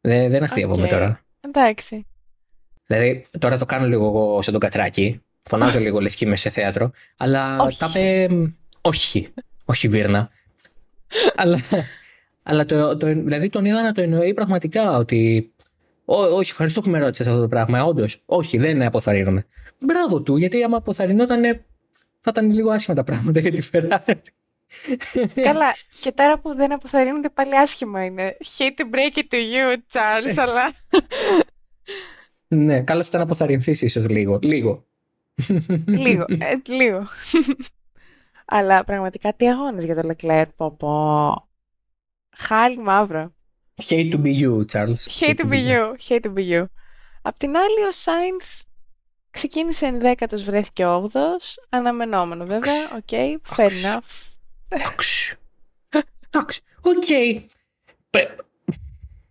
Δεν, 0.00 0.30
δεν 0.30 0.42
αστείευομαι 0.42 0.86
okay. 0.86 0.90
τώρα. 0.90 1.20
Εντάξει. 1.40 2.06
Δηλαδή, 2.86 3.24
τώρα 3.38 3.58
το 3.58 3.66
κάνω 3.66 3.86
λίγο 3.86 4.06
εγώ 4.06 4.42
σαν 4.42 4.52
τον 4.52 4.62
Κατράκη. 4.62 5.20
Φωνάζω 5.42 5.78
λίγο 5.78 6.00
λες 6.00 6.14
και 6.14 6.24
είμαι 6.24 6.36
σε 6.36 6.50
θέατρο. 6.50 6.90
Αλλά 7.16 7.62
όχι. 7.62 7.78
τα 7.78 7.86
είπε. 7.94 8.28
Όχι. 8.80 9.32
Όχι, 9.64 9.88
Βίρνα. 9.88 10.30
αλλά 11.36 11.60
αλλά 12.48 12.64
το, 12.64 12.96
το, 12.96 13.06
δηλαδή 13.06 13.48
τον 13.48 13.64
είδα 13.64 13.82
να 13.82 13.92
το 13.92 14.00
εννοεί 14.00 14.34
πραγματικά 14.34 14.96
ότι. 14.96 15.50
Ό, 16.04 16.16
όχι, 16.16 16.50
ευχαριστώ 16.50 16.80
που 16.80 16.90
με 16.90 16.98
ρώτησες 16.98 17.26
αυτό 17.26 17.40
το 17.40 17.48
πράγμα. 17.48 17.84
Όντως, 17.84 18.22
όχι, 18.26 18.58
δεν 18.58 18.82
αποθαρρύνομαι. 18.82 19.46
Μπράβο 19.78 20.22
του, 20.22 20.36
γιατί 20.36 20.62
άμα 20.62 20.76
αποθαρρυνόταν 20.76 21.60
θα 22.26 22.40
ήταν 22.40 22.50
λίγο 22.50 22.70
άσχημα 22.70 22.96
τα 22.96 23.04
πράγματα 23.04 23.40
για 23.40 23.52
τη 23.52 23.68
Ferrari. 23.72 24.14
Καλά, 25.42 25.74
και 26.00 26.12
τώρα 26.12 26.38
που 26.38 26.54
δεν 26.54 26.72
αποθαρρύνονται 26.72 27.28
πάλι 27.28 27.58
άσχημα 27.58 28.04
είναι. 28.04 28.36
Hate 28.58 28.80
to 28.80 28.94
break 28.94 29.18
it 29.18 29.24
to 29.30 29.36
you, 29.36 29.76
Charles, 29.92 30.34
αλλά... 30.36 30.72
ναι, 32.48 32.82
καλό 32.82 33.04
θα 33.04 33.18
να 33.18 33.24
αποθαρρυνθείς 33.24 33.82
ίσως 33.82 34.08
λίγο. 34.08 34.38
Λίγο. 34.42 34.86
λίγο, 35.86 36.24
ε, 36.28 36.54
λίγο. 36.66 37.06
αλλά 38.56 38.84
πραγματικά 38.84 39.34
τι 39.34 39.48
αγώνες 39.48 39.84
για 39.84 40.02
το 40.02 40.08
Leclerc, 40.12 40.48
πω 40.56 40.70
πω. 40.70 41.48
Χάλι 42.36 42.78
μαύρο. 42.78 43.34
Hate 43.82 44.12
to 44.12 44.22
be 44.22 44.40
you, 44.40 44.64
Charles. 44.72 45.20
Hate, 45.20 45.38
to 45.38 45.48
be 45.50 45.60
you. 45.70 45.94
Hate 46.08 46.20
to 46.20 46.32
be 46.34 46.50
you. 46.52 46.64
Απ' 47.22 47.36
την 47.36 47.56
άλλη, 47.56 47.80
ο 47.80 47.92
Sainz 48.04 48.65
Ξεκίνησε 49.36 49.86
ενδέκατος, 49.86 50.42
βρέθηκε 50.44 50.86
όγδοος. 50.86 51.66
Αναμενόμενο 51.68 52.44
βέβαια. 52.44 52.74
OK, 52.96 53.02
okay, 53.10 53.36
fair 53.56 53.68
enough. 53.70 54.00
Εντάξει. 54.68 55.36
Εντάξει. 56.30 56.60
Οκ. 56.82 57.04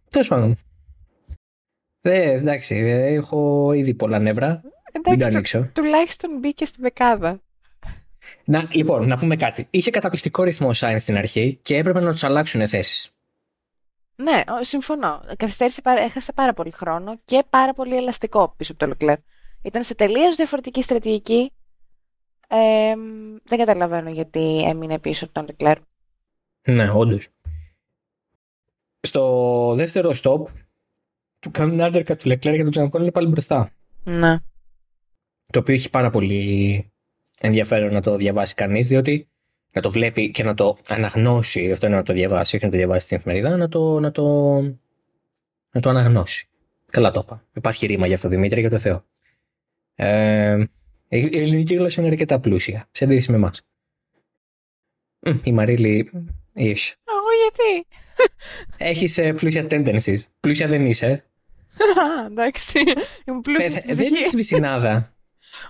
Τέλος 0.09 0.27
πάντων. 0.27 0.57
Ε, 2.01 2.31
εντάξει, 2.31 2.75
έχω 3.05 3.71
ήδη 3.73 3.93
πολλά 3.93 4.19
νεύρα. 4.19 4.61
Μην 5.05 5.19
το 5.19 5.25
ανοίξω. 5.25 5.59
του, 5.61 5.71
τουλάχιστον 5.73 6.37
μπήκε 6.39 6.65
στην 6.65 6.83
δεκάδα. 6.83 7.39
Να, 8.45 8.67
λοιπόν, 8.71 9.07
να 9.07 9.17
πούμε 9.17 9.35
κάτι. 9.35 9.67
Είχε 9.69 9.89
καταπληκτικό 9.89 10.43
ρυθμό 10.43 10.67
ο 10.67 10.73
Σάινς 10.73 11.01
στην 11.01 11.17
αρχή 11.17 11.59
και 11.61 11.77
έπρεπε 11.77 11.99
να 11.99 12.11
τους 12.11 12.23
αλλάξουν 12.23 12.67
θέσεις. 12.67 13.09
Ναι, 14.15 14.43
ο- 14.59 14.63
συμφωνώ. 14.63 15.23
Καθυστέρησε, 15.37 15.81
πάρα- 15.81 16.01
έχασε 16.01 16.33
πάρα 16.33 16.53
πολύ 16.53 16.71
χρόνο 16.71 17.19
και 17.25 17.43
πάρα 17.49 17.73
πολύ 17.73 17.95
ελαστικό 17.95 18.53
πίσω 18.57 18.71
από 18.77 18.85
το 18.87 18.95
Leclerc. 18.99 19.17
Ήταν 19.65 19.83
σε 19.83 19.95
τελείως 19.95 20.35
διαφορετική 20.35 20.81
στρατηγική. 20.81 21.51
Ε, 22.47 22.95
μ, 22.95 23.35
δεν 23.43 23.57
καταλαβαίνω 23.57 24.09
γιατί 24.09 24.63
έμεινε 24.67 24.99
πίσω 24.99 25.25
από 25.25 25.33
τον 25.33 25.55
Leclerc. 25.55 25.81
Ναι, 26.67 26.89
όντως. 26.91 27.27
Στο 28.99 29.73
δεύτερο 29.75 30.11
stop, 30.13 30.43
του 31.39 31.51
κάνουν 31.51 31.79
undercut 31.81 32.17
του 32.17 32.29
Leclerc 32.29 32.39
και 32.39 32.61
τον 32.63 32.69
ξανακώνουν 32.69 33.11
πάλι 33.11 33.27
μπροστά. 33.27 33.71
Ναι. 34.03 34.37
Το 35.51 35.59
οποίο 35.59 35.73
έχει 35.73 35.89
πάρα 35.89 36.09
πολύ 36.09 36.91
ενδιαφέρον 37.39 37.93
να 37.93 38.01
το 38.01 38.15
διαβάσει 38.15 38.53
κανείς, 38.53 38.87
διότι 38.87 39.27
να 39.71 39.81
το 39.81 39.91
βλέπει 39.91 40.31
και 40.31 40.43
να 40.43 40.53
το 40.53 40.77
αναγνώσει. 40.87 41.71
Αυτό 41.71 41.87
είναι 41.87 41.95
να 41.95 42.03
το 42.03 42.13
διαβάσει, 42.13 42.55
όχι 42.55 42.65
να 42.65 42.71
το 42.71 42.77
διαβάσει 42.77 43.05
στην 43.05 43.17
εφημερίδα, 43.17 43.57
να 43.57 43.67
το, 43.67 43.99
να 43.99 44.11
το, 44.11 44.23
να 45.71 45.81
το 45.81 45.89
αναγνώσει. 45.89 46.47
Καλά 46.91 47.11
το 47.11 47.21
είπα. 47.23 47.43
Υπάρχει 47.53 47.85
ρήμα 47.85 48.05
για 48.05 48.15
αυτό, 48.15 48.27
Δημήτρη, 48.27 48.59
για 48.59 48.69
το 48.69 48.77
Θεό. 48.77 49.05
Ε, 49.95 50.53
η 51.07 51.19
η 51.31 51.39
ελληνική 51.39 51.75
γλώσσα 51.75 52.01
είναι 52.01 52.09
αρκετά 52.11 52.39
πλούσια, 52.39 52.87
σε 52.91 53.03
αντίθεση 53.03 53.31
με 53.31 53.37
εμάς. 53.37 53.61
Η 55.43 55.51
Μαρίλη, 55.51 56.11
είσαι. 56.53 56.95
Εγώ 57.03 57.27
γιατί; 57.41 57.87
Έχεις 58.77 59.19
πλούσια 59.35 59.65
tendencies. 59.69 60.17
Πλούσια 60.39 60.67
δεν 60.67 60.85
είσαι. 60.85 61.25
Α, 61.97 62.25
εντάξει. 62.25 62.79
Είμαι 63.25 63.41
πλούσια 63.41 63.65
Ε, 63.65 63.69
στην 63.69 63.95
δεν 63.95 64.05
ψυχή. 64.05 64.15
έχεις 64.21 64.35
βυσινάδα. 64.35 65.15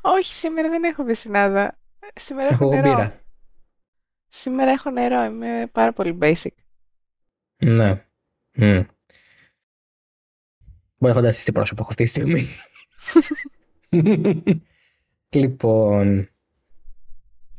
Όχι, 0.01 0.33
σήμερα 0.33 0.69
δεν 0.69 0.83
έχω 0.83 1.03
βυσινάδα. 1.03 1.79
Σήμερα 2.15 2.47
έχω 2.51 2.63
Εγώ 2.63 2.73
νερό. 2.73 2.89
μπήρα. 2.95 3.23
Σήμερα 4.29 4.71
έχω 4.71 4.89
νερό. 4.89 5.23
Είμαι 5.23 5.69
πάρα 5.71 5.93
πολύ 5.93 6.17
basic. 6.21 6.51
Ναι. 7.57 7.91
Μμ. 8.55 8.81
Μπορεί 10.97 11.13
να 11.13 11.13
φανταστείς 11.13 11.43
τι 11.43 11.51
πρόσωπο 11.51 11.81
έχω 11.81 11.89
αυτή 11.89 12.03
τη 12.03 12.09
στιγμή. 12.09 12.45
λοιπόν, 15.29 16.29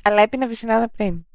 Αλλά 0.02 0.22
έπεινα 0.22 0.46
βυσινάδα 0.46 0.88
πριν. 0.90 1.26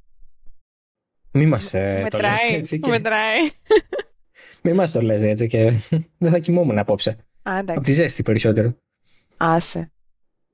μη 1.31 1.45
μας 1.45 1.73
ε, 1.73 2.05
το 2.09 2.17
λες 2.17 2.29
μετράει. 2.31 2.57
έτσι 2.59 2.79
και... 2.79 2.89
Μετράει. 2.89 3.39
Μη 4.63 4.73
μας 4.73 4.91
το 4.91 5.01
λες 5.01 5.21
έτσι 5.21 5.47
και 5.47 5.71
δεν 6.17 6.31
θα 6.31 6.39
κοιμόμουν 6.39 6.77
απόψε. 6.77 7.09
Α, 7.09 7.17
Από 7.43 7.57
εντάξει. 7.59 7.81
τη 7.81 7.91
ζέστη 7.91 8.23
περισσότερο. 8.23 8.77
Άσε. 9.37 9.91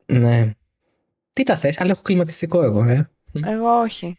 Ναι. 0.06 0.52
Τι 1.32 1.44
τα 1.44 1.58
θες, 1.58 1.80
αλλά 1.80 1.92
έχω 1.92 2.02
κλιματιστικό 2.02 2.64
εγώ, 2.64 2.84
ε. 2.84 3.10
Εγώ 3.46 3.70
όχι. 3.80 4.18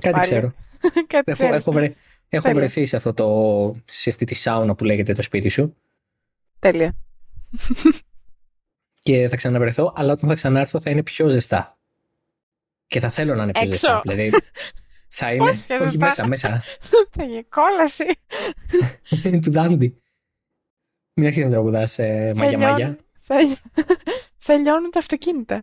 Κάτι 0.00 0.10
Πάλι. 0.10 0.20
ξέρω. 0.20 0.52
Κάτι 1.06 1.30
Έχω, 1.30 1.32
ξέρεις. 1.42 1.56
έχω, 1.56 1.72
βρε- 1.72 1.94
έχω 2.28 2.42
Τέλεια. 2.46 2.58
βρεθεί 2.60 2.86
σε, 2.86 2.96
αυτό 2.96 3.14
το, 3.14 3.80
σε 3.84 4.10
αυτή 4.10 4.24
τη 4.24 4.34
σάουνα 4.34 4.74
που 4.74 4.84
λέγεται 4.84 5.12
το 5.14 5.22
σπίτι 5.22 5.48
σου 5.48 5.76
Τέλεια. 6.58 6.96
Και 9.06 9.28
θα 9.28 9.36
ξαναβρεθώ, 9.36 9.92
αλλά 9.96 10.12
όταν 10.12 10.28
θα 10.28 10.34
ξανάρθω 10.34 10.80
θα 10.80 10.90
είναι 10.90 11.02
πιο 11.02 11.28
ζεστά. 11.28 11.78
Και 12.86 13.00
θα 13.00 13.10
θέλω 13.10 13.34
να 13.34 13.42
είναι 13.42 13.52
πιο 13.52 13.62
Έξω. 13.62 13.72
ζεστά. 13.72 14.00
Δηλαδή, 14.04 14.30
θα 15.18 15.32
είναι. 15.32 15.46
Πώς 15.46 15.60
πιο 15.60 15.76
όχι 15.76 15.84
ζεστά; 15.84 16.06
μέσα, 16.06 16.26
μέσα. 16.26 16.62
Θα 17.16 17.24
γίνει 17.24 17.44
κόλαση. 17.44 18.04
του 19.42 19.50
Δάντι. 19.50 20.00
Μην 21.14 21.26
αρχίσει 21.26 21.44
να 21.44 21.50
τραγουδάς 21.50 21.98
ε, 21.98 22.32
μάγια 22.36 22.58
μάγια. 22.58 22.98
Θα... 23.20 23.34
θα 24.36 24.56
λιώνουν 24.56 24.90
τα 24.90 24.98
αυτοκίνητα. 24.98 25.62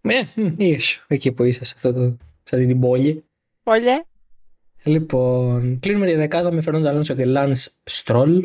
Ε, 0.00 0.22
μ, 0.34 0.54
είσαι 0.56 1.04
εκεί 1.06 1.32
που 1.32 1.42
είσαι, 1.42 1.64
σε, 1.64 1.72
αυτό 1.76 1.92
το, 1.92 2.16
σε 2.42 2.56
αυτή 2.56 2.66
την 2.66 2.80
πόλη. 2.80 3.24
Πολιέ. 3.62 4.04
Λοιπόν, 4.82 5.78
κλείνουμε 5.80 6.06
τη 6.06 6.14
δεκάδα 6.14 6.52
με 6.52 6.60
Φερνάντο 6.60 6.88
Αλόνσο 6.88 7.14
και 7.14 7.24
Lance 7.26 7.66
Stroll. 7.90 8.42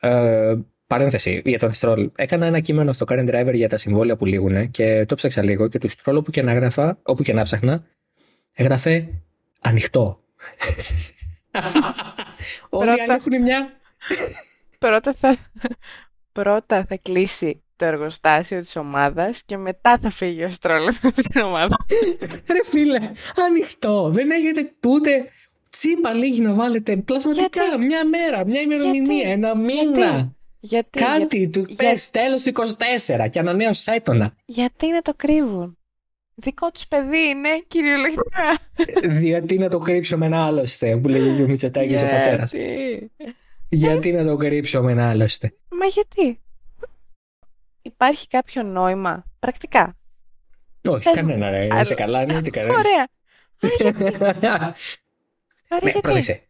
Ε, 0.00 0.56
παρένθεση 0.86 1.42
για 1.44 1.58
τον 1.58 1.70
Stroll. 1.80 2.06
Έκανα 2.16 2.46
ένα 2.46 2.60
κείμενο 2.60 2.92
στο 2.92 3.06
Current 3.08 3.28
Driver 3.28 3.52
για 3.54 3.68
τα 3.68 3.76
συμβόλαια 3.76 4.16
που 4.16 4.24
λήγουν 4.24 4.70
και 4.70 5.04
το 5.08 5.14
ψάξα 5.14 5.42
λίγο 5.42 5.68
και 5.68 5.78
του 5.78 5.88
Stroll 5.90 6.14
όπου 6.16 6.30
και 6.30 6.42
να 6.42 6.52
γράφα, 6.54 6.98
όπου 7.02 7.22
και 7.22 7.32
να 7.32 7.42
ψάχνα, 7.42 7.84
έγραφε 8.52 9.08
ανοιχτό. 9.60 10.20
Όλοι 12.68 12.86
Πρώτα- 12.86 13.02
αν 13.02 13.10
έχουν 13.10 13.42
μια. 13.42 13.68
Πρώτα 14.78 15.12
θα... 15.12 15.36
Πρώτα 16.32 16.84
θα 16.88 16.96
κλείσει 17.02 17.62
το 17.76 17.84
εργοστάσιο 17.84 18.60
της 18.60 18.76
ομάδας 18.76 19.42
και 19.46 19.56
μετά 19.56 19.98
θα 20.02 20.10
φύγει 20.10 20.44
ο 20.44 20.50
Στρόλ 20.50 20.88
από 21.02 21.22
την 21.22 21.40
ομάδα. 21.42 21.76
Ρε 22.52 22.64
φίλε, 22.64 22.98
ανοιχτό. 23.46 24.10
Δεν 24.10 24.30
έχετε 24.30 24.72
ούτε 24.86 25.10
τσίπα 25.70 26.12
λίγη 26.12 26.40
να 26.40 26.52
βάλετε 26.52 26.96
πλασματικά. 26.96 27.62
Γιατί; 27.64 27.84
Μια 27.84 28.06
μέρα, 28.06 28.44
μια 28.46 28.60
ημερομηνία, 28.60 29.14
Γιατί; 29.14 29.30
ένα 29.30 29.56
μήνα. 29.56 29.90
Γιατί; 29.94 30.34
Γιατί, 30.66 30.98
Κάτι 30.98 31.36
για- 31.38 31.50
του 31.50 31.64
για- 31.68 31.76
πες 31.90 32.10
τέλος 32.10 32.42
του 32.42 32.48
24 32.48 33.28
και 33.28 33.38
ανανέωσέ 33.38 34.00
το 34.04 34.12
να. 34.12 34.34
γιατί 34.44 34.86
να 34.90 35.02
το 35.02 35.12
κρύβουν; 35.16 35.78
Δικό 36.34 36.70
τους 36.70 36.86
παιδί 36.86 37.18
είναι 37.28 37.48
κυριολεκτικά. 37.66 38.58
Γιατί 39.20 39.58
να 39.58 39.68
το 39.68 39.78
κρύψω 39.78 40.18
με 40.18 40.26
ένα 40.26 40.46
άλλωστε 40.46 40.96
που 40.96 41.08
λέγει 41.08 41.42
ο 41.42 41.48
Μητσοτάκης 41.48 42.02
ο 42.02 42.06
πατέρας. 42.06 42.52
Γιατί; 42.52 43.10
Γιατί 43.68 44.12
να 44.12 44.24
το 44.24 44.36
κρύψω 44.36 44.82
με 44.82 44.92
ένα 44.92 45.08
άλλωστε; 45.10 45.54
Μα 45.68 45.86
γιατί; 45.86 46.40
Υπάρχει 47.82 48.26
κάποιο 48.26 48.62
νόημα; 48.62 49.24
Πρακτικά. 49.38 49.96
Όχι, 50.88 51.10
Πες 51.10 51.22
μου. 51.22 51.28
κανένα 51.28 51.50
ρε. 51.50 51.64
Αλλά- 51.70 51.80
Είσαι 51.80 51.94
καλά, 51.94 52.24
ναι, 52.24 52.42
τι 52.42 52.50
κανένα. 52.50 52.74
Ωραία. 52.78 53.08
Άρα 55.68 55.80
Ναι, 55.84 55.90
γιατί; 55.90 56.00
πρόσεξε. 56.00 56.43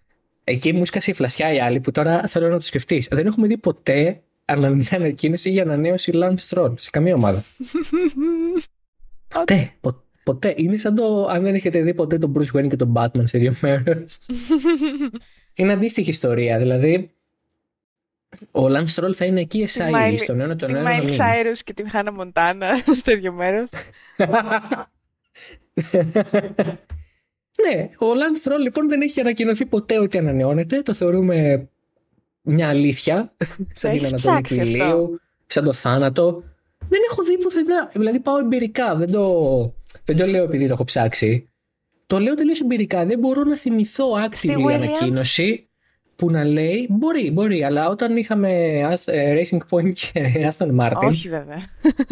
Εκεί 0.44 0.72
μου 0.72 0.84
σκάσε 0.84 1.10
η 1.10 1.14
φλασιά 1.14 1.52
η 1.52 1.60
άλλη 1.60 1.80
που 1.80 1.90
τώρα 1.90 2.26
θέλω 2.26 2.48
να 2.48 2.54
το 2.58 2.64
σκεφτείς. 2.64 3.08
Δεν 3.10 3.26
έχουμε 3.26 3.46
δει 3.46 3.56
ποτέ 3.56 4.20
ανα- 4.44 4.76
ανακοίνωση 4.90 5.50
για 5.50 5.62
ανανέωση 5.62 6.12
Lance 6.14 6.48
Stroll 6.48 6.72
σε 6.76 6.90
καμία 6.90 7.14
ομάδα. 7.14 7.44
Ποτέ. 9.34 9.70
πο- 9.80 10.02
ποτέ. 10.24 10.54
Είναι 10.56 10.76
σαν 10.76 10.94
το 10.94 11.26
αν 11.30 11.42
δεν 11.42 11.54
έχετε 11.54 11.82
δει 11.82 11.94
ποτέ 11.94 12.18
τον 12.18 12.32
Bruce 12.36 12.58
Wayne 12.58 12.68
και 12.68 12.76
τον 12.76 12.92
Batman 12.96 13.22
σε 13.24 13.38
δύο 13.38 13.54
μέρες. 13.60 14.18
είναι 15.54 15.72
αντίστοιχη 15.72 16.10
ιστορία. 16.10 16.58
Δηλαδή, 16.58 17.10
ο 18.50 18.64
Lance 18.66 18.94
Stroll 18.94 19.12
θα 19.14 19.24
είναι 19.24 19.40
εκεί 19.40 19.60
εσάι 19.62 19.90
Miley- 19.94 20.18
στον 20.22 20.40
ένα 20.40 20.56
τον 20.56 20.68
Τη 20.68 20.74
ένα. 20.74 20.82
να 20.82 20.98
Miley 20.98 21.04
μην. 21.04 21.16
Cyrus 21.18 21.58
και 21.64 21.72
τη 21.72 21.82
Hannah 21.92 22.16
Montana 22.20 22.62
στο 22.96 23.10
ίδιο 23.10 23.32
μέρος. 23.32 23.70
Ναι, 27.62 27.82
ο 27.82 28.06
Lance 28.12 28.48
Stroll 28.48 28.60
λοιπόν 28.60 28.88
δεν 28.88 29.00
έχει 29.00 29.20
ανακοινωθεί 29.20 29.66
ποτέ 29.66 29.98
ότι 29.98 30.18
ανανεώνεται. 30.18 30.82
Το 30.82 30.94
θεωρούμε 30.94 31.68
μια 32.42 32.68
αλήθεια. 32.68 33.34
σαν 33.72 33.90
την 33.90 33.90
έχεις 33.90 34.02
ανατολή 34.08 34.12
του 34.12 34.16
ψάξει 34.16 34.60
αυτό. 34.60 34.70
ηλίου, 34.70 35.20
σαν 35.46 35.64
το 35.64 35.72
θάνατο. 35.72 36.42
Δεν 36.88 37.00
έχω 37.10 37.22
δει 37.22 37.38
πουθενά. 37.38 37.90
Δηλαδή 37.92 38.20
πάω 38.20 38.38
εμπειρικά. 38.38 38.94
Δεν 38.96 39.10
το, 39.10 39.74
δεν 40.04 40.16
το 40.16 40.26
λέω 40.26 40.44
επειδή 40.44 40.66
το 40.66 40.72
έχω 40.72 40.84
ψάξει. 40.84 41.48
Το 42.06 42.18
λέω 42.18 42.34
τελείως 42.34 42.60
εμπειρικά. 42.60 43.04
Δεν 43.06 43.18
μπορώ 43.18 43.42
να 43.44 43.56
θυμηθώ 43.56 44.06
actively 44.14 44.56
Williams. 44.56 44.72
ανακοίνωση 44.72 45.68
που 46.16 46.30
να 46.30 46.44
λέει. 46.44 46.86
Μπορεί, 46.90 47.30
μπορεί, 47.30 47.64
αλλά 47.64 47.88
όταν 47.88 48.16
είχαμε 48.16 48.80
As- 48.92 49.12
ε, 49.12 49.42
Racing 49.42 49.58
Point 49.70 49.92
και 49.92 50.48
Aston 50.50 50.80
Martin. 50.80 51.08
Όχι 51.08 51.28
βέβαια. 51.28 51.62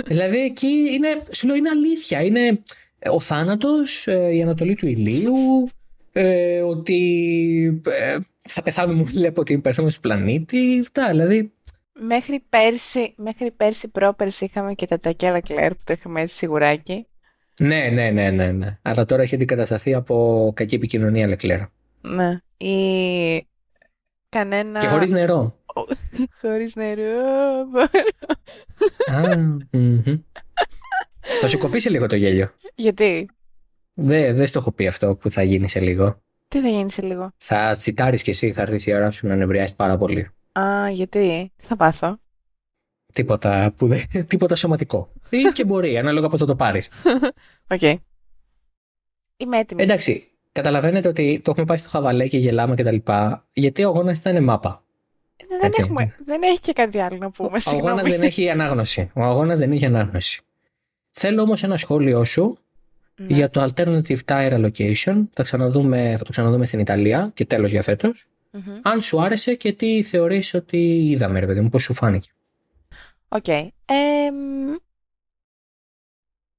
Δηλαδή 0.07 0.39
εκεί 0.39 0.67
είναι, 0.67 1.09
σου 1.33 1.47
λέω, 1.47 1.57
είναι 1.57 1.69
αλήθεια. 1.69 2.23
Είναι 2.23 2.47
ε, 2.47 2.63
ο 3.11 3.21
θάνατος, 3.21 4.07
ε, 4.07 4.35
η 4.35 4.43
ανατολή 4.43 4.75
του 4.75 4.87
ηλίου, 4.87 5.69
ε, 6.13 6.61
ότι 6.61 7.83
ε, 7.87 8.19
θα 8.49 8.63
πεθάνουμε 8.63 9.03
μου 9.03 9.11
λέει 9.13 9.27
από 9.27 9.43
την 9.43 9.57
υπερθέρμανση 9.57 9.97
του 9.97 10.09
πλανήτη. 10.09 10.79
Αυτά, 10.81 11.09
δηλαδή. 11.09 11.53
Μέχρι 12.01 12.45
πέρσι, 12.49 13.15
μέχρι 13.17 13.51
πέρσι 13.51 13.89
πρόπερσι 13.89 14.45
είχαμε 14.45 14.75
και 14.75 14.87
τα 14.87 14.99
Τακέλα 14.99 15.41
Κλέρ 15.41 15.75
που 15.75 15.83
το 15.85 15.93
είχαμε 15.93 16.21
έτσι 16.21 16.35
σιγουράκι. 16.37 17.07
Ναι, 17.61 17.89
ναι, 17.89 18.11
ναι, 18.11 18.31
ναι, 18.31 18.53
ναι. 18.53 18.79
Αλλά 18.83 19.05
τώρα 19.05 19.23
έχει 19.23 19.35
αντικατασταθεί 19.35 19.95
από 19.95 20.53
κακή 20.57 20.75
επικοινωνία, 20.75 21.27
Λεκλέρα. 21.27 21.73
Ναι. 22.01 22.41
Ή 22.57 23.47
κανένα... 24.29 24.81
Και 24.81 24.87
χωρίς 24.87 25.11
νερό. 25.11 25.59
Χωρίς 26.41 26.75
νερό. 26.75 27.21
Α, 29.13 29.37
μμμ. 29.71 30.03
Θα 31.41 31.49
σου 31.49 31.59
κοπήσει 31.59 31.91
λίγο 31.91 32.07
το 32.07 32.17
γέλιο. 32.17 32.51
Γιατί; 32.75 33.29
Δεν 33.95 34.37
δεν 34.37 34.47
στο 34.47 34.59
έχω 34.59 34.73
πει 34.73 34.87
αυτό 34.87 35.15
που 35.15 35.31
θα 35.31 35.43
γίνει 35.43 35.69
σε 35.69 35.81
λίγο. 35.81 36.21
Τι 36.49 36.61
θα 36.61 36.69
γίνει 36.69 36.91
σε 36.91 37.03
λίγο; 37.03 37.31
Θα 37.37 37.77
τσιτάρεις 37.79 38.23
κι 38.23 38.31
εσύ, 38.31 38.53
θα 38.53 38.63
έρθει 38.63 38.87
η 38.87 38.95
ώρα 38.95 39.11
σου 39.11 39.27
να 39.27 39.37
νευριάσεις 39.37 39.75
πάρα 39.75 39.97
πολύ. 39.99 40.29
Α, 40.53 40.91
γιατί; 40.91 41.53
Τι 41.57 41.67
θα 41.67 41.77
πάθω; 41.77 42.19
Τίποτα, 43.13 43.73
που 43.77 43.87
δεν, 43.87 44.03
τίποτα 44.29 44.55
σωματικό. 44.55 45.13
Ή 45.31 45.43
και 45.53 45.65
μπορεί, 45.65 45.99
ανάλογα 45.99 46.29
πώς 46.29 46.41
θα 46.41 46.47
το 46.47 46.57
πάρεις. 46.57 46.91
Οκ. 47.75 47.83
Είμαι 49.37 49.59
έτοιμη. 49.59 49.83
Εντάξει, 49.83 50.29
καταλαβαίνετε 50.53 51.09
ότι 51.09 51.41
το 51.45 51.51
έχουμε 51.51 51.67
πάει 51.67 51.79
στο 51.79 51.89
χαβαλέ 51.89 52.29
και 52.29 52.39
γελάμε 52.39 52.75
κτλ. 52.75 52.97
Γιατί 53.53 53.85
ο 53.85 53.89
αγώνας 53.89 54.19
ήταν 54.19 54.45
μάπα. 54.45 54.85
Δεν 55.49 55.59
δεν, 55.61 55.71
έχουμε, 55.79 56.17
δεν 56.25 56.43
έχει 56.43 56.59
και 56.59 56.73
κάτι 56.73 57.01
άλλο 57.01 57.17
να 57.17 57.31
πούμε. 57.31 57.59
Ο, 57.67 57.71
ο 57.75 57.77
αγώνας 57.77 58.09
δεν 58.09 58.23
έχει 58.23 58.51
ανάγνωση. 58.51 59.11
Ο 59.15 59.23
αγώνας 59.23 59.59
δεν 59.59 59.73
έχει 59.73 59.85
ανάγνωση. 59.85 60.43
Θέλω 61.15 61.43
όμως 61.43 61.63
ένα 61.63 61.77
σχόλιο 61.77 62.25
σου 62.25 62.59
ναι. 63.17 63.35
για 63.35 63.51
το 63.51 63.63
Alternative 63.63 64.19
Tire 64.25 64.53
Allocation. 64.53 65.25
Θα, 65.33 65.43
ξαναδούμε, 65.43 66.15
θα 66.17 66.25
το 66.25 66.31
ξαναδούμε 66.31 66.67
στην 66.67 66.79
Ιταλία 66.79 67.31
και 67.35 67.45
τέλος 67.45 67.71
για 67.71 67.83
φέτος. 67.83 68.13
Αν 68.83 69.01
σου 69.01 69.23
άρεσε 69.23 69.55
και 69.55 69.73
τι 69.73 70.03
θεωρείς 70.03 70.55
ότι 70.55 71.09
είδαμε, 71.11 71.41
ρε 71.41 71.47
παιδί 71.47 71.61
μου, 71.61 71.69
πώς 71.69 71.83
σου 71.83 71.95
φάνηκε. 71.95 72.31
OK. 73.29 73.45
Okay. 73.47 73.69
Ε, 73.85 74.29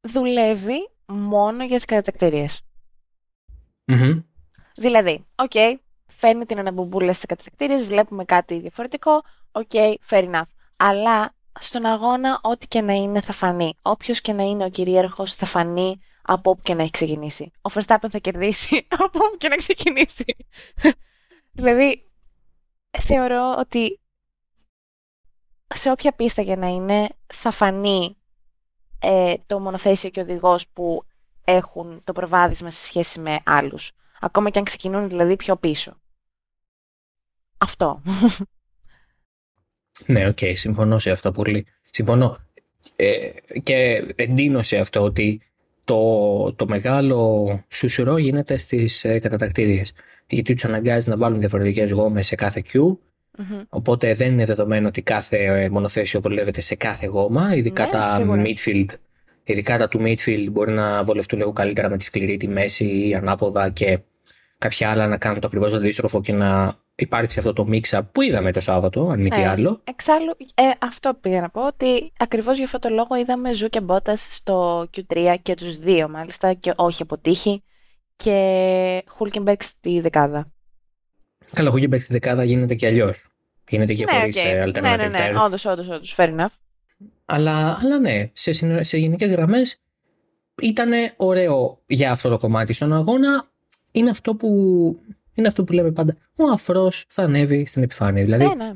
δουλεύει 0.02 0.89
μόνο 1.06 1.63
για 1.63 1.76
τις 1.76 1.86
κατατακτήριες. 1.86 2.62
Δηλαδή, 4.76 5.26
OK, 5.36 5.52
okay, 5.54 5.76
φέρνει 6.08 6.46
την 6.46 6.60
αναμπουμπούλα 6.60 7.13
στις 7.13 7.26
κατατακτήριες, 7.26 7.84
βλέπουμε 7.84 8.26
κάτι 8.26 8.60
διαφορετικό, 8.60 9.22
OK, 9.52 9.70
okay, 9.74 9.94
fair 10.10 10.34
enough. 10.34 10.48
Αλλά 10.76 11.34
στον 11.60 11.86
αγώνα, 11.86 12.39
ό,τι 12.44 12.68
και 12.68 12.82
να 12.82 12.94
είναι 12.94 13.22
θα 13.22 13.34
φανεί. 13.34 13.78
Όποιος 13.82 14.22
και 14.22 14.34
να 14.34 14.44
είναι 14.44 14.66
ο 14.66 14.70
κυρίαρχος 14.70 15.36
θα 15.36 15.46
φανεί 15.46 16.02
από 16.22 16.50
όπου 16.50 16.62
και 16.62 16.74
να 16.74 16.82
έχει 16.82 16.92
ξεκινήσει. 16.92 17.52
Ο 17.62 17.70
Verstappen 17.74 18.08
θα 18.10 18.18
κερδίσει 18.18 18.88
από 19.04 19.20
όπου 19.26 19.38
και 19.38 19.48
να 19.48 19.56
ξεκινήσει. 19.56 20.26
δηλαδή, 21.60 22.12
θεωρώ 23.00 23.56
ότι 23.58 24.00
σε 25.76 25.92
όποια 25.92 26.12
πίστα 26.12 26.44
και 26.44 26.56
να 26.56 26.68
είναι 26.68 27.10
θα 27.34 27.52
φανεί 27.52 28.18
ε, 29.00 29.34
το 29.46 29.60
μονοθέσιο 29.60 30.10
και 30.10 30.20
ο 30.20 30.24
οδηγός 30.24 30.68
που 30.68 31.06
έχουν 31.44 32.02
το 32.04 32.13
προβάδισμα 32.13 32.70
σε 32.72 32.84
σχέση 32.84 33.20
με 33.20 33.39
άλλους. 33.46 33.92
Ακόμα 34.20 34.50
και 34.50 34.60
αν 34.60 34.66
ξεκινούν 34.66 35.10
δηλαδή 35.10 35.36
πιο 35.36 35.58
πίσω. 35.58 35.98
Αυτό. 37.58 38.02
Ναι, 40.06 40.28
OK, 40.28 40.38
okay, 40.42 40.54
συμφωνώ 40.56 41.00
σε 41.00 41.12
αυτό 41.12 41.32
πολύ. 41.32 41.66
Συμφωνώ. 41.92 42.38
Ε, 42.96 43.30
και 43.63 44.06
εντείνω 44.16 44.62
σε 44.62 44.78
αυτό 44.78 45.02
ότι 45.02 45.42
το, 45.84 46.54
το 46.54 46.68
μεγάλο 46.68 47.63
σουσουρό 47.68 48.18
γίνεται 48.18 48.58
στις 48.58 49.04
ε, 49.04 49.20
κατατακτήριες. 49.20 49.94
Γιατί 50.28 50.54
τους 50.54 50.66
αναγκάζει 50.66 51.10
να 51.10 51.18
βάλουν 51.18 51.39
διαφορετικές 51.39 51.92
γόμες 51.92 52.28
σε 52.28 52.36
κάθε 52.36 52.63
Q 52.74 52.98
Οπότε 53.70 54.13
δεν 54.13 54.32
είναι 54.32 54.46
δεδομένο 54.46 54.88
ότι 54.88 55.02
κάθε 55.02 55.38
ε, 55.38 55.70
μονοθέσιο 55.70 56.22
βολεύεται 56.22 56.62
σε 56.62 56.76
κάθε 56.76 57.06
γόμα, 57.06 57.56
ειδικά 57.56 57.86
ναι, 57.86 57.92
τα 57.92 58.26
midfield. 58.46 58.86
Ειδικά 59.44 59.78
τα 59.78 59.88
του 59.88 60.02
midfield 60.04 60.48
μπορεί 60.52 60.72
να 60.72 61.04
βολευτούν 61.04 61.39
λίγο 61.39 61.52
καλύτερα 61.52 61.89
με 61.89 61.98
τη 61.98 62.04
σκληρή, 62.04 62.38
τη 62.38 62.48
μέση 62.48 63.08
ή 63.08 63.16
ανάποδα 63.16 63.70
και 63.70 64.00
κάποια 64.58 64.89
άλλα 64.89 65.08
να 65.08 65.18
κάνουν 65.18 65.39
το 65.39 65.48
ακριβώς 65.48 65.74
αντίστροφο 65.74 66.22
και 66.22 66.34
να 66.34 66.78
υπάρξει 66.96 67.40
αυτό 67.40 67.54
το 67.54 67.66
μίξα 67.66 68.04
που 68.04 68.22
είδαμε 68.22 68.52
το 68.52 68.60
Σάββατο, 68.60 69.10
αν 69.10 69.22
μη 69.22 69.30
τι 69.30 69.42
ε, 69.42 69.48
άλλο. 69.48 69.82
Εξάλλου, 69.84 70.36
ε, 70.56 70.64
αυτό 70.80 71.14
πήγα 71.22 71.42
να 71.42 71.50
πω, 71.50 71.68
ότι 71.68 72.12
ακριβώς 72.18 72.56
για 72.56 72.66
αυτό 72.66 72.80
το 72.80 72.90
λόγο 72.90 73.16
είδαμε 73.16 73.54
Ζου 73.54 73.70
και 73.70 73.82
Μπότας 73.82 74.28
στο 74.30 74.88
Q3 74.98 75.36
και 75.42 75.56
τους 75.56 75.80
δύο 75.80 76.10
μάλιστα, 76.10 76.54
και 76.54 76.74
όχι 76.76 77.02
από 77.02 77.22
τύχη, 77.22 77.63
και 78.16 79.04
Χούλκεμπεργκ 79.08 79.60
στη 79.62 80.00
δεκάδα. 80.00 80.52
Καλά, 81.54 81.70
Χούλκεμπεργκ 81.70 82.02
στη 82.02 82.14
δεκάδα 82.14 82.44
γίνεται 82.44 82.76
και 82.76 82.88
αλλιώς. 82.88 83.28
Γίνεται 83.70 83.94
και 83.94 84.06
ναι, 84.06 84.12
χωρίς 84.12 84.42
okay. 84.44 84.68
alternative 84.68 84.82
ναι, 84.82 84.96
ναι, 84.96 85.08
ναι. 85.08 85.30
ναι. 85.30 85.40
Όντως, 85.46 85.66
όντως, 85.66 85.88
όντως. 85.88 86.16
Fair 86.18 86.40
enough. 86.40 86.54
Αλλά, 87.26 87.80
αλλά 87.82 88.00
ναι, 88.00 88.30
σε, 88.34 88.84
σε 88.84 88.98
γενικές 88.98 89.32
γραμμές 89.32 89.82
ήταν 90.62 90.92
ωραίο 91.18 91.82
για 91.86 92.12
αυτό 92.12 92.30
το 92.30 92.38
κομμάτι 92.38 92.74
στον 92.74 92.94
αγώνα. 92.94 93.48
Είναι 93.92 94.10
αυτό 94.10 94.36
που, 94.36 94.50
είναι 95.34 95.48
αυτό 95.48 95.64
που 95.64 95.74
λέμε 95.74 95.92
πάντα. 95.92 96.18
Ο 96.36 96.50
αφρός 96.52 97.06
θα 97.08 97.24
ανέβει 97.24 97.65
στην 97.65 97.84
επιφάνεια. 97.84 98.24
Δηλαδή, 98.24 98.46
ναι, 98.46 98.54
ναι. 98.56 98.74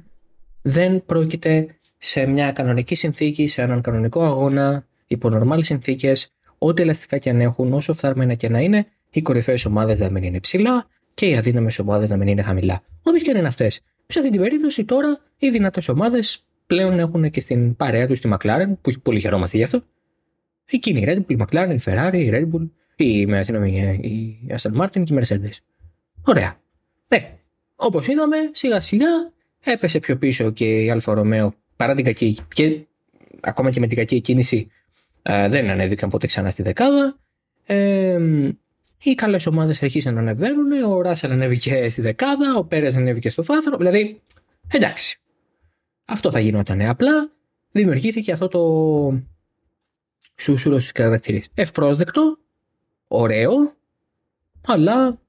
δεν 0.61 1.05
πρόκειται 1.05 1.67
σε 1.97 2.25
μια 2.25 2.51
κανονική 2.51 2.95
συνθήκη, 2.95 3.47
σε 3.47 3.61
έναν 3.61 3.81
κανονικό 3.81 4.23
αγώνα, 4.23 4.85
υπό 5.07 5.29
νορμάλε 5.29 5.63
συνθήκες, 5.63 6.29
ό,τι 6.57 6.81
ελαστικά 6.81 7.17
και 7.17 7.29
αν 7.29 7.41
έχουν, 7.41 7.73
όσο 7.73 7.93
φθαρμένα 7.93 8.33
και 8.33 8.49
να 8.49 8.59
είναι, 8.59 8.87
οι 9.09 9.21
κορυφαίες 9.21 9.65
ομάδες 9.65 9.99
να 9.99 10.09
μην 10.09 10.23
είναι 10.23 10.39
ψηλά 10.39 10.87
και 11.13 11.27
οι 11.27 11.35
αδύναμες 11.37 11.79
ομάδες 11.79 12.09
να 12.09 12.17
μην 12.17 12.27
είναι 12.27 12.41
χαμηλά. 12.41 12.81
Όποιε 13.03 13.19
και 13.19 13.29
αν 13.31 13.37
είναι 13.37 13.47
αυτές. 13.47 13.81
Σε 14.07 14.19
αυτή 14.19 14.31
την 14.31 14.41
περίπτωση 14.41 14.85
τώρα 14.85 15.19
οι 15.37 15.49
δυνατές 15.49 15.87
ομάδες 15.87 16.45
πλέον 16.67 16.99
έχουν 16.99 17.29
και 17.29 17.39
στην 17.39 17.75
παρέα 17.75 18.07
τους 18.07 18.19
τη 18.19 18.29
McLaren, 18.33 18.73
που 18.81 18.91
πολύ 19.03 19.19
χαιρόμαστε 19.19 19.57
γι' 19.57 19.63
αυτό. 19.63 19.83
Εκείνη 20.65 21.01
η 21.01 21.05
Red 21.07 21.17
Bull, 21.17 21.31
η 21.31 21.37
McLaren, 21.39 21.75
η 21.79 21.81
Ferrari, 21.85 22.13
η 22.13 22.29
Red 22.33 22.49
Bull, 22.51 22.69
η, 22.95 23.19
η 24.01 24.39
Aston 24.49 24.81
Martin 24.81 25.03
και 25.03 25.13
η 25.13 25.19
Mercedes. 25.21 25.57
Ωραία. 26.23 26.59
Ναι. 27.07 27.36
Όπως 27.79 28.07
είδαμε, 28.07 28.37
σιγά 28.51 28.79
σιγά 28.79 29.31
έπεσε 29.63 29.99
πιο 29.99 30.17
πίσω 30.17 30.51
και 30.51 30.83
η 30.83 30.89
Alfa 30.89 31.13
Romeo 31.13 31.53
παρά 31.75 31.95
την 31.95 32.03
κακή 32.03 32.37
και 32.53 32.79
ακόμα 33.39 33.69
και 33.69 33.79
με 33.79 33.87
την 33.87 33.97
κακή 33.97 34.21
εκκίνηση 34.21 34.71
ε, 35.21 35.47
δεν 35.47 35.69
ανέβηκαν 35.69 36.09
ποτέ 36.09 36.27
ξανά 36.27 36.49
στη 36.49 36.63
δεκάδα. 36.63 37.17
Ε, 37.65 38.19
οι 39.03 39.15
καλές 39.15 39.45
ομάδες 39.45 39.83
αρχίσαν 39.83 40.13
να 40.13 40.19
ανεβαίνουν. 40.19 40.83
Ο 40.83 41.01
Ράσελ 41.01 41.31
ανέβηκε 41.31 41.89
στη 41.89 42.01
δεκάδα, 42.01 42.55
ο 42.57 42.63
Πέρες 42.63 42.95
ανέβηκε 42.95 43.29
στο 43.29 43.43
βάθρο. 43.43 43.77
Δηλαδή, 43.77 44.21
εντάξει. 44.67 45.19
Αυτό 46.05 46.31
θα 46.31 46.39
γινόταν. 46.39 46.81
Απλά 46.81 47.31
δημιουργήθηκε 47.71 48.31
αυτό 48.31 48.47
το 48.47 49.21
σούσουρος 50.35 50.83
στι 50.83 50.91
κατακτηρίε. 50.91 51.41
Ευπρόσδεκτο, 51.53 52.37
ωραίο, 53.07 53.53
αλλά 54.65 55.19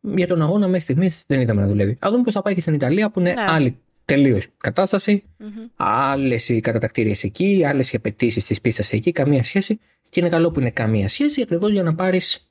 για 0.00 0.26
τον 0.26 0.42
αγώνα 0.42 0.66
μέχρι 0.66 0.80
στιγμής 0.80 1.24
δεν 1.26 1.40
είδαμε 1.40 1.60
να 1.60 1.66
δουλεύει. 1.66 1.96
Α 2.00 2.08
δούμε 2.10 2.22
πώς 2.22 2.34
θα 2.34 2.42
πάει 2.42 2.54
και 2.54 2.60
στην 2.60 2.74
Ιταλία 2.74 3.10
που 3.10 3.20
είναι 3.20 3.32
ναι. 3.32 3.44
άλλη 3.48 3.78
τελείως 4.04 4.46
κατάσταση. 4.56 5.24
Mm-hmm. 5.40 5.70
Άλλες 5.76 6.48
οι 6.48 6.60
κατατακτήριες 6.60 7.24
εκεί, 7.24 7.64
άλλες 7.64 7.92
οι 7.92 7.96
απαιτήσεις 7.96 8.46
της 8.46 8.60
πίστας 8.60 8.92
εκεί, 8.92 9.12
καμία 9.12 9.44
σχέση. 9.44 9.80
Και 10.10 10.20
είναι 10.20 10.28
καλό 10.28 10.50
που 10.50 10.60
είναι 10.60 10.70
καμία 10.70 11.08
σχέση 11.08 11.42
ακριβώς 11.42 11.70
για 11.70 11.82
να 11.82 11.94
πάρεις 11.94 12.48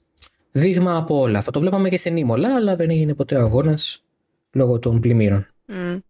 δείγμα 0.51 0.97
από 0.97 1.19
όλα. 1.19 1.37
Αυτό 1.37 1.51
το 1.51 1.59
βλέπαμε 1.59 1.89
και 1.89 1.97
στην 1.97 2.17
Ήμολα, 2.17 2.55
αλλά 2.55 2.75
δεν 2.75 2.89
έγινε 2.89 3.13
ποτέ 3.13 3.35
ο 3.35 3.41
αγώνας 3.41 4.03
λόγω 4.51 4.79
των 4.79 4.99
πλημμύρων. 4.99 5.47
Mm. 5.67 6.01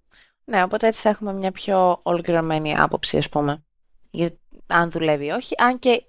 Ναι, 0.46 0.64
οπότε 0.64 0.88
έτσι 0.88 1.02
θα 1.02 1.10
έχουμε 1.10 1.34
μια 1.34 1.52
πιο 1.52 2.00
ολοκληρωμένη 2.04 2.78
άποψη, 2.78 3.18
ας 3.18 3.30
πούμε. 3.30 3.64
Για 4.12 4.32
αν 4.68 4.92
δουλεύει 4.92 5.26
ή 5.26 5.30
όχι. 5.30 5.56
Αν 5.58 5.80
και 5.80 6.04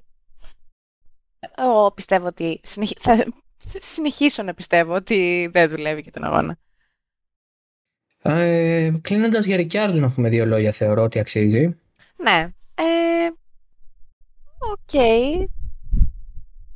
εγώ 1.57 1.93
πιστεύω 1.93 2.27
ότι. 2.27 2.61
Θα 2.99 3.27
συνεχίσω 3.67 4.43
να 4.43 4.55
πιστεύω 4.55 4.95
ότι 4.95 5.49
δεν 5.53 5.69
δουλεύει 5.69 6.03
και 6.03 6.11
τον 6.11 6.25
αγώνα. 6.25 6.59
Ε, 8.23 8.91
Κλείνοντας 9.01 9.45
για 9.45 9.57
Ρικιάρντο, 9.57 9.99
να 9.99 10.11
πούμε 10.11 10.29
δύο 10.29 10.47
λόγια, 10.47 10.73
θεωρώ 10.73 11.03
ότι 11.03 11.19
αξίζει. 11.19 11.79
Ναι. 12.17 12.53
Ε, 12.75 12.85
Οκ. 14.59 14.79
Okay. 14.93 15.47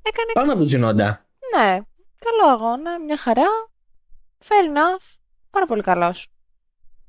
Έκανε... 0.02 0.32
Πάνω 0.32 0.50
από 0.50 0.58
τον 0.58 0.66
Τσουνόντα. 0.66 1.26
Ναι. 1.56 1.78
Καλό 2.18 2.52
αγώνα, 2.52 3.00
μια 3.00 3.16
χαρά. 3.16 3.46
Fair 4.38 4.68
enough. 4.68 5.16
Πάρα 5.50 5.66
πολύ 5.66 5.82
καλός. 5.82 6.28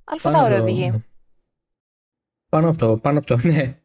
Αλφαταουράια 0.03 0.61
οδηγεί. 0.61 1.03
Πάνω 2.49 2.69
από 2.69 2.77
το, 2.77 2.97
πάνω 2.97 3.17
από 3.17 3.27
το, 3.27 3.39
ναι. 3.49 3.77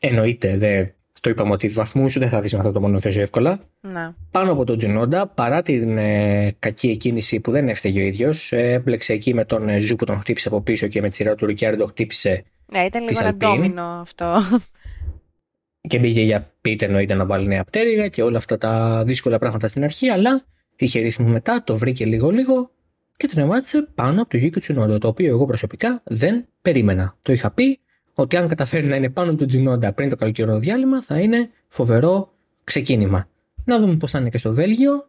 Εννοείται, 0.00 0.56
δε, 0.56 0.86
το 1.26 1.32
είπαμε 1.32 1.52
ότι 1.52 1.68
βαθμούς 1.68 2.12
σου 2.12 2.18
δεν 2.18 2.28
θα 2.28 2.40
δεις 2.40 2.52
με 2.52 2.58
αυτό 2.58 2.72
το 2.72 2.80
μονοθέσιο 2.80 3.20
εύκολα. 3.20 3.60
Ναι. 3.80 4.12
Πάνω 4.30 4.52
από 4.52 4.64
τον 4.64 4.78
Τσουνόντα, 4.78 5.26
παρά 5.26 5.62
την 5.62 5.98
ε, 5.98 6.54
κακή 6.58 6.88
εκκίνηση 6.88 7.40
που 7.40 7.50
δεν 7.50 7.68
έφταιγε 7.68 8.02
ο 8.02 8.04
ίδιος, 8.04 8.52
ε, 8.52 8.72
έμπλεξε 8.72 9.12
εκεί 9.12 9.34
με 9.34 9.44
τον 9.44 9.68
ε, 9.68 9.78
Ζου 9.78 9.96
που 9.96 10.04
τον 10.04 10.18
χτύπησε 10.18 10.48
από 10.48 10.60
πίσω 10.60 10.86
και 10.86 11.00
με 11.00 11.08
τη 11.08 11.14
σειρά 11.14 11.34
του 11.34 11.46
Ρικιάρντο 11.46 11.86
χτύπησε. 11.86 12.44
Ναι, 12.72 12.78
ήταν 12.78 13.02
λίγο 13.02 13.20
ένα 13.20 13.34
ντόμινο 13.34 13.82
αυτό 13.82 14.42
και 15.88 15.98
μπήκε 15.98 16.20
για 16.20 16.50
πίτε 16.60 16.84
εννοείται 16.84 17.14
να 17.14 17.26
βάλει 17.26 17.46
νέα 17.46 17.64
πτέρυγα 17.64 18.08
και 18.08 18.22
όλα 18.22 18.38
αυτά 18.38 18.58
τα 18.58 19.02
δύσκολα 19.06 19.38
πράγματα 19.38 19.68
στην 19.68 19.84
αρχή, 19.84 20.08
αλλά 20.08 20.42
είχε 20.76 21.00
ρύθμο 21.00 21.26
μετά, 21.26 21.62
το 21.64 21.76
βρήκε 21.76 22.04
λίγο-λίγο 22.04 22.70
και 23.16 23.26
τρεμάτισε 23.26 23.88
πάνω 23.94 24.20
από 24.22 24.30
το 24.30 24.36
Γιούκιο 24.36 24.60
Τσουνόντα, 24.60 24.98
το 24.98 25.08
οποίο 25.08 25.28
εγώ 25.28 25.46
προσωπικά 25.46 26.02
δεν 26.04 26.46
περίμενα. 26.62 27.16
Το 27.22 27.32
είχα 27.32 27.50
πει 27.50 27.80
ότι 28.18 28.36
αν 28.36 28.48
καταφέρει 28.48 28.86
να 28.86 28.96
είναι 28.96 29.10
πάνω 29.10 29.30
από 29.30 29.38
τον 29.38 29.48
Τσουνόντα 29.48 29.92
πριν 29.92 30.08
το 30.10 30.16
καλοκαιρινό 30.16 30.58
διάλειμμα, 30.58 31.02
θα 31.02 31.20
είναι 31.20 31.50
φοβερό 31.68 32.32
ξεκίνημα. 32.64 33.28
Να 33.64 33.78
δούμε 33.78 33.96
πώς 33.96 34.10
θα 34.10 34.18
είναι 34.18 34.28
και 34.28 34.38
στο 34.38 34.52
Βέλγιο. 34.52 35.08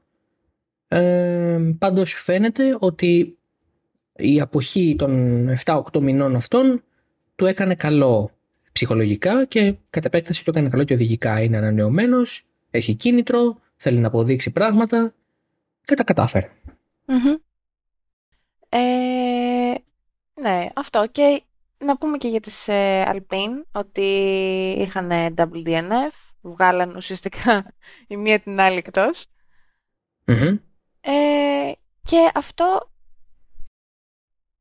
Ε, 0.87 1.59
Πάντως 1.77 2.13
φαίνεται 2.13 2.77
ότι 2.79 3.37
η 4.15 4.41
αποχή 4.41 4.95
των 4.97 5.49
7-8 5.65 5.81
μηνών 6.01 6.35
αυτών 6.35 6.83
του 7.35 7.45
έκανε 7.45 7.75
καλό 7.75 8.31
ψυχολογικά 8.71 9.45
και 9.45 9.75
κατ' 9.89 10.05
επέκταση 10.05 10.43
το 10.43 10.51
έκανε 10.51 10.69
καλό 10.69 10.83
και 10.83 10.93
οδηγικά. 10.93 11.41
Είναι 11.41 11.57
ανανεωμένος, 11.57 12.45
έχει 12.71 12.93
κίνητρο, 12.95 13.57
θέλει 13.75 13.97
να 13.97 14.07
αποδείξει 14.07 14.51
πράγματα 14.51 15.13
και 15.85 15.95
τα 15.95 16.03
καταφερε 16.03 16.49
Ε, 18.69 18.77
ναι, 20.41 20.67
αυτό. 20.75 21.07
Και 21.11 21.41
να 21.77 21.97
πούμε 21.97 22.17
και 22.17 22.27
για 22.27 22.39
τις 22.39 22.67
ε, 22.67 23.03
Alpine 23.07 23.63
ότι 23.71 24.01
είχαν 24.77 25.11
double 25.35 25.65
DNF, 25.65 26.11
βγάλαν 26.41 26.95
ουσιαστικά 26.95 27.73
η 28.07 28.17
μία 28.17 28.39
την 28.39 28.59
άλλη 28.59 28.81
Ε, 31.01 31.71
και 32.03 32.31
αυτό 32.33 32.91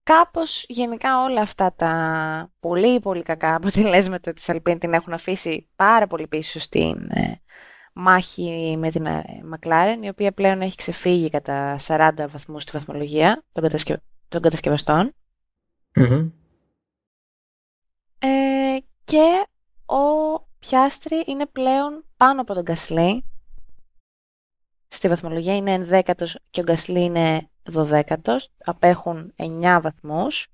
κάπως 0.02 0.64
γενικά 0.68 1.22
όλα 1.22 1.40
αυτά 1.40 1.72
τα 1.72 2.52
πολύ 2.60 3.00
πολύ 3.00 3.22
κακά 3.22 3.54
αποτελέσματα 3.54 4.32
της 4.32 4.48
Αλπίν 4.48 4.78
την 4.78 4.92
έχουν 4.92 5.12
αφήσει 5.12 5.68
πάρα 5.76 6.06
πολύ 6.06 6.26
πίσω 6.26 6.58
στην 6.58 7.10
ε, 7.10 7.40
μάχη 7.92 8.76
με 8.78 8.90
την 8.90 9.06
Μακλάρεν, 9.44 10.02
η 10.02 10.08
οποία 10.08 10.32
πλέον 10.32 10.60
έχει 10.60 10.76
ξεφύγει 10.76 11.30
κατά 11.30 11.76
40 11.86 12.10
βαθμούς 12.28 12.62
στη 12.62 12.72
βαθμολογία 12.72 13.44
των, 13.52 13.62
κατασκευ... 13.62 13.96
των 14.28 14.40
κατασκευαστων 14.40 15.14
Ε, 18.26 18.78
και 19.04 19.46
ο 19.86 20.40
Πιάστρη 20.58 21.22
είναι 21.26 21.46
πλέον 21.46 22.04
πάνω 22.16 22.40
από 22.40 22.54
τον 22.54 22.62
Γκασλή. 22.62 23.24
Στη 24.88 25.08
βαθμολογία 25.08 25.56
είναι 25.56 25.72
ενδέκατος 25.72 26.38
και 26.50 26.60
ο 26.60 26.64
Γκασλή 26.64 27.02
είναι 27.02 27.48
δωδέκατος. 27.64 28.48
Απέχουν 28.64 29.34
9 29.36 29.78
βαθμούς 29.82 30.48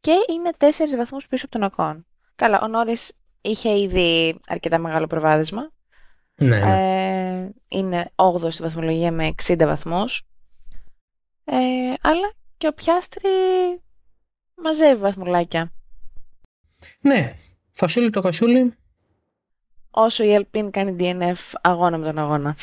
και 0.00 0.14
είναι 0.30 0.50
4 0.58 0.66
βαθμούς 0.96 1.26
πίσω 1.26 1.46
από 1.46 1.58
τον 1.58 1.68
Οκόν. 1.68 2.06
Καλά, 2.36 2.60
ο 2.60 2.66
Νόρις 2.66 3.12
είχε 3.40 3.78
ήδη 3.78 4.38
αρκετά 4.46 4.78
μεγάλο 4.78 5.06
προβάδισμα. 5.06 5.70
Ναι, 6.34 6.58
ναι. 6.58 7.42
Ε, 7.42 7.50
είναι 7.68 8.10
8 8.16 8.52
στη 8.52 8.62
βαθμολογία 8.62 9.12
με 9.12 9.34
60 9.46 9.56
βαθμούς. 9.58 10.22
Ε, 11.44 11.56
αλλά 12.00 12.32
και 12.56 12.66
ο 12.66 12.72
Πιάστρη 12.72 13.30
μαζεύει 14.54 15.00
βαθμουλάκια. 15.00 15.72
Ναι, 17.00 17.34
φασούλι 17.72 18.10
το 18.10 18.20
φασούλι. 18.20 18.72
Όσο 19.90 20.24
η 20.24 20.38
Alpine 20.40 20.68
κάνει 20.70 20.96
DNF 20.98 21.52
αγώνα 21.60 21.98
με 21.98 22.06
τον 22.06 22.18
αγώνα. 22.18 22.56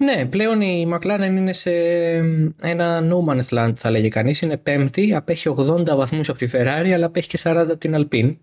Ναι, 0.00 0.26
πλέον 0.26 0.60
η 0.60 0.88
McLaren 0.92 1.26
είναι 1.26 1.52
σε 1.52 1.72
ένα 2.60 3.08
no 3.10 3.28
man's 3.28 3.48
land 3.48 3.72
θα 3.76 3.90
λέγει 3.90 4.08
κανείς. 4.08 4.40
Είναι 4.40 4.56
πέμπτη, 4.56 5.14
απέχει 5.14 5.54
80 5.56 5.84
βαθμούς 5.96 6.28
από 6.28 6.38
τη 6.38 6.48
Ferrari 6.52 6.90
αλλά 6.94 7.06
απέχει 7.06 7.28
και 7.28 7.38
40 7.42 7.56
από 7.56 7.76
την 7.76 7.94
Alpine. 7.96 8.36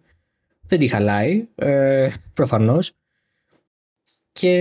Δεν 0.67 0.79
τη 0.79 0.87
χαλάει, 0.87 1.47
ε, 1.55 2.07
προφανώς. 2.33 2.91
Και 4.31 4.51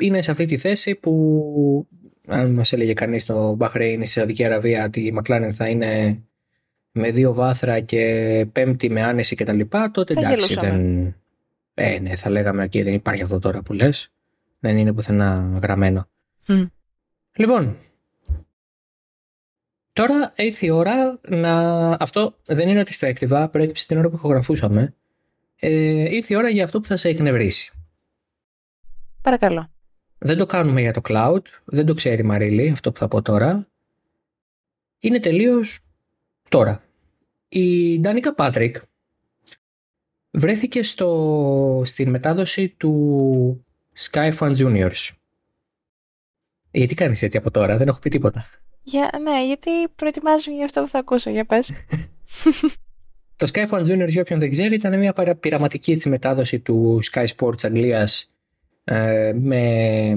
είναι 0.00 0.22
σε 0.22 0.30
αυτή 0.30 0.44
τη 0.44 0.56
θέση 0.56 0.94
που 0.94 1.88
αν 2.26 2.50
μας 2.50 2.72
έλεγε 2.72 2.92
κανείς 2.92 3.22
στο 3.22 3.56
Bahrain, 3.60 3.96
στη 3.96 4.06
Σαουδική 4.06 4.44
Αραβία 4.44 4.84
ότι 4.84 5.00
η 5.00 5.14
McLaren 5.18 5.48
θα 5.52 5.68
είναι 5.68 6.22
με 6.98 7.10
δύο 7.10 7.34
βάθρα 7.34 7.80
και 7.80 8.46
πέμπτη 8.52 8.90
με 8.90 9.02
άνεση 9.02 9.36
και 9.36 9.44
τα 9.44 9.52
λοιπά, 9.52 9.90
τότε 9.90 10.14
Θα 10.14 10.20
εντάξει 10.20 10.46
γελούσαμε. 10.46 10.70
δεν... 10.70 11.14
Ε, 11.74 11.98
ναι, 11.98 12.16
θα 12.16 12.30
λέγαμε 12.30 12.64
εκεί 12.64 12.82
δεν 12.82 12.94
υπάρχει 12.94 13.22
αυτό 13.22 13.38
τώρα 13.38 13.62
που 13.62 13.72
λες. 13.72 14.10
Δεν 14.58 14.76
είναι 14.76 14.92
πουθενά 14.92 15.58
γραμμένο. 15.62 16.08
Μμ. 16.46 16.64
Λοιπόν, 17.32 17.76
τώρα 19.92 20.32
ήρθε 20.36 20.66
η 20.66 20.70
ώρα 20.70 21.18
να... 21.28 21.90
Αυτό 21.92 22.34
δεν 22.44 22.68
είναι 22.68 22.80
ότι 22.80 22.92
στο 22.92 23.06
έκρυβα, 23.06 23.48
προέκυψε 23.48 23.86
την 23.86 23.98
ώρα 23.98 24.08
που 24.08 24.16
ηχογραφούσαμε. 24.16 24.94
Ε, 25.60 26.14
ήρθε 26.14 26.34
η 26.34 26.36
ώρα 26.36 26.48
για 26.48 26.64
αυτό 26.64 26.80
που 26.80 26.86
θα 26.86 26.96
σε 26.96 27.08
εκνευρίσει. 27.08 27.72
Παρακαλώ. 29.22 29.70
Δεν 30.18 30.36
το 30.36 30.46
κάνουμε 30.46 30.80
για 30.80 30.92
το 30.92 31.00
cloud, 31.08 31.42
δεν 31.64 31.86
το 31.86 31.94
ξέρει 31.94 32.20
η 32.20 32.24
Μαρίλη 32.24 32.70
αυτό 32.70 32.92
που 32.92 32.98
θα 32.98 33.08
πω 33.08 33.22
τώρα. 33.22 33.68
Είναι 34.98 35.20
τελείως 35.20 35.78
τώρα. 36.48 36.82
Η 37.48 37.98
Ντάνικα 38.00 38.34
Πάτρικ 38.34 38.76
βρέθηκε 40.30 40.82
στο, 40.82 41.82
στην 41.84 42.10
μετάδοση 42.10 42.68
του 42.68 43.64
Sky 44.10 44.32
Fun 44.38 44.56
Juniors. 44.56 45.10
Γιατί 46.70 46.94
κάνεις 46.94 47.22
έτσι 47.22 47.36
από 47.36 47.50
τώρα, 47.50 47.76
δεν 47.76 47.88
έχω 47.88 47.98
πει 47.98 48.10
τίποτα. 48.10 48.44
Για, 48.82 49.10
ναι, 49.22 49.46
γιατί 49.46 49.70
προετοιμάζομαι 49.94 50.56
για 50.56 50.64
αυτό 50.64 50.80
που 50.80 50.88
θα 50.88 50.98
ακούσω. 50.98 51.30
Για 51.30 51.44
πες. 51.44 51.70
Το 53.36 53.50
Sky 53.52 53.68
Fun 53.68 53.80
Juniors, 53.86 54.08
για 54.08 54.20
όποιον 54.20 54.38
δεν 54.38 54.50
ξέρει, 54.50 54.74
ήταν 54.74 54.98
μια 54.98 55.12
παρα- 55.12 55.34
πειραματική 55.34 55.92
έτσι, 55.92 56.08
μετάδοση 56.08 56.58
του 56.58 56.98
Sky 57.12 57.26
Sports 57.36 57.64
Αγγλίας 57.64 58.32
ε, 58.84 59.32
με 59.40 60.14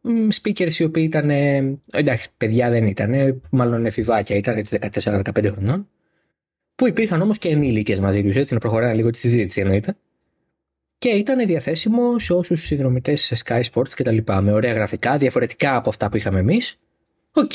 μ, 0.00 0.28
speakers 0.42 0.72
οι 0.74 0.84
οποίοι 0.84 1.04
ήταν, 1.06 1.30
ε, 1.30 1.78
εντάξει, 1.92 2.28
παιδιά 2.36 2.70
δεν 2.70 2.86
ήταν, 2.86 3.42
μάλλον 3.50 3.86
εφηβάκια, 3.86 4.36
ήταν 4.36 4.56
έτσι 4.56 4.78
14-15 4.80 5.50
χρονών, 5.52 5.88
που 6.76 6.88
υπήρχαν 6.88 7.22
όμως 7.22 7.38
και 7.38 7.48
ενήλικες 7.48 8.00
μαζί 8.00 8.22
τους, 8.22 8.36
έτσι 8.36 8.54
να 8.54 8.60
προχωράει 8.60 8.96
λίγο 8.96 9.10
τη 9.10 9.18
συζήτηση 9.18 9.60
εννοείται. 9.60 9.96
Και 10.98 11.08
ήταν 11.08 11.46
διαθέσιμο 11.46 12.18
σε 12.18 12.32
όσους 12.32 12.64
συνδρομητές 12.64 13.20
σε 13.20 13.36
Sky 13.44 13.60
Sports 13.72 13.88
και 13.94 14.02
τα 14.02 14.12
λοιπά, 14.12 14.40
με 14.40 14.52
ωραία 14.52 14.72
γραφικά, 14.72 15.16
διαφορετικά 15.16 15.76
από 15.76 15.88
αυτά 15.88 16.08
που 16.08 16.16
είχαμε 16.16 16.38
εμείς. 16.38 16.78
Οκ. 17.32 17.50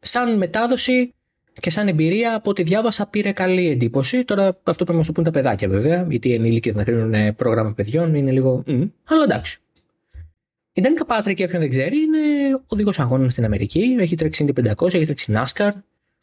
Σαν 0.00 0.36
μετάδοση 0.36 1.14
και 1.60 1.70
σαν 1.70 1.88
εμπειρία 1.88 2.34
από 2.34 2.50
ό,τι 2.50 2.62
διάβασα 2.62 3.06
πήρε 3.06 3.32
καλή 3.32 3.70
εντύπωση. 3.70 4.24
Τώρα 4.24 4.46
αυτό 4.46 4.72
πρέπει 4.74 4.90
να 4.90 4.96
μας 4.96 5.06
το 5.06 5.12
πούν 5.12 5.24
τα 5.24 5.30
παιδάκια 5.30 5.68
βέβαια, 5.68 6.06
γιατί 6.08 6.28
οι 6.28 6.34
ενήλικες 6.34 6.74
να 6.74 6.84
κρίνουν 6.84 7.14
ε, 7.14 7.32
πρόγραμμα 7.32 7.72
παιδιών 7.72 8.14
είναι 8.14 8.30
λίγο. 8.30 8.62
μ, 8.66 8.82
αλλά 9.04 9.22
εντάξει. 9.24 9.58
Η 10.72 10.80
Ντάνικα 10.80 11.04
Πάτρικ, 11.04 11.36
για 11.36 11.46
όποιον 11.46 11.60
δεν 11.60 11.70
ξέρει, 11.70 11.96
είναι 11.96 12.18
οδηγός 12.66 12.98
αγώνων 12.98 13.30
στην 13.30 13.44
Αμερική. 13.44 13.96
Έχει 13.98 14.14
τρέξει 14.14 14.46
Indy 14.48 14.74
500, 14.74 14.94
έχει 14.94 15.04
τρέξει 15.04 15.32
NASCAR. 15.36 15.70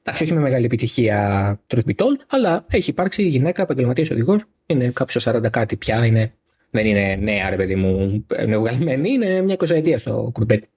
Εντάξει, 0.04 0.24
όχι 0.24 0.34
με 0.34 0.40
μεγάλη 0.40 0.66
επιτυχία, 0.66 1.60
truth 1.68 1.86
be 1.86 1.96
told, 1.96 2.26
αλλά 2.28 2.66
έχει 2.70 2.90
υπάρξει 2.90 3.28
γυναίκα 3.28 3.62
επαγγελματίας 3.62 4.10
οδηγός. 4.10 4.42
Είναι 4.66 4.90
κάποιος 4.90 5.28
40 5.28 5.50
κάτι 5.50 5.76
πια, 5.76 6.06
είναι, 6.06 6.34
δεν 6.70 6.86
είναι 6.86 7.16
νέα, 7.16 7.50
ρε 7.50 7.56
παιδί 7.56 7.76
μου, 7.76 8.26
νεοβγαλμένη, 8.48 9.10
είναι 9.10 9.42
μια 9.42 9.56
20 9.56 9.70
ετία 9.70 10.00
στο 10.00 10.30
κουρμπέτι. 10.34 10.68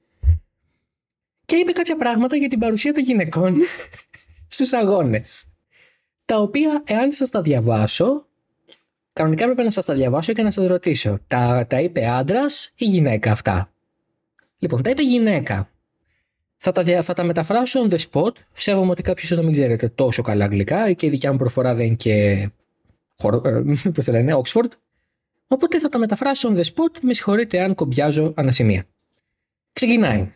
Και 1.45 1.57
είπε 1.57 1.73
κάποια 1.73 1.97
πράγματα 1.97 2.37
για 2.37 2.49
την 2.49 2.59
παρουσία 2.59 2.93
των 2.93 3.03
γυναικών 3.03 3.57
στους 4.55 4.73
αγώνες. 4.73 5.47
Τα 6.25 6.41
οποία, 6.41 6.83
εάν 6.87 7.13
σας 7.13 7.31
τα 7.31 7.43
διαβάσω, 7.43 8.27
κανονικά 9.13 9.43
έπρεπε 9.43 9.63
να 9.63 9.71
σας 9.71 9.85
τα 9.85 9.95
διαβάσω 9.95 10.33
και 10.33 10.43
να 10.43 10.51
σας 10.51 10.67
ρωτήσω. 10.67 11.19
Τα, 11.27 11.67
τα 11.69 11.81
είπε 11.81 12.07
άντρας 12.07 12.73
ή 12.77 12.85
γυναίκα 12.85 13.31
αυτά; 13.31 13.73
Λοιπόν, 14.59 14.83
τα 14.83 14.91
είπε 14.91 15.03
γυναίκα. 15.03 15.69
Θα 16.67 16.73
τα, 16.73 16.83
δια- 16.83 17.03
θα 17.03 17.13
τα 17.13 17.23
μεταφράσω 17.25 17.81
on 17.89 17.93
the 17.93 17.99
spot. 18.11 18.33
Σέβομαι 18.53 18.91
ότι 18.91 19.03
κάποιοι 19.03 19.23
ίσως 19.27 19.39
να 19.39 19.45
μην 19.45 19.53
ξέρετε 19.53 19.89
τόσο 19.89 20.23
καλά 20.23 20.45
αγγλικά 20.45 20.93
και 20.93 21.07
η 21.07 21.09
δικιά 21.09 21.33
μου 21.33 21.39
προφορά 21.39 21.75
δεν 21.75 21.87
είναι 21.87 21.95
και. 21.95 22.49
χορο- 23.19 23.47
ε, 23.47 23.63
πώς 23.95 24.05
το 24.05 24.13
λένε, 24.13 24.35
Oxford. 24.43 24.69
Οπότε 25.49 25.79
θα 25.79 25.89
τα 25.89 25.99
μεταφράσω 25.99 26.53
on 26.55 26.57
the 26.57 26.63
spot. 26.65 26.99
Με 27.01 27.15
συγχωρείτε 27.15 27.61
αν 27.61 27.75
κομπιάζω 27.75 28.33
ανασημεία. 28.37 28.85
Ξεκινάει. 29.73 30.33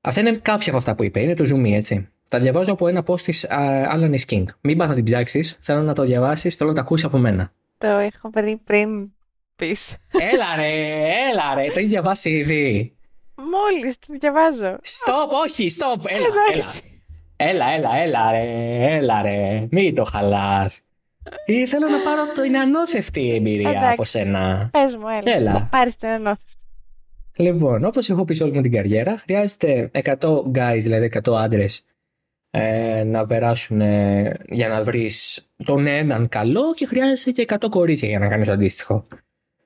Αυτά 0.00 0.20
είναι 0.20 0.32
κάποια 0.42 0.68
από 0.68 0.76
αυτά 0.76 0.94
που 0.94 1.04
είπε. 1.04 1.20
Είναι 1.20 1.34
το 1.34 1.44
zoom, 1.54 1.72
έτσι. 1.72 2.08
Τα 2.28 2.38
διαβάζω 2.38 2.72
από 2.72 2.88
ένα 2.88 3.04
post 3.06 3.20
της 3.20 3.46
Alan 3.94 4.14
is 4.14 4.24
King. 4.34 4.44
Μην 4.60 4.76
πας 4.78 4.88
να 4.88 4.94
την 4.94 5.04
ψάξεις. 5.04 5.58
Θέλω 5.60 5.82
να 5.82 5.94
το 5.94 6.02
διαβάσεις. 6.02 6.54
Θέλω 6.54 6.68
να 6.70 6.74
το 6.76 6.80
ακούσεις 6.82 7.04
από 7.06 7.18
μένα. 7.18 7.52
Το 7.78 7.86
έχω 7.86 8.30
βρει 8.34 8.56
πριν 8.64 9.12
πεις. 9.56 9.96
έλα 10.32 10.56
ρε, 10.56 10.72
έλα 11.30 11.54
ρε. 11.54 11.64
Το 11.64 11.78
έχεις 11.78 11.88
διαβάσει 11.90 12.30
ήδη. 12.30 12.92
Μόλις 13.38 13.98
το 13.98 14.06
διαβάζω. 14.18 14.76
Stop, 14.82 15.30
όχι, 15.44 15.70
stop. 15.78 16.04
Έλα, 16.06 16.26
έλα. 16.26 16.34
Εντάξει. 16.50 16.82
Έλα, 17.36 17.70
έλα, 17.70 17.96
έλα 17.96 18.30
ρε, 18.30 18.96
έλα 18.96 19.22
ρε. 19.22 19.66
Μην 19.70 19.94
το 19.94 20.04
χαλάς. 20.04 20.80
Ε, 21.44 21.66
θέλω 21.66 21.88
να 21.88 21.98
πάρω 21.98 22.32
το 22.34 22.42
είναι 22.42 22.58
ανώθευτη 22.58 23.34
εμπειρία 23.34 23.70
Εντάξει. 23.70 23.88
από 23.88 24.04
σένα. 24.04 24.68
Πες 24.72 24.96
μου, 24.96 25.08
έλα. 25.08 25.36
Έλα. 25.36 25.68
Πάρεις 25.70 25.96
την 25.96 26.08
ενώθευτη. 26.08 26.52
Λοιπόν, 27.36 27.84
όπως 27.84 28.10
έχω 28.10 28.24
πει 28.24 28.34
σε 28.34 28.42
όλη 28.42 28.52
μου 28.52 28.62
την 28.62 28.72
καριέρα, 28.72 29.16
χρειάζεται 29.16 29.90
100 29.92 30.42
guys, 30.54 30.78
δηλαδή 30.78 31.10
100 31.24 31.34
άντρες, 31.34 31.84
ε, 32.50 33.02
να 33.04 33.26
περάσουν 33.26 33.80
ε, 33.80 34.36
για 34.48 34.68
να 34.68 34.82
βρεις 34.82 35.46
τον 35.64 35.86
έναν 35.86 36.28
καλό 36.28 36.74
και 36.74 36.86
χρειάζεται 36.86 37.30
και 37.30 37.56
100 37.60 37.68
κορίτσια 37.70 38.08
για 38.08 38.18
να 38.18 38.28
κάνεις 38.28 38.46
το 38.46 38.52
αντίστοιχο. 38.52 39.04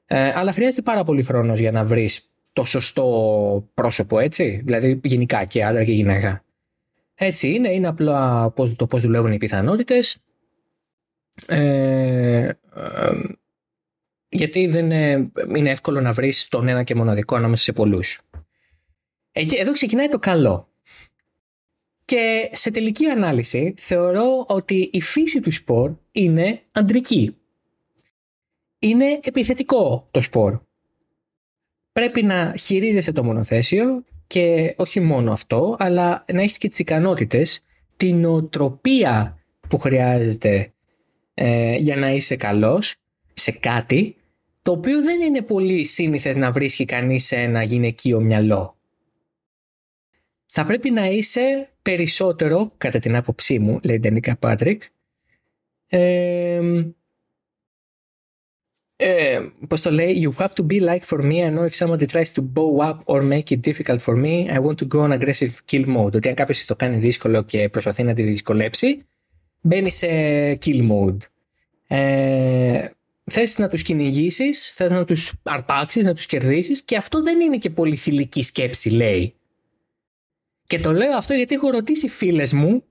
Ε, 0.07 0.33
αλλά 0.35 0.53
χρειάζεται 0.53 0.83
πάρα 0.83 1.05
πολύ 1.05 1.23
χρόνος 1.23 1.59
για 1.59 1.73
να 1.73 1.85
βρεις 1.85 2.32
το 2.53 2.65
σωστό 2.65 3.69
πρόσωπο, 3.75 4.19
έτσι, 4.19 4.63
δηλαδή 4.65 5.01
γενικά 5.05 5.45
και 5.45 5.65
άντρα 5.65 5.85
και 5.85 5.93
γυναίκα. 5.93 6.45
Έτσι 7.15 7.49
είναι, 7.49 7.69
είναι 7.69 7.89
απλά 7.89 8.51
πώς, 8.51 8.75
το 8.75 8.87
πώς 8.87 9.03
δουλεύουν 9.03 9.33
οι 9.33 9.39
πιθανότητες. 9.39 10.17
Ε, 11.47 12.49
ε, 12.49 12.55
γιατί 14.29 14.67
δεν 14.67 14.85
είναι, 14.85 15.31
είναι 15.57 15.71
εύκολο 15.71 16.01
να 16.01 16.13
βρεις 16.13 16.49
τον 16.49 16.69
ένα 16.69 16.83
και 16.83 16.95
μοναδικό 16.95 17.37
ανάμεσα 17.37 17.63
σε 17.63 17.73
πολλούς. 17.73 18.21
Εκεί, 19.33 19.57
εδώ 19.57 19.73
ξεκινάει 19.73 20.09
το 20.09 20.19
καλό. 20.19 20.69
Και 22.05 22.51
σε 22.53 22.71
τελική 22.71 23.07
ανάλυση 23.07 23.75
θεωρώ 23.77 24.45
ότι 24.49 24.91
η 24.93 25.01
φύση 25.01 25.41
του 25.41 25.51
σπορ 25.51 25.95
είναι 26.13 26.63
αντρική. 26.73 27.37
Είναι 28.79 29.21
επιθετικό 29.23 30.09
το 30.11 30.21
σπορ. 30.21 30.61
Πρέπει 31.93 32.23
να 32.23 32.55
χειρίζεσαι 32.59 33.13
το 33.13 33.25
μονοθέσιο 33.25 34.05
και 34.27 34.75
όχι 34.77 35.01
μόνο 35.01 35.33
αυτό, 35.33 35.77
αλλά 35.79 36.25
να 36.33 36.43
έχεις 36.43 36.59
και 36.59 36.69
τις 36.69 36.79
ικανότητες, 36.79 37.65
την 37.97 38.17
νοοτροπία 38.17 39.39
που 39.69 39.79
χρειάζεται 39.79 40.73
ε, 41.35 41.77
για 41.77 41.97
να 41.97 42.11
είσαι 42.11 42.37
καλός 42.37 42.95
σε 43.35 43.51
κάτι 43.53 44.17
το 44.63 44.73
οποίο 44.73 45.03
δεν 45.03 45.21
είναι 45.21 45.43
πολύ 45.43 45.85
σύνηθες 45.85 46.37
να 46.37 46.51
βρίσκει 46.51 46.85
κανείς 46.85 47.25
σε 47.25 47.37
ένα 47.37 47.63
γυναικείο 47.63 48.21
μυαλό. 48.21 48.77
θα 50.47 50.65
πρέπει 50.65 50.91
να 50.91 51.07
είσαι 51.07 51.71
περισσότερο, 51.83 52.73
κατά 52.79 52.99
την 52.99 53.17
άποψή 53.17 53.59
μου, 53.59 53.81
λέει 53.83 53.97
η 53.97 53.99
Ντανίκα 53.99 54.37
Πάτρικ, 54.37 54.83
ε, 55.89 56.61
ε, 59.03 59.41
πώς 59.69 59.81
το 59.81 59.91
λέει, 59.91 60.27
you 60.27 60.43
have 60.43 60.53
to 60.55 60.67
be 60.67 60.81
like 60.81 61.03
for 61.11 61.21
me, 61.21 61.35
I 61.35 61.51
know 61.55 61.65
if 61.65 61.75
somebody 61.75 62.07
tries 62.07 62.33
to 62.35 62.43
bow 62.55 62.89
up 62.89 62.99
or 63.05 63.23
make 63.23 63.51
it 63.51 63.61
difficult 63.61 64.01
for 64.01 64.17
me, 64.17 64.49
I 64.51 64.59
want 64.59 64.77
to 64.79 64.87
go 64.89 65.01
on 65.01 65.13
aggressive 65.13 65.53
kill 65.71 65.87
mode. 65.97 66.15
Ότι 66.15 66.29
αν 66.29 66.35
κάποιος 66.35 66.65
το 66.65 66.77
κάνει 66.77 66.97
δύσκολο 66.97 67.43
και 67.43 67.69
προσπαθεί 67.69 68.03
να 68.03 68.15
τη 68.15 68.23
δυσκολέψει, 68.23 69.07
μπαίνει 69.61 69.91
σε 69.91 70.09
kill 70.65 70.89
mode. 70.91 71.17
Ε, 71.87 72.89
θες 73.25 73.59
να 73.59 73.69
τους 73.69 73.83
κυνηγήσεις, 73.83 74.71
θες 74.75 74.91
να 74.91 75.05
τους 75.05 75.33
αρπάξεις, 75.43 76.05
να 76.05 76.15
τους 76.15 76.27
κερδίσεις 76.27 76.83
και 76.83 76.97
αυτό 76.97 77.23
δεν 77.23 77.41
είναι 77.41 77.59
και 77.59 77.71
πολύ 77.71 77.97
θηλυκή 77.97 78.43
σκέψη 78.43 78.91
λέει. 78.91 79.35
Και 80.67 80.79
το 80.79 80.93
λέω 80.93 81.17
αυτό 81.17 81.35
γιατί 81.35 81.55
έχω 81.55 81.71
ρωτήσει 81.71 82.09
φίλες 82.09 82.53
μου 82.53 82.85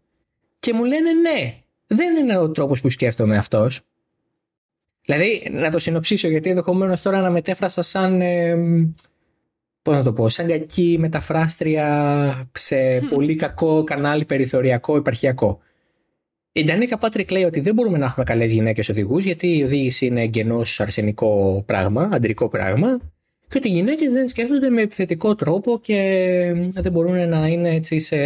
και 0.59 0.74
μου 0.74 0.84
λένε 0.84 1.12
ναι, 1.14 1.55
δεν 1.88 2.16
είναι 2.16 2.38
ο 2.38 2.51
τρόπος 2.51 2.82
που 2.82 2.89
σκέφτομαι 2.89 3.38
αυτός. 3.38 3.82
Δηλαδή, 5.14 5.49
να 5.51 5.72
το 5.72 5.80
συνοψίσω, 5.80 6.28
γιατί 6.28 6.49
ενδεχομένως 6.49 7.01
τώρα 7.01 7.22
να 7.22 7.30
μετέφρασα 7.30 7.82
σαν. 7.82 8.22
Ε, 8.22 8.55
πώς 9.82 9.95
να 9.95 10.03
το 10.03 10.14
πω, 10.14 10.30
σαν 10.30 10.47
κακή 10.47 10.97
μεταφράστρια 10.99 12.49
σε 12.53 12.99
πολύ 13.09 13.36
κακό 13.36 13.84
κανάλι 13.84 14.26
περιθωριακό, 14.26 14.95
υπαρχιακό. 14.95 15.59
Η 16.51 16.64
Ντανίκα 16.64 16.97
Πάτρικ 16.97 17.32
λέει 17.32 17.43
ότι 17.43 17.59
δεν 17.59 17.74
μπορούμε 17.74 17.97
να 17.97 18.05
έχουμε 18.05 18.26
καλές 18.26 18.51
γυναίκες 18.51 18.89
οδηγούς, 18.89 19.24
γιατί 19.26 19.57
η 19.57 19.64
οδήγηση 19.64 20.05
είναι 20.05 20.22
εγγενώς 20.22 20.80
αρσενικό 20.80 21.64
πράγμα, 21.66 22.09
αντρικό 22.12 22.49
πράγμα, 22.49 22.99
και 23.47 23.57
ότι 23.57 23.68
οι 23.68 23.72
γυναίκες 23.72 24.14
δεν 24.14 24.28
σκέφτονται 24.28 24.70
με 24.70 24.82
επιθετικό 24.82 25.36
τρόπο 25.36 25.80
και 25.80 25.97
δεν 26.68 26.91
μπορούν 26.91 27.30
να 27.30 27.47
είναι 27.47 27.76
έτσι 27.76 27.99
σε 27.99 28.18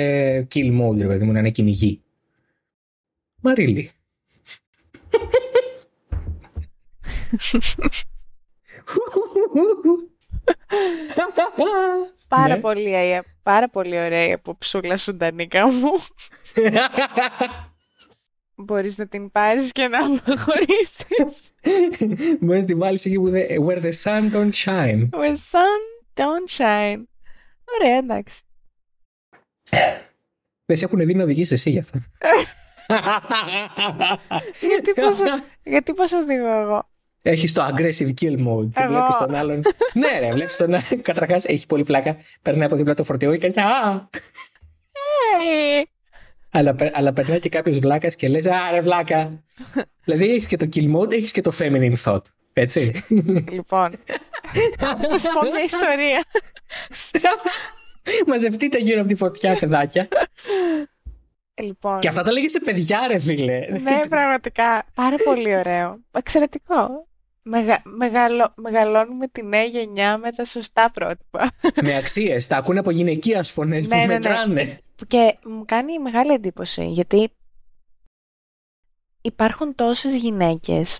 kill 0.53 0.81
mode, 0.81 0.95
δηλαδή 0.95 1.25
να 1.25 1.39
είναι 1.39 1.49
κυνηγοί. 1.49 2.01
Μαρίλη. 3.41 3.89
πάρα, 12.27 12.55
Ναι. 12.55 12.59
πολύ, 12.59 12.93
πάρα 13.43 13.69
πολύ 13.69 13.99
ωραία 13.99 14.25
η 14.27 14.31
αποψούλα 14.31 14.97
σου, 14.97 15.15
Ντανίκα 15.15 15.65
μου. 15.71 15.91
Μπορείς 18.55 18.97
να 18.97 19.07
την 19.07 19.31
πάρεις 19.31 19.71
και 19.71 19.87
να 19.87 19.97
αποχωρήσεις. 20.05 21.51
Μπορεί 22.39 22.59
να 22.59 22.65
τη 22.65 22.75
βάλεις 22.75 23.05
εκεί 23.05 23.15
που 23.15 23.29
δεν. 23.29 23.47
Where 23.67 23.81
the 23.81 23.91
sun 24.03 24.31
don't 24.33 24.51
shine. 24.51 25.09
With 25.11 25.37
sun 25.51 25.81
don't 26.13 26.57
shine. 26.57 27.03
Ωραία, 27.79 27.97
εντάξει. 27.97 28.41
Δεν 30.65 30.77
σε 30.77 30.85
έχουν 30.85 31.05
δει 31.05 31.15
να 31.15 31.23
οδηγήσει 31.23 31.53
εσύ 31.53 31.69
γι' 31.69 31.79
αυτό. 31.79 31.99
γιατί, 34.69 35.01
πώς, 35.01 35.19
γιατί 35.63 35.93
πώς 35.93 36.11
οδηγώ 36.11 36.59
εγώ; 36.59 36.89
Έχεις 37.27 37.53
το 37.53 37.65
aggressive 37.65 38.09
kill 38.21 38.37
mode. 38.47 38.69
Και 38.73 38.81
Εγώ. 38.81 38.87
βλέπεις 38.93 39.17
τον 39.19 39.35
άλλον. 39.35 39.61
ναι, 40.01 40.19
ρε, 40.19 40.31
βλέπεις 40.33 40.57
τον 40.57 40.67
άλλον. 40.73 41.01
Καταρχάς 41.01 41.45
έχει 41.45 41.65
πολύ 41.65 41.83
πλάκα. 41.83 42.17
Περνάει 42.41 42.65
από 42.65 42.75
δίπλα 42.75 42.93
το 42.93 43.03
φορτηγό 43.03 43.35
και 43.35 43.49
κάνει. 43.51 43.67
Α! 43.67 44.07
Ε, 45.79 45.81
Αλλά, 46.51 46.73
πε- 46.75 46.97
αλλά 46.97 47.13
περνάει 47.13 47.39
και 47.39 47.49
κάποιος 47.49 47.79
βλάκας 47.79 48.15
και 48.15 48.27
λες: 48.27 48.45
Α, 48.45 48.71
ρε, 48.71 48.81
βλάκα. 48.81 49.43
δηλαδή 50.03 50.29
έχεις 50.31 50.47
και 50.47 50.57
το 50.57 50.67
kill 50.75 50.95
mode, 50.95 51.13
έχεις 51.13 51.31
και 51.31 51.41
το 51.41 51.51
feminine 51.59 51.93
thought. 52.03 52.21
Έτσι. 52.53 52.91
λοιπόν, 53.55 53.89
θα 54.77 54.97
σας 55.09 55.23
πω 55.33 55.41
μια 55.51 55.63
ιστορία. 55.65 56.23
Μαζευτείτε 58.27 58.77
γύρω 58.77 58.99
από 58.99 59.07
τη 59.09 59.15
φωτιά, 59.15 59.57
παιδάκια. 59.59 60.07
λοιπόν, 61.61 61.99
και 61.99 62.07
αυτά 62.07 62.21
τα 62.21 62.31
λέγε 62.31 62.47
σε 62.49 62.59
παιδιά, 62.59 63.05
ρε 63.07 63.19
φίλε. 63.19 63.59
ναι, 63.69 63.99
πραγματικά, 64.09 64.85
πάρα 64.95 65.15
πολύ 65.23 65.55
ωραίο. 65.57 65.99
Εξαιρετικό. 66.11 67.07
Μεγα, 67.47 67.81
μεγαλω, 67.83 68.53
μεγαλώνουμε 68.55 69.27
τη 69.27 69.43
νέα 69.43 69.63
γενιά 69.63 70.17
με 70.17 70.31
τα 70.31 70.45
σωστά 70.45 70.91
πρότυπα. 70.91 71.51
με 71.83 71.95
αξίες. 71.95 72.47
Τα 72.47 72.57
ακούνε 72.57 72.79
από 72.79 72.91
γυναικείας 72.91 73.51
φωνές 73.51 73.83
που 73.83 73.95
Ναι, 73.95 73.95
ναι, 73.95 74.05
ναι. 74.05 74.13
μετράνε. 74.13 74.79
Και 75.07 75.37
μου 75.45 75.65
κάνει 75.65 75.99
μεγάλη 75.99 76.33
εντύπωση 76.33 76.85
γιατί 76.85 77.29
υπάρχουν 79.21 79.75
τόσες 79.75 80.15
γυναίκες 80.15 80.99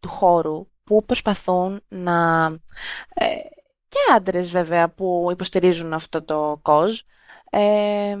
του 0.00 0.08
χώρου 0.08 0.66
που 0.84 1.02
προσπαθούν 1.02 1.80
να... 1.88 2.46
ε, 3.14 3.24
και 3.88 3.98
άντρες 4.14 4.50
βέβαια 4.50 4.88
που 4.88 5.28
υποστηρίζουν 5.30 5.92
αυτό 5.92 6.22
το 6.22 6.58
κοζ 6.62 7.00
ε, 7.50 8.16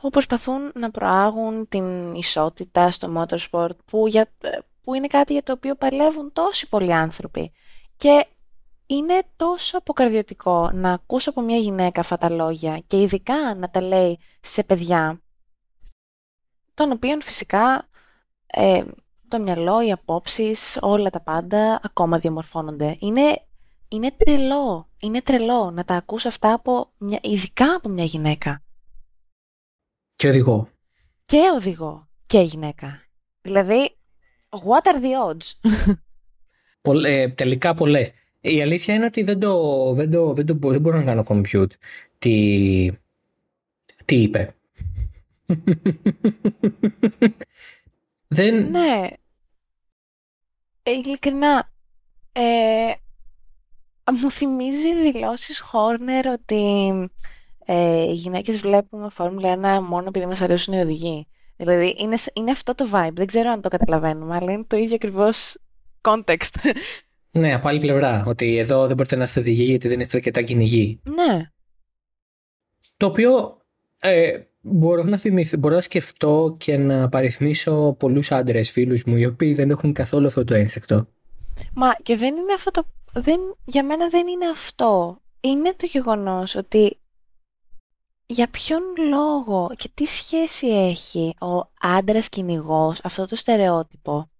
που 0.00 0.10
προσπαθούν 0.10 0.72
να 0.74 0.90
προάγουν 0.90 1.68
την 1.68 2.14
ισότητα 2.14 2.90
στο 2.90 3.12
motorsport 3.16 3.76
που, 3.84 4.06
για, 4.06 4.26
ε, 4.40 4.58
που 4.86 4.94
είναι 4.94 5.06
κάτι 5.06 5.32
για 5.32 5.42
το 5.42 5.52
οποίο 5.52 5.74
παλεύουν 5.74 6.32
τόσοι 6.32 6.68
πολλοί 6.68 6.92
άνθρωποι. 6.92 7.52
Και 7.96 8.26
είναι 8.86 9.22
τόσο 9.36 9.78
αποκαρδιωτικό 9.78 10.70
να 10.72 10.92
ακούς 10.92 11.26
από 11.26 11.40
μια 11.40 11.56
γυναίκα 11.56 12.00
αυτά 12.00 12.16
τα 12.16 12.30
λόγια 12.30 12.82
και 12.86 13.00
ειδικά 13.00 13.54
να 13.54 13.70
τα 13.70 13.80
λέει 13.80 14.18
σε 14.40 14.62
παιδιά 14.62 15.20
των 16.74 16.90
οποίων 16.90 17.22
φυσικά 17.22 17.88
ε, 18.46 18.84
το 19.28 19.38
μυαλό, 19.38 19.86
οι 19.86 19.92
απόψεις, 19.92 20.78
όλα 20.80 21.10
τα 21.10 21.20
πάντα 21.20 21.80
ακόμα 21.82 22.18
διαμορφώνονται. 22.18 22.96
Είναι, 23.00 23.46
είναι 23.88 24.10
τρελό, 24.10 24.88
είναι 24.98 25.22
τρελό 25.22 25.70
να 25.70 25.84
τα 25.84 25.94
ακούς 25.94 26.26
αυτά 26.26 26.52
από 26.52 26.92
μια, 26.98 27.18
ειδικά 27.22 27.74
από 27.74 27.88
μια 27.88 28.04
γυναίκα 28.04 28.62
Και 30.16 30.28
οδηγώ. 30.28 30.68
και 31.24 31.50
οδηγό 31.54 32.08
και 32.26 32.40
γυναίκα. 32.40 33.00
Δηλαδή, 33.40 33.95
what 34.64 34.82
are 34.92 35.00
the 35.00 35.30
odds? 35.30 35.70
Πολλ- 36.82 37.04
ε, 37.04 37.28
τελικά 37.28 37.74
πολλές. 37.74 38.12
Η 38.40 38.62
αλήθεια 38.62 38.94
είναι 38.94 39.04
ότι 39.04 39.22
δεν 39.22 39.38
το, 39.40 39.92
δεν 39.92 40.10
το, 40.10 40.32
δεν 40.32 40.46
το 40.46 40.54
μπο- 40.54 40.70
δεν 40.70 40.80
μπορώ 40.80 40.96
να 40.96 41.04
κάνω 41.04 41.24
compute 41.28 41.70
τι, 42.18 42.90
τι 44.04 44.22
είπε. 44.22 44.54
δεν, 48.28 48.70
Ναι. 48.70 49.06
Ε, 50.82 50.90
ειλικρινά. 50.90 51.72
Ε, 52.32 52.92
μου 54.22 54.30
θυμίζει 54.30 55.10
δηλώσεις 55.10 55.60
Χόρνερ 55.60 56.26
ότι 56.26 56.90
ε, 57.64 58.02
οι 58.02 58.12
γυναίκες 58.12 58.56
βλέπουμε 58.58 59.08
Φόρμουλα 59.10 59.78
1 59.80 59.82
μόνο 59.82 60.04
επειδή 60.08 60.26
μας 60.26 60.40
αρέσουν 60.40 60.74
οι 60.74 60.80
οδηγοί. 60.80 61.26
Δηλαδή 61.56 61.94
είναι, 61.98 62.16
σ- 62.16 62.36
είναι 62.38 62.50
αυτό 62.50 62.74
το 62.74 62.88
vibe. 62.92 63.12
Δεν 63.12 63.26
ξέρω 63.26 63.50
αν 63.50 63.60
το 63.60 63.68
καταλαβαίνουμε, 63.68 64.36
αλλά 64.36 64.52
είναι 64.52 64.64
το 64.66 64.76
ίδιο 64.76 64.94
ακριβώς 64.94 65.56
context. 66.00 66.70
ναι, 67.30 67.54
από 67.54 67.68
άλλη 67.68 67.80
πλευρά. 67.80 68.24
Ότι 68.26 68.56
εδώ 68.58 68.86
δεν 68.86 68.96
μπορείτε 68.96 69.16
να 69.16 69.24
είστε 69.24 69.40
οδηγοί 69.40 69.62
γιατί 69.62 69.88
δεν 69.88 70.00
είστε 70.00 70.16
αρκετά 70.16 70.42
κυνηγοί. 70.42 71.00
ναι. 71.04 71.50
Το 72.96 73.06
οποίο 73.06 73.60
ε, 73.98 74.38
μπορώ, 74.60 75.02
να 75.02 75.18
θυμηθώ, 75.18 75.56
μπορώ 75.58 75.74
να 75.74 75.80
σκεφτώ 75.80 76.56
και 76.58 76.76
να 76.76 77.08
παριθμίσω 77.08 77.96
πολλούς 77.98 78.32
άντρες 78.32 78.70
φίλους 78.70 79.04
μου 79.04 79.16
οι 79.16 79.26
οποίοι 79.26 79.54
δεν 79.54 79.70
έχουν 79.70 79.92
καθόλου 79.92 80.26
αυτό 80.26 80.44
το 80.44 80.54
ένστικτο. 80.54 81.08
Μα 81.74 81.94
και 82.02 82.16
δεν 82.16 82.36
είναι 82.36 82.52
αυτό 82.52 82.70
το... 82.70 82.82
Δεν, 83.14 83.40
για 83.64 83.84
μένα 83.84 84.08
δεν 84.08 84.26
είναι 84.26 84.48
αυτό. 84.48 85.20
Είναι 85.40 85.74
το 85.76 85.86
γεγονός 85.86 86.54
ότι 86.54 86.98
για 88.26 88.48
ποιον 88.50 88.82
λόγο 89.08 89.70
και 89.76 89.90
τι 89.94 90.04
σχέση 90.04 90.66
έχει 90.66 91.34
ο 91.40 91.70
άντρας 91.80 92.28
κυνηγός 92.28 93.00
αυτό 93.02 93.26
το 93.26 93.36
στερεότυπο; 93.36 94.30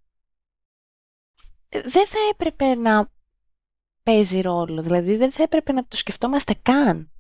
Ε, 1.69 1.81
Δεν 1.81 2.07
θα 2.07 2.19
έπρεπε 2.31 2.75
να 2.75 3.13
παίζει 4.03 4.41
ρόλο, 4.41 4.83
δηλαδή 4.83 5.17
δεν 5.17 5.33
θα 5.33 5.43
έπρεπε 5.43 5.73
να 5.73 5.87
το 5.87 5.97
σκεφτόμαστε 5.97 6.55
καν. 6.63 7.11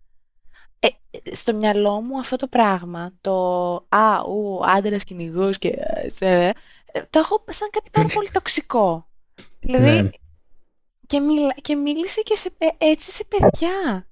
Ε, 0.78 0.88
ε, 1.10 1.34
στο 1.34 1.54
μυαλό 1.54 2.00
μου 2.00 2.18
αυτό 2.18 2.36
το 2.36 2.48
πράγμα, 2.48 3.12
το 3.20 3.74
«Α, 3.88 4.20
ου, 4.26 4.60
άντρας 4.66 5.04
κυνηγός 5.04 5.58
και 5.58 5.68
ε, 5.68 6.08
σε», 6.08 6.26
ε, 6.26 7.02
το 7.10 7.18
έχω 7.18 7.44
σαν 7.48 7.70
κάτι 7.70 7.90
πάρα 7.90 8.08
πολύ 8.08 8.28
τοξικό. 8.30 9.08
Δηλαδή, 9.60 10.02
Ναι. 10.02 10.10
και, 11.06 11.20
μιλα... 11.20 11.54
και 11.54 11.74
μίλησε 11.74 12.20
και 12.22 12.36
σε... 12.36 12.50
παι- 12.50 12.74
έτσι 12.78 13.10
σε 13.10 13.24
παιδιά. 13.24 14.08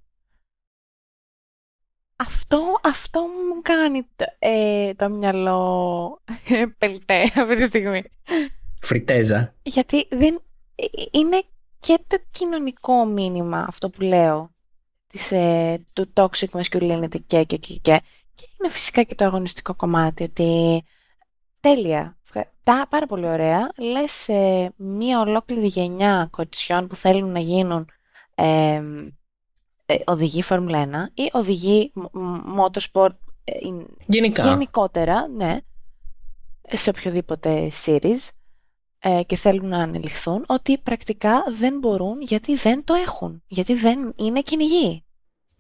Αυτό, 2.17 2.79
αυτό 2.83 3.21
μου 3.21 3.63
κάνει 3.63 4.03
το, 4.17 4.25
ε, 4.39 4.95
το 4.95 5.09
μυαλό 5.09 6.21
ε, 6.49 6.65
πελτέ 6.79 7.23
αυτή 7.23 7.57
τη 7.57 7.67
στιγμή. 7.67 8.03
Φριτέζα. 8.83 9.55
Γιατί 9.63 10.07
δεν, 10.11 10.41
ε, 10.75 10.85
είναι 11.11 11.43
και 11.81 11.99
το 12.07 12.17
κοινωνικό 12.31 13.05
μήνυμα 13.05 13.65
αυτό 13.69 13.91
που 13.91 14.01
λέω 14.01 14.51
της, 15.07 15.33
ε, 15.33 15.85
του 15.93 16.13
toxic 16.15 16.49
masculinity 16.53 17.21
και, 17.27 17.45
και, 17.45 17.57
και, 17.57 17.75
και. 17.83 18.01
Και 18.35 18.49
είναι 18.61 18.71
φυσικά 18.73 19.03
και 19.03 19.15
το 19.15 19.25
αγωνιστικό 19.25 19.75
κομμάτι 19.75 20.23
ότι 20.23 20.83
τέλεια, 21.61 22.17
Ευχα- 22.25 22.51
τα, 22.65 22.87
πάρα 22.91 23.07
πολύ 23.07 23.27
ωραία. 23.27 23.71
Λες 23.77 24.29
ε, 24.29 24.73
μία 24.77 25.21
ολόκληρη 25.21 25.67
γενιά 25.67 26.29
κοριτσιών 26.31 26.87
που 26.87 26.95
θέλουν 26.95 27.33
να 27.33 27.39
γίνουν 27.41 27.89
ε, 28.35 28.83
ε, 29.87 29.95
οδηγεί 30.07 30.43
Φόρμουλα 30.43 31.11
1 31.15 31.21
ή 31.21 31.29
οδηγεί 31.33 31.93
motorsport 32.59 33.15
ε, 33.45 33.53
Γενικά. 34.07 34.43
γενικότερα, 34.49 35.29
ναι, 35.29 35.59
σε 36.73 36.91
οποιοδήποτε 36.91 37.71
series 37.85 38.29
ε, 38.99 39.23
και 39.27 39.37
θέλουν 39.37 39.69
να 39.69 39.79
ανελιχθούν, 39.79 40.45
ότι 40.49 40.79
πρακτικά 40.79 41.45
δεν 41.59 41.79
μπορούν 41.79 42.21
γιατί 42.21 42.55
δεν 42.57 42.85
το 42.85 42.95
έχουν. 42.95 43.43
Γιατί 43.47 43.75
δεν 43.75 44.13
είναι 44.17 44.41
κυνηγοί. 44.43 45.05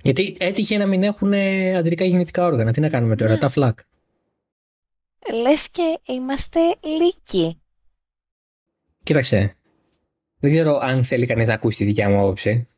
Γιατί 0.02 0.36
έτυχε 0.40 0.76
να 0.76 0.86
μην 0.86 1.02
έχουν 1.02 1.32
ε, 1.32 1.76
αντρικά 1.76 2.04
γεννητικά 2.04 2.46
όργανα. 2.46 2.72
Τι 2.72 2.80
να 2.80 2.88
κάνουμε 2.88 3.16
τώρα, 3.16 3.32
Ναι. 3.32 3.38
τα 3.38 3.48
φλακ. 3.48 3.78
Λες 5.42 5.70
και 5.70 5.98
είμαστε 6.06 6.60
λύκοι. 7.00 7.60
Κοίταξε. 9.02 9.56
Δεν 10.44 10.52
ξέρω 10.52 10.78
αν 10.82 11.04
θέλει 11.04 11.26
κανείς 11.26 11.46
να 11.46 11.54
ακούσει 11.54 11.78
τη 11.78 11.84
δικιά 11.84 12.08
μου 12.08 12.18
άποψη. 12.20 12.68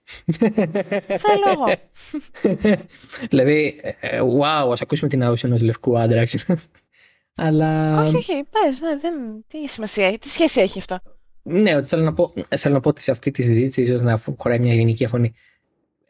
Θέλω 1.06 1.44
εγώ. 1.52 1.64
δηλαδή, 3.30 3.80
ε, 4.00 4.20
wow, 4.20 4.70
ας 4.72 4.80
ακούσουμε 4.80 5.08
την 5.08 5.24
άποψη 5.24 5.46
ενός 5.46 5.62
λευκού 5.62 5.98
άντρα. 5.98 6.24
ξέρω. 6.24 6.58
Αλλά. 7.36 8.02
όχι, 8.04 8.16
όχι, 8.16 8.32
πες, 8.50 8.80
ναι, 8.80 8.96
δεν, 8.96 9.14
τι 9.48 9.68
σημασία 9.68 10.06
έχει, 10.06 10.18
τι 10.18 10.28
σχέση 10.28 10.60
έχει 10.60 10.78
αυτό; 10.78 11.00
Ναι, 11.42 11.76
ότι 11.76 11.88
θέλω 11.88 12.02
να 12.02 12.12
πω, 12.12 12.32
θέλω 12.56 12.74
να 12.74 12.80
πω 12.80 12.88
ότι 12.88 13.02
σε 13.02 13.10
αυτή 13.10 13.30
τη 13.30 13.42
συζήτηση 13.42 13.82
ίσως 13.82 14.02
να 14.02 14.20
χωράει 14.36 14.58
μια 14.58 14.74
γενική 14.74 15.06
φωνή. 15.06 15.34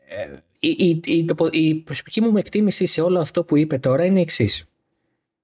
Ε, 0.09 0.37
η, 0.59 0.69
η, 0.69 1.01
η, 1.05 1.25
το- 1.25 1.49
η 1.53 1.75
προσωπική 1.75 2.21
μου 2.21 2.37
εκτίμηση 2.37 2.87
σε 2.87 3.01
όλο 3.01 3.21
αυτό 3.21 3.45
που 3.45 3.57
είπε 3.57 3.79
τώρα 3.79 4.05
είναι 4.05 4.19
η 4.19 4.23
εξής. 4.23 4.65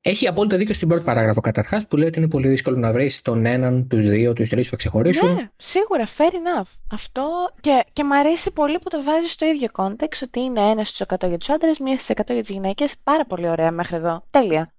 Έχει 0.04 0.26
απόλυτο 0.26 0.56
δίκιο 0.56 0.74
στην 0.74 0.88
πρώτη 0.88 1.04
παράγραφο 1.04 1.40
καταρχάς 1.40 1.86
που 1.86 1.96
λέει 1.96 2.08
ότι 2.08 2.18
είναι 2.18 2.28
πολύ 2.28 2.48
δύσκολο 2.48 2.76
να 2.76 2.92
βρεις 2.92 3.22
τον 3.22 3.46
έναν, 3.46 3.88
τους 3.88 4.08
δύο, 4.08 4.32
τους 4.32 4.48
τρεις 4.48 4.64
που 4.64 4.70
θα 4.70 4.76
ξεχωρίσουν. 4.76 5.34
Ναι, 5.34 5.48
σίγουρα, 5.56 6.06
fair 6.06 6.32
enough. 6.32 6.70
Αυτό 6.92 7.24
και, 7.60 7.84
και 7.92 8.04
μ' 8.04 8.12
αρέσει 8.12 8.52
πολύ 8.52 8.78
που 8.78 8.88
το 8.90 9.02
βάζει 9.02 9.26
στο 9.26 9.46
ίδιο 9.46 9.68
context, 9.72 10.20
ότι 10.22 10.40
είναι 10.40 10.60
ένας 10.60 10.88
στους 10.88 11.06
100 11.08 11.28
για 11.28 11.38
τους 11.38 11.48
άντρες, 11.48 11.78
μία 11.78 11.98
στις 11.98 12.14
100 12.16 12.32
για 12.32 12.40
τις 12.40 12.50
γυναίκες. 12.50 12.94
Πάρα 13.02 13.26
πολύ 13.26 13.48
ωραία 13.48 13.70
μέχρι 13.70 13.96
εδώ. 13.96 14.24
Τέλεια. 14.30 14.72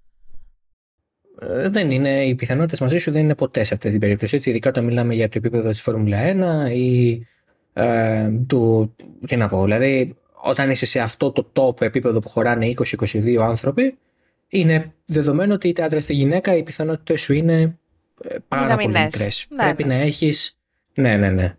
Ε, 1.40 1.68
δεν 1.68 1.90
είναι, 1.90 2.24
οι 2.24 2.34
πιθανότητες 2.34 2.80
μαζί 2.80 2.98
σου 2.98 3.10
δεν 3.10 3.22
είναι 3.22 3.34
ποτέ 3.34 3.64
σε 3.64 3.74
αυτή 3.74 3.90
την 3.90 4.00
περίπτωση. 4.00 4.36
Έτσι, 4.36 4.50
ειδικά 4.50 4.68
όταν 4.68 4.84
μιλάμε 4.84 5.14
για 5.14 5.28
το 5.28 5.38
επίπεδο 5.38 5.70
της 5.70 5.80
Φόρμουλα 5.80 6.18
1 6.68 6.70
ή 6.72 7.26
ε, 7.72 8.30
του. 8.46 8.94
Τι 9.26 9.36
να 9.36 9.48
πω, 9.48 9.64
δηλαδή, 9.64 10.16
όταν 10.42 10.70
είσαι 10.70 10.86
σε 10.86 11.00
αυτό 11.00 11.32
το 11.32 11.52
top 11.52 11.80
επίπεδο 11.80 12.20
που 12.20 12.28
χωράνε 12.28 12.74
20-22 12.76 13.36
άνθρωποι, 13.36 13.98
είναι 14.48 14.92
δεδομένο 15.04 15.54
ότι 15.54 15.68
είτε 15.68 15.82
άντρα 15.82 15.98
είτε 15.98 16.12
γυναίκα, 16.12 16.56
οι 16.56 16.62
πιθανότητες 16.62 17.20
σου 17.20 17.32
είναι 17.32 17.78
ε, 18.24 18.36
πάρα 18.48 18.74
πολύ 18.74 18.86
Μηδαμινές. 18.86 19.14
μικρές. 19.14 19.46
Ναι, 19.48 19.62
Πρέπει 19.62 19.84
ναι. 19.84 19.94
να 19.94 20.00
έχει. 20.00 20.32
Ναι, 20.94 21.16
ναι, 21.16 21.30
ναι. 21.30 21.56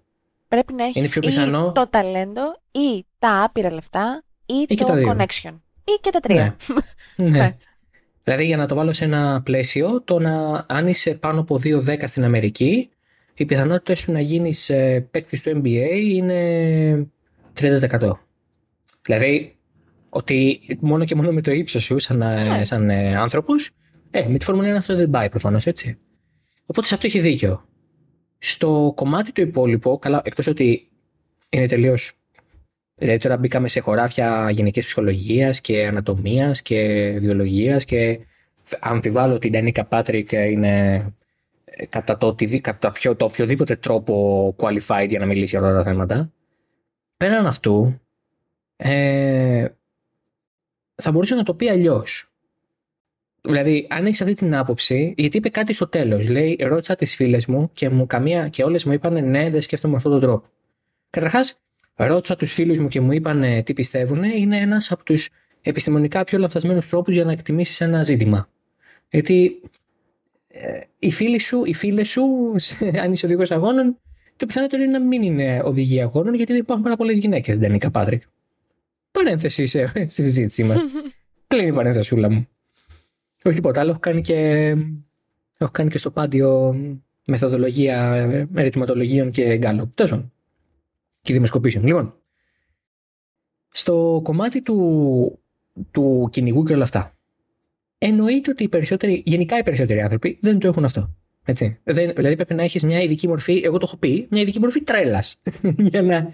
Πρέπει 0.48 0.74
να 0.74 0.84
έχεις 0.84 0.96
Είναι 0.96 1.08
πιο 1.08 1.22
πιθανό- 1.22 1.70
ή 1.70 1.72
το 1.80 1.88
ταλέντο 1.90 2.42
ή 2.72 3.06
τα 3.20 3.44
άπειρα 3.44 3.72
λεφτά 3.74 4.24
ή, 4.46 4.66
και 4.66 4.76
το 4.76 4.84
τα 4.84 4.94
δύο. 4.96 5.16
connection. 5.18 5.54
Ή 5.84 5.92
και 6.02 6.10
τα 6.10 6.20
τρία. 6.20 6.56
Ναι. 7.16 7.30
Ναι. 7.30 7.56
Δηλαδή, 8.24 8.46
για 8.46 8.58
να 8.58 8.68
το 8.68 8.76
βάλω 8.76 8.94
σε 8.94 9.06
ένα 9.06 9.42
πλαίσιο, 9.46 10.02
το 10.02 10.20
να 10.20 10.66
αν 10.68 10.88
είσαι 10.88 11.14
πάνω 11.14 11.40
από 11.40 11.60
2-10 11.64 12.04
στην 12.08 12.24
Αμερική, 12.24 12.90
οι 13.34 13.46
πιθανότητες 13.46 14.00
σου 14.00 14.12
να 14.12 14.20
γίνεις 14.20 14.72
παίκτης 15.12 15.42
του 15.42 15.62
NBA 15.64 15.90
είναι 16.02 17.08
30%. 17.60 18.12
Δηλαδή, 19.02 19.55
ότι 20.16 20.60
μόνο 20.80 21.06
και 21.06 21.16
μόνο 21.16 21.32
με 21.32 21.42
το 21.42 21.52
ύψος 21.52 21.84
σου, 21.84 22.00
σαν, 22.00 22.18
Ναι. 22.18 22.64
σαν 22.64 22.90
ε, 22.90 23.16
άνθρωπος, 23.18 23.70
ε, 24.12 24.28
με 24.28 24.38
τη 24.38 24.46
Φόρμουλα 24.46 24.74
1 24.74 24.78
αυτό 24.78 24.96
δεν 24.96 25.10
πάει 25.10 25.30
προφανώς, 25.30 25.66
έτσι. 25.66 25.98
Οπότε 26.66 26.88
σε 26.88 26.94
αυτό 26.94 27.08
έχει 27.08 27.20
δίκιο. 27.20 27.66
Στο 28.38 28.94
κομμάτι 28.96 29.32
το 29.32 29.42
υπόλοιπο, 29.42 29.98
καλά, 29.98 30.22
εκτός 30.26 30.48
ότι 30.48 30.90
είναι 31.50 31.66
τελείως 31.68 32.12
Δηλαδή 32.98 33.18
τώρα 33.20 33.38
μπήκαμε 33.38 33.68
σε 33.68 33.80
χωράφια 33.80 34.50
γενικής 34.52 34.86
ψυχολογίας 34.86 35.62
και 35.62 35.86
ανατομίας 35.88 36.62
και 36.62 37.10
βιολογίας 37.20 37.86
και 37.86 38.20
αμφιβάλλω 38.80 39.34
ότι 39.34 39.48
η 39.48 39.50
Ντανίκα 39.50 39.86
Πάτρικ 39.86 40.32
είναι 40.32 40.96
ε, 41.66 41.86
κατά 41.86 42.18
το, 42.18 42.28
οτι- 42.28 42.62
κατά 42.62 42.92
ποιο, 42.92 43.16
το 43.16 43.26
οποιοδήποτε 43.26 43.76
τρόπο 43.76 44.56
qualified 44.58 45.06
για 45.08 45.20
να 45.20 45.26
μιλήσει 45.26 45.58
για 45.58 45.60
αυτά 45.60 45.74
τα 45.78 45.84
θέματα. 45.84 46.32
Πέραν 47.18 47.46
αυτού, 47.46 48.02
ε, 48.76 49.66
θα 50.96 51.12
μπορούσε 51.12 51.36
να 51.36 51.44
το 51.44 51.54
πει 51.54 51.70
αλλιώς. 51.70 52.30
Δηλαδή, 53.42 53.88
αν 53.90 54.06
έχεις 54.06 54.22
αυτή 54.22 54.34
την 54.34 54.56
άποψη, 54.56 55.14
γιατί 55.18 55.38
είπε 55.38 55.50
κάτι 55.50 55.74
στο 55.74 55.88
τέλος. 55.88 56.28
Λέει, 56.28 56.58
ρώτησα 56.62 56.96
τις 56.96 57.16
φίλες 57.16 57.46
μου 57.46 57.70
και, 57.74 57.90
μου 57.90 58.08
καμία, 58.08 58.48
και 58.48 58.64
όλες 58.64 58.84
μου 58.84 58.94
είπαν 58.94 59.30
ναι, 59.30 59.50
δεν 59.50 59.62
σκέφτομαι 59.62 59.92
με 59.92 59.98
αυτόν 59.98 60.12
τον 60.12 60.22
τρόπο. 60.22 60.48
Καταρχάς, 61.10 61.60
ρώτησα 61.96 62.36
τους 62.36 62.54
φίλους 62.54 62.80
μου 62.80 62.88
και 62.88 63.02
μου 63.02 63.12
είπαν 63.12 63.44
ε, 63.44 63.64
τι 63.64 63.74
πιστεύουν, 63.74 64.24
είναι 64.24 64.58
ένας 64.58 64.92
από 64.92 65.04
τους 65.04 65.30
επιστημονικά 65.62 66.24
πιο 66.24 66.38
λαθασμένου 66.38 66.80
τρόπους 66.90 67.14
για 67.14 67.24
να 67.24 67.32
εκτιμήσεις 67.32 67.82
ένα 67.82 68.04
ζήτημα. 68.04 68.50
Γιατί 69.10 69.62
ε, 70.48 70.80
οι 71.00 71.12
φίλοι 71.12 71.40
σου, 71.40 71.66
οι 71.66 71.74
φίλες 71.74 72.08
σου, 72.08 72.24
αν 73.04 73.12
είσαι 73.12 73.26
οδηγός 73.26 73.52
αγώνων, 73.52 73.98
το 74.38 74.46
πιθανότερο 74.46 74.84
είναι 74.84 74.98
να 74.98 75.06
μην 75.06 75.22
είναι 75.22 75.62
οδηγοί 75.64 76.02
αγώνων, 76.02 76.34
γιατί 76.34 76.52
δεν 76.52 76.62
υπάρχουν 76.62 76.84
πάρα 76.84 76.96
πολλές 76.96 77.18
γυναίκες, 77.18 77.58
Ντανίκα 77.58 77.90
Πάτρικ. 77.90 78.22
Παρένθεση 79.16 79.66
σε, 79.66 79.88
στη 79.88 80.24
συζήτησή 80.24 80.64
μας. 80.64 80.82
Κλείνει 81.48 81.68
η 81.68 81.74
παρένθεσούλα 81.74 82.30
μου. 82.32 82.48
Όχι 83.44 83.56
τίποτα 83.56 83.80
άλλο, 83.80 83.90
έχω 83.90 84.00
κάνει 84.00 84.22
και, 84.22 84.70
έχω 85.58 85.72
κάνει 85.72 85.90
και 85.90 85.98
στο 85.98 86.12
πάντιο 86.12 86.76
μεθοδολογία 87.26 88.14
ε, 88.14 88.48
ερωτηματολογίων 88.56 89.32
και 89.32 89.58
γκάλο. 89.58 89.92
Τέλος 89.94 90.12
πάντων. 90.12 90.32
Και 91.22 91.34
δημοσκοπήσεων. 91.34 91.86
Λοιπόν, 91.86 92.16
στο 93.70 94.20
κομμάτι 94.24 94.62
του, 94.62 95.40
του 95.92 96.30
κυνηγού 96.32 96.64
και 96.64 96.74
όλα 96.74 96.84
αυτά. 96.84 97.16
Εννοείται 97.98 98.52
ότι 98.52 98.64
οι 98.64 98.70
περισσότεροι, 98.70 99.24
γενικά 99.26 99.58
οι 99.58 99.64
περισσότεροι 99.64 100.02
άνθρωποι 100.02 100.38
δεν 100.42 100.60
το 100.60 100.68
έχουν 100.68 100.86
αυτό. 100.86 101.16
Έτσι. 101.46 101.80
Δεν, 101.84 102.14
δηλαδή 102.16 102.36
πρέπει 102.36 102.54
να 102.54 102.64
έχεις 102.64 102.84
μια 102.84 103.02
ειδική 103.02 103.28
μορφή, 103.28 103.62
εγώ 103.66 103.78
το 103.78 103.86
έχω 103.88 103.98
πει, 103.98 104.28
μια 104.30 104.42
ειδική 104.42 104.60
μορφή 104.60 104.82
τρέλας. 104.82 105.42
για, 105.92 106.02
να, 106.02 106.32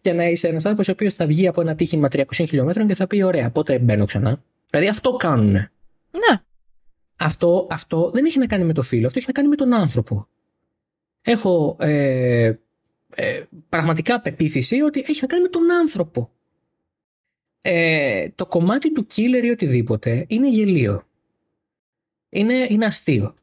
για 0.00 0.14
να 0.14 0.24
είσαι 0.24 0.48
ένας 0.48 0.64
άνθρωπος 0.64 0.88
ο 0.88 0.92
οποίος 0.92 1.14
θα 1.14 1.26
βγει 1.26 1.46
από 1.46 1.60
ένα 1.60 1.74
τύχημα 1.74 2.08
300 2.12 2.24
χιλιόμετρων 2.32 2.86
και 2.86 2.94
θα 2.94 3.06
πει: 3.06 3.22
Ωραία, 3.22 3.50
πότε 3.50 3.78
μπαίνω 3.78 4.04
ξανά. 4.04 4.42
Δηλαδή 4.70 4.88
αυτό 4.88 5.10
κάνουν. 5.10 5.52
Ναι. 5.52 6.40
Αυτό, 7.16 7.66
αυτό 7.70 8.10
δεν 8.10 8.24
έχει 8.24 8.38
να 8.38 8.46
κάνει 8.46 8.64
με 8.64 8.72
το 8.72 8.82
φίλο, 8.82 9.06
αυτό 9.06 9.18
έχει 9.18 9.26
να 9.28 9.34
κάνει 9.34 9.48
με 9.48 9.56
τον 9.56 9.72
άνθρωπο. 9.72 10.28
Έχω 11.22 11.76
ε, 11.80 12.52
ε, 13.14 13.42
πραγματικά 13.68 14.20
πεποίθηση 14.20 14.80
ότι 14.80 15.04
έχει 15.08 15.18
να 15.20 15.26
κάνει 15.26 15.42
με 15.42 15.48
τον 15.48 15.72
άνθρωπο. 15.72 16.30
Ε, 17.62 18.28
το 18.34 18.46
κομμάτι 18.46 18.92
του 18.92 19.06
killer 19.14 19.44
ή 19.44 19.50
οτιδήποτε 19.50 20.24
είναι 20.28 20.48
γελίο. 20.48 21.06
Είναι, 22.28 22.66
είναι 22.68 22.86
αστείο. 22.86 23.34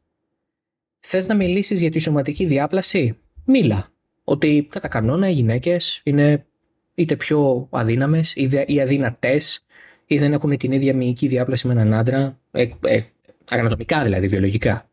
Θες 1.00 1.26
να 1.26 1.34
μιλήσεις 1.34 1.80
για 1.80 1.90
τη 1.90 1.98
σωματική 1.98 2.44
διάπλαση; 2.46 3.18
Μίλα. 3.44 3.88
Ότι 4.24 4.66
κατά 4.70 4.88
κανόνα 4.88 5.28
οι 5.28 5.32
γυναίκες 5.32 6.00
είναι 6.04 6.46
είτε 6.94 7.16
πιο 7.16 7.68
αδύναμες 7.70 8.32
ή, 8.36 8.46
δε- 8.46 8.64
ή 8.66 8.80
αδύνατες 8.80 9.64
ή 10.06 10.18
δεν 10.18 10.32
έχουν 10.32 10.56
την 10.56 10.72
ίδια 10.72 10.94
μυϊκή 10.94 11.26
διάπλαση 11.26 11.66
με 11.66 11.72
έναν 11.72 11.94
άντρα, 11.94 12.38
ε, 12.50 12.66
ε, 12.80 13.02
ανατομικά 13.50 14.02
δηλαδή, 14.02 14.26
βιολογικά. 14.26 14.88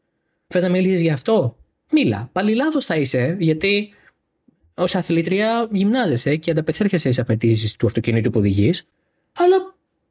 Θες 0.48 0.62
να 0.64 0.70
μιλήσεις 0.70 1.02
για 1.02 1.14
αυτό; 1.14 1.58
Μίλα. 1.92 2.30
Πάλι 2.32 2.56
λάθος 2.56 2.86
θα 2.86 2.96
είσαι, 2.96 3.36
γιατί 3.40 3.94
ως 4.76 4.96
αθλήτρια 4.96 5.68
γυμνάζεσαι 5.72 6.36
και 6.36 6.52
ανταπεξέρχεσαι 6.52 7.04
στις 7.12 7.20
απαιτήσεις 7.20 7.76
του 7.76 7.86
αυτοκινήτου 7.86 8.30
που 8.30 8.40
οδηγείς, 8.40 8.88
αλλά 9.38 9.56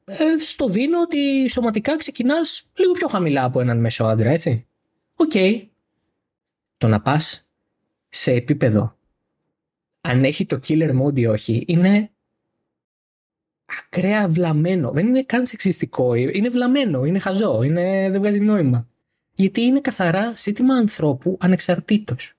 ε, 0.05 0.15
στο 0.39 0.69
δίνω 0.69 1.01
ότι 1.01 1.49
σωματικά 1.49 1.97
ξεκινάς 1.97 2.63
λίγο 2.75 2.93
πιο 2.93 3.09
χαμηλά 3.09 3.45
από 3.45 3.61
έναν 3.61 3.81
μέσο 3.81 4.05
άντρα, 4.05 4.31
έτσι. 4.31 4.67
Οκ. 5.17 5.33
Το 6.85 6.91
να 6.91 7.01
πας 7.01 7.51
σε 8.09 8.33
επίπεδο 8.33 8.99
αν 10.01 10.25
έχει 10.25 10.47
το 10.47 10.61
killer 10.67 11.03
mode 11.03 11.19
ή 11.19 11.27
όχι 11.27 11.65
είναι 11.67 12.11
ακραία 13.65 14.29
βλαμμένο. 14.29 14.91
Δεν 14.91 15.07
είναι 15.07 15.23
καν 15.23 15.47
σεξιστικό. 15.47 16.15
Είναι 16.15 16.49
βλαμμένο, 16.49 17.05
είναι 17.05 17.19
χαζό, 17.19 17.63
είναι, 17.63 18.11
δεν 18.11 18.21
βγάζει 18.21 18.41
νόημα. 18.41 18.89
Γιατί 19.35 19.61
είναι 19.61 19.81
καθαρά 19.81 20.33
ζήτημα 20.37 20.75
ανθρώπου 20.75 21.37
ανεξαρτήτως. 21.41 22.35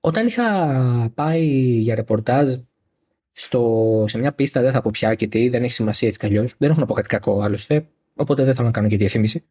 Όταν 0.00 0.26
είχα 0.26 1.12
πάει 1.14 1.46
για 1.80 1.94
ρεπορτάζ 1.94 2.54
στο, 3.32 4.04
σε 4.08 4.18
μια 4.18 4.32
πίστα, 4.32 4.60
δεν 4.60 4.72
θα 4.72 4.82
πω 4.82 4.90
πια 4.90 5.14
και 5.14 5.26
τι, 5.26 5.48
δεν 5.48 5.62
έχει 5.62 5.72
σημασία 5.72 6.08
έτσι 6.08 6.18
κι 6.18 6.26
αλλιώς. 6.26 6.54
Δεν 6.58 6.70
έχω 6.70 6.80
να 6.80 6.86
πω 6.86 6.94
κάτι 6.94 7.08
κακό 7.08 7.40
άλλωστε, 7.40 7.86
οπότε 8.14 8.44
δεν 8.44 8.54
θέλω 8.54 8.66
να 8.66 8.72
κάνω 8.72 8.88
και 8.88 8.96
διαφήμιση. 8.96 9.44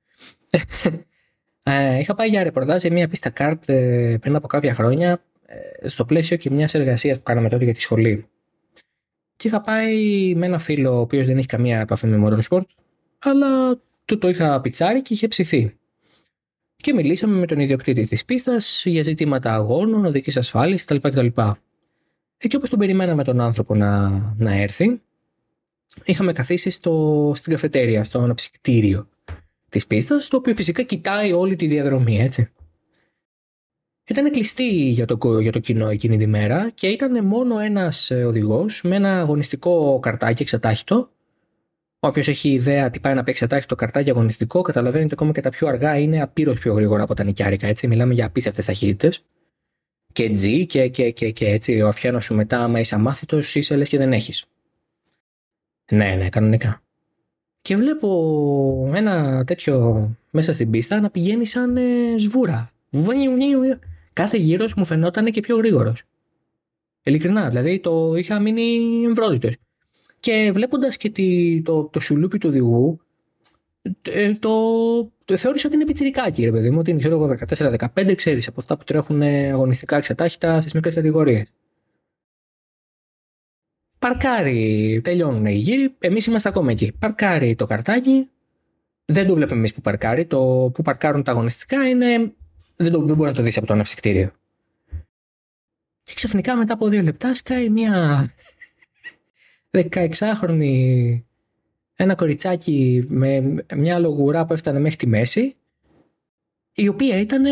Ε, 1.63 1.99
είχα 1.99 2.15
πάει 2.15 2.29
για 2.29 2.43
ρεπορτάζ 2.43 2.81
σε 2.81 2.89
μια 2.89 3.07
πίστα 3.07 3.29
καρτ 3.29 3.69
ε, 3.69 4.17
πριν 4.21 4.35
από 4.35 4.47
κάποια 4.47 4.73
χρόνια, 4.73 5.23
ε, 5.45 5.87
στο 5.87 6.05
πλαίσιο 6.05 6.37
και 6.37 6.49
μιας 6.49 6.73
εργασίας 6.73 7.17
που 7.17 7.23
κάναμε 7.23 7.49
τότε 7.49 7.63
για 7.63 7.73
τη 7.73 7.81
σχολή. 7.81 8.27
Και 9.35 9.47
είχα 9.47 9.61
πάει 9.61 10.33
με 10.35 10.45
ένα 10.45 10.57
φίλο 10.57 10.97
ο 10.97 10.99
οποίος 10.99 11.25
δεν 11.25 11.37
έχει 11.37 11.47
καμία 11.47 11.79
επαφή 11.79 12.07
με 12.07 12.27
motorsport, 12.27 12.63
αλλά 13.19 13.77
του 14.05 14.17
το 14.17 14.29
είχα 14.29 14.61
πιτσάρει 14.61 15.01
και 15.01 15.13
είχε 15.13 15.27
ψηθεί. 15.27 15.75
Και 16.75 16.93
μιλήσαμε 16.93 17.37
με 17.37 17.45
τον 17.45 17.59
ιδιοκτήτη 17.59 18.03
της 18.03 18.25
πίστας 18.25 18.83
για 18.85 19.03
ζητήματα 19.03 19.53
αγώνων, 19.53 20.05
οδικής 20.05 20.37
ασφάλεια 20.37 20.77
κτλ. 20.77 20.95
κτλ. 20.95 21.27
εκεί 22.37 22.55
όπως 22.55 22.69
τον 22.69 22.79
περιμέναμε 22.79 23.23
τον 23.23 23.41
άνθρωπο 23.41 23.75
να, 23.75 24.09
να 24.37 24.53
έρθει, 24.53 25.01
είχαμε 26.03 26.31
καθίσει 26.31 26.69
στο, 26.69 27.31
στην 27.35 27.51
καφετέρια, 27.51 28.03
στο 28.03 28.19
αναψυκτήριο 28.19 29.07
της 29.73 29.87
πίστας, 29.87 30.27
το 30.27 30.37
οποίο 30.37 30.55
φυσικά 30.55 30.83
κοιτάει 30.83 31.31
όλη 31.31 31.55
τη 31.55 31.67
διαδρομή, 31.67 32.19
έτσι. 32.19 32.49
Ήταν 34.07 34.31
κλειστή 34.31 34.89
για 34.89 35.05
το, 35.05 35.39
για 35.39 35.51
το 35.51 35.59
κοινό 35.59 35.89
εκείνη 35.89 36.17
τη 36.17 36.27
μέρα 36.27 36.69
και 36.69 36.87
ήταν 36.87 37.25
μόνο 37.25 37.59
ένας 37.59 38.11
ε, 38.11 38.25
οδηγός 38.25 38.81
με 38.83 38.95
ένα 38.95 39.19
αγωνιστικό 39.19 39.99
καρτάκι 39.99 40.41
εξατάχητο. 40.41 41.09
Όποιο 41.99 42.23
έχει 42.25 42.49
ιδέα 42.49 42.89
τι 42.89 42.99
πάει 42.99 43.13
να 43.13 43.23
παίξει 43.23 43.43
ατάχητο 43.43 43.75
καρτάκι 43.75 44.09
αγωνιστικό, 44.09 44.61
καταλαβαίνει 44.61 45.03
ότι 45.03 45.13
ακόμα 45.13 45.31
και 45.31 45.41
τα 45.41 45.49
πιο 45.49 45.67
αργά 45.67 45.97
είναι 45.99 46.21
απείρως 46.21 46.59
πιο 46.59 46.73
γρήγορα 46.73 47.03
από 47.03 47.13
τα 47.13 47.23
νοικιάρικα. 47.23 47.67
Έτσι. 47.67 47.87
Μιλάμε 47.87 48.13
για 48.13 48.25
απίστευτες 48.25 48.65
ταχύτητες. 48.65 49.25
Και 50.13 50.29
G 50.29 50.65
και, 50.67 50.87
και, 50.87 51.11
και, 51.11 51.31
και 51.31 51.47
έτσι. 51.47 51.81
Ο 51.81 51.87
αφιάνος 51.87 52.25
σου 52.25 52.35
μετά, 52.35 52.63
άμα 52.63 52.79
είσαι 52.79 52.95
αμάθητος, 52.95 53.55
είσαι 53.55 53.75
λες 53.75 53.89
και 53.89 53.97
δεν 53.97 54.13
έχεις. 54.13 54.45
Ναι, 55.91 56.15
ναι, 56.15 56.29
κανονικά. 56.29 56.81
Και 57.63 57.75
βλέπω 57.75 58.91
ένα 58.93 59.43
τέτοιο 59.43 60.09
μέσα 60.31 60.53
στην 60.53 60.69
πίστα 60.69 60.99
να 60.99 61.09
πηγαίνει 61.09 61.45
σαν 61.45 61.77
ε, 61.77 62.17
σβούρα. 62.17 62.71
Κάθε 64.13 64.37
γύρος 64.37 64.73
μου 64.73 64.85
φαινόταν 64.85 65.31
και 65.31 65.39
πιο 65.39 65.57
γρήγορος. 65.57 66.03
Ειλικρινά, 67.03 67.49
δηλαδή 67.49 67.79
το 67.79 68.15
είχα 68.15 68.39
μείνει 68.39 68.61
εμβρόντιτο. 69.05 69.49
Και 70.19 70.51
βλέποντας 70.53 70.97
και 70.97 71.09
τη, 71.09 71.61
το, 71.61 71.83
το 71.83 71.99
σουλούπι 71.99 72.37
του 72.37 72.49
οδηγού, 72.49 72.99
ε, 74.01 74.33
το, 74.33 74.51
το 75.25 75.37
θεώρησα 75.37 75.67
ότι 75.67 75.75
είναι 75.75 75.85
πιτσιρικάκι, 75.85 76.43
ρε 76.43 76.51
παιδί 76.51 76.69
μου, 76.69 76.79
ότι 76.79 76.89
είναι 76.89 76.99
ξέρω 76.99 77.35
14-15, 77.93 78.13
ξέρεις 78.15 78.47
από 78.47 78.59
αυτά 78.59 78.77
που 78.77 78.83
τρέχουν 78.83 79.21
αγωνιστικά 79.21 79.97
εξατάχυτα 79.97 80.61
στις 80.61 80.73
μικρές 80.73 80.93
κατηγορίες. 80.93 81.45
Παρκάρει, 84.03 85.01
τελειώνουν 85.03 85.45
οι 85.45 85.53
γύροι, 85.53 85.95
εμείς 85.99 86.25
είμαστε 86.25 86.49
ακόμα 86.49 86.71
εκεί. 86.71 86.91
Παρκάρει 86.99 87.55
το 87.55 87.65
καρτάκι, 87.65 88.29
δεν 89.05 89.27
το 89.27 89.33
βλέπουμε 89.33 89.57
εμείς 89.57 89.73
που 89.73 89.81
παρκάρει. 89.81 90.25
Το 90.25 90.71
που 90.73 90.81
παρκάρουν 90.81 91.23
τα 91.23 91.31
αγωνιστικά 91.31 91.89
είναι. 91.89 92.33
Δεν, 92.75 92.91
το, 92.91 93.01
δεν 93.01 93.15
μπορεί 93.15 93.29
να 93.29 93.35
το 93.35 93.41
δεις 93.41 93.57
από 93.57 93.65
το 93.65 93.73
αναψυκτήριο. 93.73 94.31
Και 96.03 96.13
ξαφνικά 96.13 96.55
μετά 96.55 96.73
από 96.73 96.87
δύο 96.87 97.01
λεπτά 97.01 97.35
σκάει 97.35 97.69
μια 97.69 98.27
16χρονη 99.71 101.21
ένα 101.95 102.15
κοριτσάκι 102.15 103.05
με 103.07 103.63
μια 103.75 103.99
λογουρά 103.99 104.45
που 104.45 104.53
έφτανε 104.53 104.79
μέχρι 104.79 104.97
τη 104.97 105.07
μέση 105.07 105.55
η 106.73 106.87
οποία 106.87 107.19
ήταν 107.19 107.43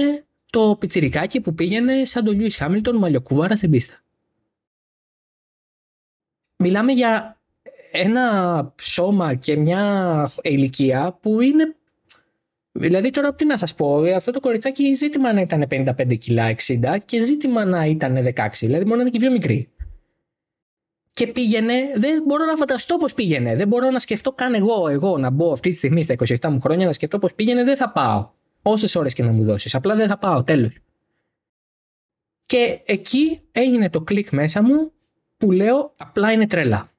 το 0.49 0.75
πιτσιρικάκι 0.79 1.41
που 1.41 1.53
πήγαινε 1.53 2.05
σαν 2.05 2.23
τον 2.23 2.35
Λιούις 2.35 2.55
Χάμιλτον 2.55 2.95
μαλλιοκούβαρα 2.97 3.55
στην 3.55 3.69
πίστα. 3.69 4.01
Μιλάμε 6.61 6.91
για 6.91 7.41
ένα 7.91 8.73
σώμα 8.81 9.33
και 9.33 9.55
μια 9.55 10.29
ηλικία 10.41 11.17
που 11.21 11.41
είναι 11.41 11.75
Δηλαδή 12.71 13.09
τώρα 13.09 13.33
τι 13.33 13.45
να 13.45 13.57
σας 13.57 13.75
πω, 13.75 14.03
αυτό 14.15 14.31
το 14.31 14.39
κοριτσάκι 14.39 14.93
ζήτημα 14.93 15.33
να 15.33 15.41
ήταν 15.41 15.67
55 15.69 16.17
κιλά 16.17 16.55
60 16.67 16.97
και 17.05 17.23
ζήτημα 17.23 17.65
να 17.65 17.85
ήταν 17.85 18.15
16, 18.35 18.47
δηλαδή 18.59 18.83
μόνο 18.83 18.95
να 18.95 19.01
είναι 19.01 19.09
και 19.09 19.19
πιο 19.19 19.31
μικρή. 19.31 19.69
Και 21.13 21.27
πήγαινε, 21.27 21.73
δεν 21.95 22.23
μπορώ 22.23 22.45
να 22.45 22.55
φανταστώ 22.55 22.97
πώς 22.97 23.13
πήγαινε. 23.13 23.55
Δεν 23.55 23.67
μπορώ 23.67 23.89
να 23.89 23.99
σκεφτώ 23.99 24.31
καν 24.31 24.53
εγώ, 24.53 24.87
εγώ 24.87 25.17
να 25.17 25.29
μπω 25.29 25.51
αυτή 25.51 25.69
τη 25.69 25.75
στιγμή 25.75 26.03
στα 26.03 26.15
27 26.17 26.49
μου 26.49 26.59
χρόνια 26.59 26.85
να 26.85 26.93
σκεφτώ 26.93 27.19
πώς 27.19 27.33
πήγαινε. 27.33 27.63
Δεν 27.63 27.75
θα 27.75 27.91
πάω. 27.91 28.29
Όσες 28.61 28.95
ώρες 28.95 29.13
και 29.13 29.23
να 29.23 29.31
μου 29.31 29.43
δώσεις. 29.43 29.75
Απλά 29.75 29.95
δεν 29.95 30.07
θα 30.07 30.17
πάω. 30.17 30.43
Τέλος. 30.43 30.77
Και 32.45 32.81
εκεί 32.85 33.39
έγινε 33.51 33.89
το 33.89 34.01
κλικ 34.01 34.31
μέσα 34.31 34.63
μου 34.63 34.91
που 35.41 35.51
λέω 35.51 35.93
απλά 35.97 36.31
είναι 36.31 36.47
τρελά. 36.47 36.91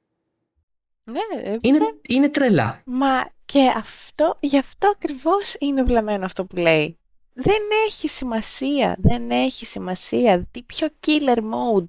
Ναι, 1.04 1.42
ε, 1.42 1.56
είναι, 1.60 1.78
είναι 2.08 2.28
τρελά. 2.28 2.82
Μα 2.84 3.30
και 3.44 3.72
αυτό, 3.76 4.36
γι' 4.40 4.58
αυτό 4.58 4.88
ακριβώς 4.88 5.54
είναι 5.58 5.82
βλαμμένο 5.82 6.24
αυτό 6.24 6.44
που 6.44 6.56
λέει. 6.56 6.98
Δεν 7.32 7.60
έχει 7.86 8.08
σημασία. 8.08 8.96
Δεν 8.98 9.30
έχει 9.30 9.66
σημασία. 9.66 10.46
Τι 10.50 10.62
πιο 10.62 10.88
killer 11.06 11.38
mode 11.38 11.86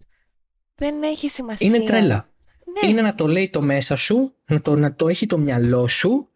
δεν 0.75 1.03
έχει 1.03 1.29
σημασία. 1.29 1.67
Είναι 1.67 1.79
τρέλα. 1.79 2.27
Ναι. 2.81 2.89
Είναι 2.89 3.01
να 3.01 3.15
το 3.15 3.27
λέει 3.27 3.49
το 3.49 3.61
μέσα 3.61 3.95
σου, 3.95 4.33
να 4.45 4.61
το, 4.61 4.75
να 4.75 4.95
το 4.95 5.07
έχει 5.07 5.25
το 5.25 5.37
μυαλό 5.37 5.87
σου 5.87 6.27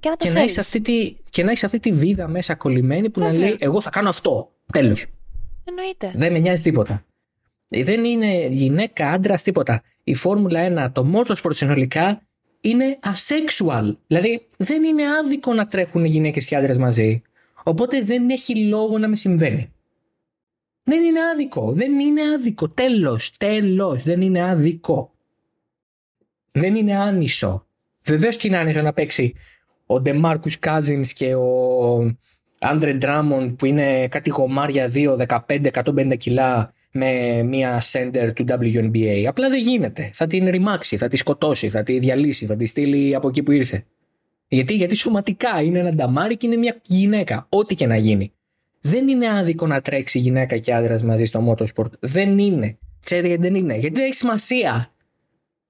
και 0.00 0.08
να, 0.08 0.16
το 0.16 0.26
και 0.26 0.32
να, 0.32 0.40
έχεις 0.40 0.58
αυτή 0.58 0.80
τη, 0.80 1.16
και 1.30 1.42
να 1.42 1.50
έχεις 1.50 1.64
αυτή 1.64 1.78
τη 1.78 1.92
βίδα 1.92 2.28
μέσα 2.28 2.54
κολλημένη 2.54 3.10
που 3.10 3.20
να 3.20 3.32
λέει 3.32 3.56
εγώ 3.58 3.80
θα 3.80 3.90
κάνω 3.90 4.08
αυτό. 4.08 4.52
Τέλος. 4.72 5.06
Εννοείται. 5.64 6.12
Δεν 6.14 6.32
με 6.32 6.38
νοιάζει 6.38 6.62
τίποτα. 6.62 7.04
Δεν 7.68 8.04
είναι 8.04 8.46
γυναίκα, 8.46 9.10
άντρας, 9.10 9.42
τίποτα. 9.42 9.82
Η 10.04 10.14
Φόρμουλα 10.14 10.88
1, 10.88 10.92
το 10.92 11.06
motorsport 11.14 11.54
συνολικά 11.54 12.22
είναι 12.60 12.98
asexual. 13.02 13.96
Δηλαδή 14.06 14.46
δεν 14.56 14.84
είναι 14.84 15.02
άδικο 15.20 15.54
να 15.54 15.66
τρέχουν 15.66 16.04
οι 16.04 16.08
γυναίκες 16.08 16.46
και 16.46 16.56
άντρες 16.56 16.76
μαζί. 16.76 17.22
Οπότε 17.62 18.02
δεν 18.02 18.30
έχει 18.30 18.56
λόγο 18.56 18.98
να 18.98 19.08
με 19.08 19.16
συμβαίνει. 19.16 19.72
Δεν 20.82 21.04
είναι 21.04 21.20
άδικο. 21.32 21.72
Δεν 21.72 21.98
είναι 21.98 22.20
άδικο. 22.34 22.68
Τέλος. 22.68 23.36
Τέλος. 23.36 24.02
Δεν 24.02 24.20
είναι 24.20 24.42
άδικο. 24.42 25.12
Δεν 26.52 26.74
είναι 26.74 26.96
άνισο. 26.96 27.66
Βεβαίως 28.04 28.36
και 28.36 28.46
είναι 28.46 28.56
άνισο 28.56 28.82
να 28.82 28.92
παίξει 28.92 29.34
ο 29.86 30.00
Ντεμάρκου 30.00 30.50
Κάζιν 30.60 31.02
και 31.02 31.34
ο 31.34 32.16
Άντρε 32.58 32.92
Ντράμον 32.92 33.56
που 33.56 33.66
είναι 33.66 34.08
κάτι 34.08 34.30
γομάρια 34.30 34.90
2, 34.94 35.16
15, 35.46 35.70
150 35.72 36.16
κιλά 36.16 36.72
με 36.96 37.42
μια 37.42 37.80
σέντερ 37.80 38.32
του 38.32 38.44
WNBA. 38.48 39.24
Απλά 39.28 39.48
δεν 39.48 39.60
γίνεται. 39.60 40.10
Θα 40.14 40.26
την 40.26 40.50
ρημάξει, 40.50 40.96
θα 40.96 41.08
τη 41.08 41.16
σκοτώσει, 41.16 41.68
θα 41.68 41.82
τη 41.82 41.98
διαλύσει, 41.98 42.46
θα 42.46 42.56
τη 42.56 42.66
στείλει 42.66 43.14
από 43.14 43.28
εκεί 43.28 43.42
που 43.42 43.50
ήρθε. 43.50 43.84
Γιατί, 44.48 44.74
γιατί 44.74 44.94
σωματικά 44.94 45.62
είναι 45.62 45.78
ένα 45.78 45.94
νταμάρι 45.94 46.36
και 46.36 46.46
είναι 46.46 46.56
μια 46.56 46.76
γυναίκα. 46.82 47.46
Ό,τι 47.48 47.74
και 47.74 47.86
να 47.86 47.96
γίνει. 47.96 48.32
Δεν 48.80 49.08
είναι 49.08 49.30
άδικο 49.30 49.66
να 49.66 49.80
τρέξει 49.80 50.18
γυναίκα 50.18 50.58
και 50.58 50.74
άντρας 50.74 51.02
μαζί 51.02 51.24
στο 51.24 51.54
motorsport. 51.54 51.90
Δεν 52.00 52.38
είναι. 52.38 52.78
Ξέρετε 53.04 53.28
γιατί 53.28 53.42
δεν 53.42 53.54
είναι; 53.54 53.76
Γιατί 53.76 53.94
δεν 53.94 54.04
έχει 54.04 54.14
σημασία. 54.14 54.92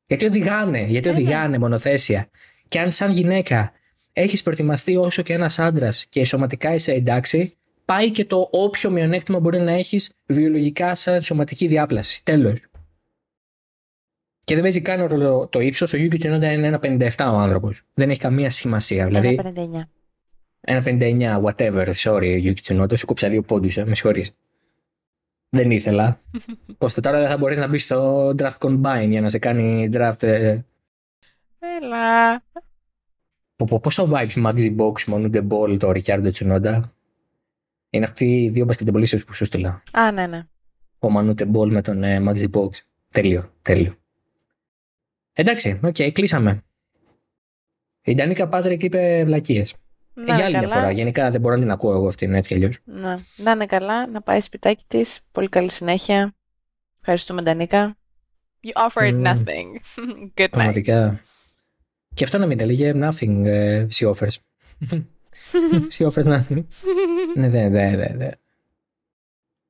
Γιατί 0.06 0.24
οδηγάνε. 0.24 0.84
Γιατί 0.88 1.08
ε, 1.08 1.12
ναι. 1.12 1.18
οδηγάνε 1.18 1.58
μονοθέσια. 1.58 2.28
Και 2.68 2.80
αν 2.80 2.92
σαν 2.92 3.10
γυναίκα 3.10 3.72
έχεις 4.12 4.42
προετοιμαστεί 4.42 4.96
όσο 4.96 5.22
και 5.22 5.32
ένας 5.32 5.58
άντρας 5.58 6.06
και 6.08 6.24
σωματικά 6.24 6.74
είσαι 6.74 6.92
εντάξει, 6.92 7.52
πάει 7.86 8.10
και 8.10 8.24
το 8.24 8.48
όποιο 8.52 8.90
μειονέκτημα 8.90 9.40
μπορεί 9.40 9.60
να 9.60 9.72
έχεις 9.72 10.12
βιολογικά 10.26 10.94
σαν 10.94 11.22
σωματική 11.22 11.66
διάπλαση. 11.66 12.24
Τέλος. 12.24 12.60
Και 14.44 14.54
δεν 14.54 14.62
παίζει 14.62 14.80
καν 14.80 15.06
ρόλο 15.06 15.46
το 15.46 15.60
ύψος. 15.60 15.92
Ο 15.92 15.96
Γιούκη 15.96 16.18
Τσενόντα 16.18 16.52
είναι 16.52 16.66
ένα 16.66 16.78
57 16.82 17.08
ο 17.18 17.36
άνθρωπος. 17.36 17.82
Δεν 17.94 18.10
έχει 18.10 18.20
καμία 18.20 18.50
σημασία. 18.50 19.06
Δηλαδή, 19.06 19.40
59. 19.42 19.88
Ένα 20.60 20.82
59, 20.84 21.42
whatever, 21.42 21.92
sorry, 21.94 22.42
Yuki 22.44 22.60
Tsunoda, 22.62 22.98
σου 22.98 23.06
κόψα 23.06 23.28
δύο 23.28 23.42
πόντους, 23.42 23.76
ε, 23.76 23.84
με 23.84 23.94
συγχωρείς. 23.94 24.32
Δεν 25.48 25.70
ήθελα. 25.70 26.20
Ώστε 26.78 27.00
τώρα 27.00 27.20
δεν 27.20 27.28
θα 27.28 27.36
μπορείς 27.36 27.58
να 27.58 27.66
μπεις 27.66 27.82
στο 27.82 28.28
draft 28.38 28.58
combine 28.58 29.06
για 29.08 29.20
να 29.20 29.28
σε 29.28 29.38
κάνει 29.38 29.90
draft. 29.92 30.22
Ε... 30.22 30.58
Έλα. 31.58 32.42
Πόσο 33.80 34.08
vibes 34.12 34.46
Maxi 34.46 34.76
Box 34.76 35.04
μόνο 35.06 35.30
the 35.32 35.48
ball 35.48 35.76
το 35.78 35.92
Ricciardo 35.94 36.30
Tsunoda. 36.32 36.80
Είναι 37.96 38.04
αυτοί 38.04 38.42
οι 38.42 38.48
δύο 38.48 38.64
μπασκετμπολίστες 38.64 39.24
που 39.24 39.34
σου 39.34 39.44
στείλα. 39.44 39.82
Α, 39.92 40.10
ναι, 40.10 40.26
ναι. 40.26 40.46
Ο 40.98 41.08
Manute 41.16 41.52
Ball 41.52 41.68
με 41.68 41.82
τον 41.82 42.02
ε, 42.02 42.22
Maxi 42.28 42.50
Box. 42.50 42.68
Τέλειο, 43.12 43.52
τέλειο. 43.62 43.94
Εντάξει, 45.32 45.80
οκ, 45.82 45.94
okay, 45.98 46.10
κλείσαμε. 46.12 46.62
Η 48.02 48.14
Ντανίκα 48.14 48.48
Πάτρικ 48.48 48.82
είπε 48.82 49.22
βλακίες. 49.24 49.74
Να 50.14 50.34
Για 50.34 50.44
άλλη 50.44 50.58
μια 50.58 50.68
φορά. 50.68 50.90
Γενικά 50.90 51.30
δεν 51.30 51.40
μπορώ 51.40 51.54
να 51.54 51.60
την 51.60 51.70
ακούω 51.70 51.92
εγώ 51.92 52.06
αυτήν 52.06 52.34
έτσι 52.34 52.48
κι 52.48 52.54
αλλιώς. 52.54 52.78
Να. 52.84 53.20
να 53.36 53.50
είναι 53.50 53.66
καλά, 53.66 54.06
να 54.06 54.22
πάει 54.22 54.40
σπιτάκι 54.40 54.84
της. 54.86 55.20
Πολύ 55.32 55.48
καλή 55.48 55.70
συνέχεια. 55.70 56.34
Ευχαριστούμε, 56.98 57.42
Ντανίκα. 57.42 57.96
You 58.60 58.88
offered 58.88 59.12
mm. 59.12 59.26
nothing. 59.26 59.68
Good 60.36 60.44
night. 60.44 60.50
Πραγματικά. 60.50 61.20
Και 62.14 62.24
αυτό 62.24 62.38
να 62.38 62.46
μην 62.46 62.60
έλεγε 62.60 62.92
nothing, 62.94 63.44
uh, 63.44 63.86
she 63.88 64.12
offers. 64.14 64.36
she 65.90 66.06
offers 66.10 66.24
nothing. 66.24 66.64
ναι, 67.36 67.48
δεν, 67.48 67.72
δεν, 67.72 67.96
δεν. 67.96 68.18
Δε. 68.18 68.30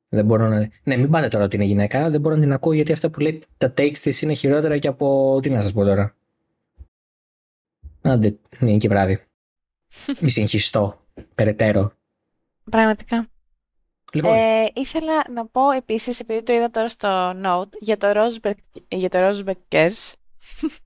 Δεν 0.09 0.25
μπορώ 0.25 0.49
να. 0.49 0.71
Ναι, 0.83 0.97
μην 0.97 1.11
πάτε 1.11 1.29
τώρα 1.29 1.45
ότι 1.45 1.57
είναι 1.57 1.65
γυναίκα. 1.65 2.11
Δεν 2.11 2.21
μπορώ 2.21 2.35
να 2.35 2.41
την 2.41 2.53
ακούω 2.53 2.73
γιατί 2.73 2.93
αυτά 2.93 3.11
που 3.11 3.21
λέει 3.21 3.43
τα 3.59 3.75
takes 3.77 3.99
της 3.99 4.23
είναι 4.23 4.35
χειρότερα 4.35 4.79
και 4.79 4.89
από. 4.89 5.39
Τι 5.43 5.51
να 5.51 5.61
σας 5.61 5.73
πω 5.73 5.85
τώρα. 5.85 6.15
Άντε, 8.03 8.37
είναι 8.61 8.77
και 8.77 8.89
βράδυ. 8.89 9.23
Μη 10.21 10.31
συγχυστώ 10.31 11.01
περαιτέρω. 11.35 11.93
Πραγματικά. 12.71 13.27
Λοιπόν. 14.13 14.35
Ε, 14.35 14.71
ήθελα 14.75 15.25
να 15.31 15.47
πω 15.47 15.71
επίσης, 15.71 16.21
επειδή 16.21 16.43
το 16.43 16.53
είδα 16.53 16.71
τώρα 16.71 16.89
στο 16.89 17.31
note, 17.45 17.79
για 17.81 17.97
το 17.97 18.13
Roseberg, 18.15 18.55
για 18.89 19.09
το 19.09 19.19
Rosebeckers. 19.19 20.13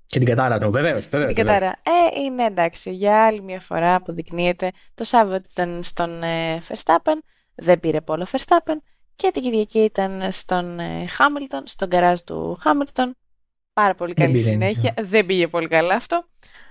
Και 0.06 0.18
την 0.18 0.24
κατάρα 0.24 0.58
του, 0.58 0.70
βεβαίως. 0.70 1.06
Την 1.06 1.34
κατάρα. 1.34 1.66
Ε, 1.66 2.20
είναι 2.20 2.44
εντάξει. 2.44 2.90
Για 2.90 3.26
άλλη 3.26 3.42
μια 3.42 3.60
φορά 3.60 3.94
αποδεικνύεται. 3.94 4.70
Το 4.94 5.04
Σάββατο 5.04 5.48
ήταν 5.52 5.82
στον 5.82 6.22
ε, 6.22 6.62
Verstappen. 6.68 7.18
Δεν 7.54 7.80
πήρε 7.80 8.00
πόλο 8.00 8.26
Verstappen. 8.30 8.76
Και 9.16 9.30
την 9.32 9.42
Κυριακή 9.42 9.78
ήταν 9.78 10.32
στον 10.32 10.78
ε, 10.80 11.06
Χάμιλτον, 11.06 11.62
στον 11.66 11.88
καράζ 11.88 12.20
του 12.20 12.58
Χάμιλτον. 12.60 13.16
Πάρα 13.72 13.94
πολύ 13.94 14.12
Δεν 14.16 14.26
καλή 14.26 14.38
πήρε 14.38 14.50
συνέχεια. 14.50 14.94
Δεν 15.02 15.26
πήγε 15.26 15.48
πολύ 15.48 15.68
καλά 15.68 15.94
αυτό. 15.94 16.24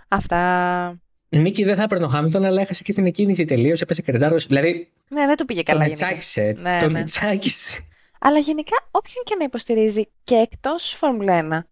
Αυτά. 0.07 1.01
Νίκη 1.29 1.63
δεν 1.63 1.75
θα 1.75 1.83
έπαιρνε 1.83 2.05
ο 2.05 2.07
Χάμιλτον, 2.07 2.45
αλλά 2.45 2.61
έχασε 2.61 2.83
και 2.83 2.91
στην 2.91 3.05
εκκίνηση 3.05 3.45
τελείως. 3.45 3.81
Έπεσε 3.81 4.01
κρετάρο. 4.01 4.37
Δηλαδή. 4.37 4.91
Ναι, 5.09 5.25
δεν 5.25 5.35
του 5.35 5.45
πήγε 5.45 5.63
καλά 5.63 5.79
τον 5.79 5.87
γενικά. 5.87 6.05
ετσάκισε. 6.05 6.55
Ναι, 6.61 6.79
τον 6.79 6.91
ναι. 6.91 6.99
ετσάκισε. 6.99 7.79
Αλλά 8.19 8.39
γενικά 8.39 8.75
όποιον 8.91 9.23
και 9.23 9.35
να 9.37 9.43
υποστηρίζει 9.43 10.07
και 10.23 10.35
εκτός 10.35 10.93
Φόρμουλα 10.93 11.65
1. 11.65 11.67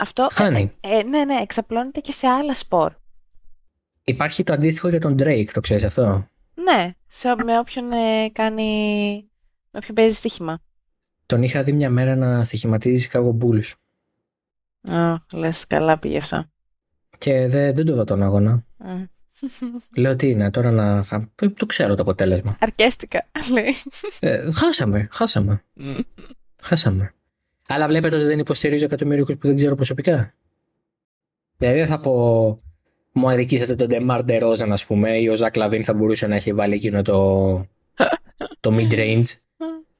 Αυτό 0.00 0.28
Χάνει. 0.32 0.72
ε, 0.80 0.98
ε, 0.98 1.02
ναι, 1.02 1.24
ναι, 1.24 1.34
εξαπλώνεται 1.40 2.00
και 2.00 2.12
σε 2.12 2.26
άλλα 2.26 2.54
σπορ. 2.54 2.92
Υπάρχει 4.04 4.42
το 4.44 4.52
αντίστοιχο 4.52 4.88
για 4.88 5.00
τον 5.00 5.16
Drake, 5.18 5.46
το 5.52 5.60
ξέρεις 5.60 5.84
αυτό; 5.84 6.28
Ναι, 6.54 6.94
σε, 7.08 7.34
με 7.44 7.58
όποιον 7.58 7.92
ε, 7.92 8.28
κάνει. 8.32 8.64
με 9.70 9.78
όποιον 9.78 9.94
παίζει 9.94 10.14
στοίχημα. 10.14 10.58
Τον 11.26 11.42
είχα 11.42 11.62
δει 11.62 11.72
μια 11.72 11.90
μέρα 11.90 12.16
να 12.16 12.44
στοιχηματίζει 12.44 13.08
Chicago 13.12 13.30
Bulls. 13.40 13.72
Α, 14.96 15.16
λες, 15.32 15.66
καλά 15.66 15.98
πήγε 15.98 16.16
αυτό. 16.16 16.44
Και 17.18 17.46
δεν, 17.46 17.74
δεν 17.74 17.86
το 17.86 17.94
δω 17.94 18.04
τον 18.04 18.22
αγώνα. 18.22 18.64
Μμ. 18.76 19.04
Λέω 20.00 20.16
τι 20.16 20.28
είναι, 20.28 20.50
τώρα 20.50 20.70
να. 20.70 21.02
χα- 21.02 21.28
ε, 21.42 21.48
Το 21.48 21.66
ξέρω 21.66 21.94
το 21.94 22.02
αποτέλεσμα. 22.02 22.56
Αρκέστηκα, 22.60 23.26
λέει. 23.54 23.74
Ε, 24.20 24.52
χάσαμε, 24.52 25.08
χάσαμε. 25.12 25.64
Χάσαμε. 26.62 27.14
Αλλά 27.72 27.86
βλέπετε 27.86 28.16
ότι 28.16 28.24
δεν 28.24 28.38
υποστηρίζω 28.38 28.84
εκατομμυριούχους 28.84 29.26
που 29.26 29.46
δεν 29.46 29.56
ξέρω 29.56 29.74
προσωπικά. 29.74 30.34
Δηλαδή 31.56 31.78
δεν 31.78 31.86
θα 31.86 32.00
πω 32.00 32.62
μου 33.12 33.30
αδικήσατε 33.30 33.74
τον 33.74 33.88
Ντεμάρ 33.88 34.24
Ντερόζαν, 34.24 34.72
ας 34.72 34.84
πούμε, 34.86 35.18
ή 35.18 35.28
ο 35.28 35.34
Ζακ 35.34 35.56
Λαβίν 35.56 35.84
θα 35.84 35.94
μπορούσε 35.94 36.26
να 36.26 36.34
έχει 36.34 36.52
βάλει 36.52 36.74
εκείνο 36.74 37.02
το, 37.02 37.52
το 38.60 38.76
mid-range 38.76 39.22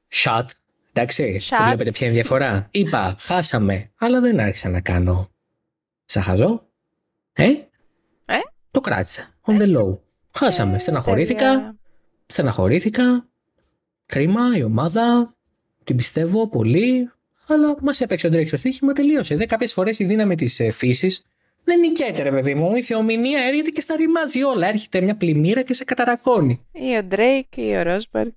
shot. 0.09 0.45
Εντάξει, 0.93 1.41
Shot. 1.49 1.63
βλέπετε 1.65 1.91
ποια 1.91 2.07
είναι 2.07 2.15
η 2.15 2.19
διαφορά. 2.19 2.67
Είπα, 2.71 3.15
χάσαμε, 3.19 3.91
αλλά 3.97 4.19
δεν 4.19 4.39
άρχισα 4.39 4.69
να 4.69 4.81
κάνω 4.81 5.29
σαν 6.05 6.25
χαζό. 6.25 6.65
Ε, 7.33 7.43
Ε; 8.25 8.37
το 8.71 8.79
κράτησα. 8.81 9.29
On 9.45 9.59
the 9.61 9.77
low. 9.77 9.97
Χάσαμε. 10.31 10.75
Ε, 10.75 10.79
Στεναχωρήθηκα. 10.79 11.49
τέλεια. 11.49 11.75
Στεναχωρήθηκα. 12.25 13.27
Κρίμα 14.05 14.57
η 14.57 14.63
ομάδα. 14.63 15.35
Την 15.83 15.95
πιστεύω 15.95 16.47
πολύ. 16.49 17.11
Αλλά 17.51 17.75
μας 17.81 18.01
έπαιξε 18.01 18.27
ο 18.27 18.29
Ντρέικ 18.29 18.47
στο 18.47 18.57
στοίχημα, 18.57 18.93
τελείωσε. 18.93 19.35
Δε 19.35 19.45
κάποιες 19.45 19.73
φορές 19.73 19.99
η 19.99 20.03
δύναμη 20.03 20.35
της 20.35 20.59
ε, 20.59 20.71
φύσης 20.71 21.25
δεν 21.63 21.79
νικέται, 21.79 22.21
ρε 22.21 22.31
παιδί 22.31 22.55
μου. 22.55 22.75
Η 22.75 22.83
θεομηνία 22.83 23.41
έρχεται 23.41 23.69
και 23.69 23.81
σ' 23.81 23.88
τα 23.88 23.95
ρημάζει 23.95 24.43
όλα. 24.43 24.67
Έρχεται 24.67 25.01
μια 25.01 25.15
πλημμύρα 25.15 25.61
και 25.61 25.73
σε 25.73 25.83
καταρρακώνει. 25.83 26.65
Ή 26.71 26.97
ο 26.97 27.03
Ντρέικ 27.03 27.57
ή 27.57 27.75
ο 27.75 27.81
Ρόσμπεργκ. 27.81 28.31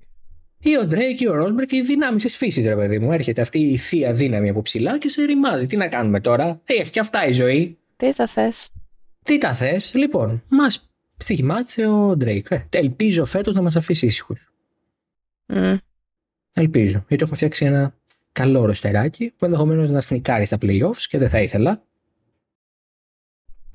Ή 0.61 0.77
ο 0.77 0.87
Ντρέικ 0.87 1.21
ή 1.21 1.29
ο 1.29 1.35
Ρόσμπεργκ, 1.35 1.73
η 1.73 1.83
δύναμη 1.83 2.19
της 2.19 2.37
φύσης, 2.37 2.67
ρε 2.67 2.77
παιδί 2.77 2.99
μου. 2.99 3.13
Έρχεται 3.13 3.41
αυτή 3.41 3.59
η 3.59 3.77
θεία 3.77 4.13
δύναμη 4.13 4.49
από 4.49 4.63
ψηλά 4.63 4.99
και 4.99 5.09
σε 5.09 5.25
ρημάζει. 5.25 5.67
Τι 5.67 5.77
να 5.77 5.89
κάνουμε 5.89 6.21
τώρα; 6.21 6.61
Ε, 6.65 6.75
Έχει 6.75 6.91
και 6.91 7.01
αυτά 7.01 7.27
η 7.27 7.33
ζωή. 7.33 7.79
Τι 7.97 8.13
θα 8.13 8.27
θες; 8.27 8.71
Τι 9.23 9.39
τα 9.39 9.55
θες, 9.55 9.95
λοιπόν. 9.95 10.43
Μας 10.49 10.91
στοιχημάτισε 11.17 11.87
ο 11.87 12.17
Ντρέικ. 12.17 12.51
Ε, 12.51 12.67
ελπίζω 12.71 13.25
φέτος 13.25 13.55
να 13.55 13.63
μας 13.63 13.77
αφήσει 13.77 14.07
ήσυχους. 14.07 14.53
Μμ. 15.47 15.75
Ελπίζω. 16.55 17.05
Γιατί 17.09 17.23
έχουμε 17.23 17.37
φτιάξει 17.37 17.65
ένα 17.65 17.95
καλό 18.35 18.65
ροστεράκι 18.65 19.33
που 19.37 19.45
ενδεχομένως 19.45 19.91
να 19.91 20.01
sneakάρει 20.01 20.45
στα 20.47 20.59
playoffs 20.61 20.97
και 21.09 21.19
δεν 21.19 21.29
θα 21.29 21.41
ήθελα. 21.41 21.83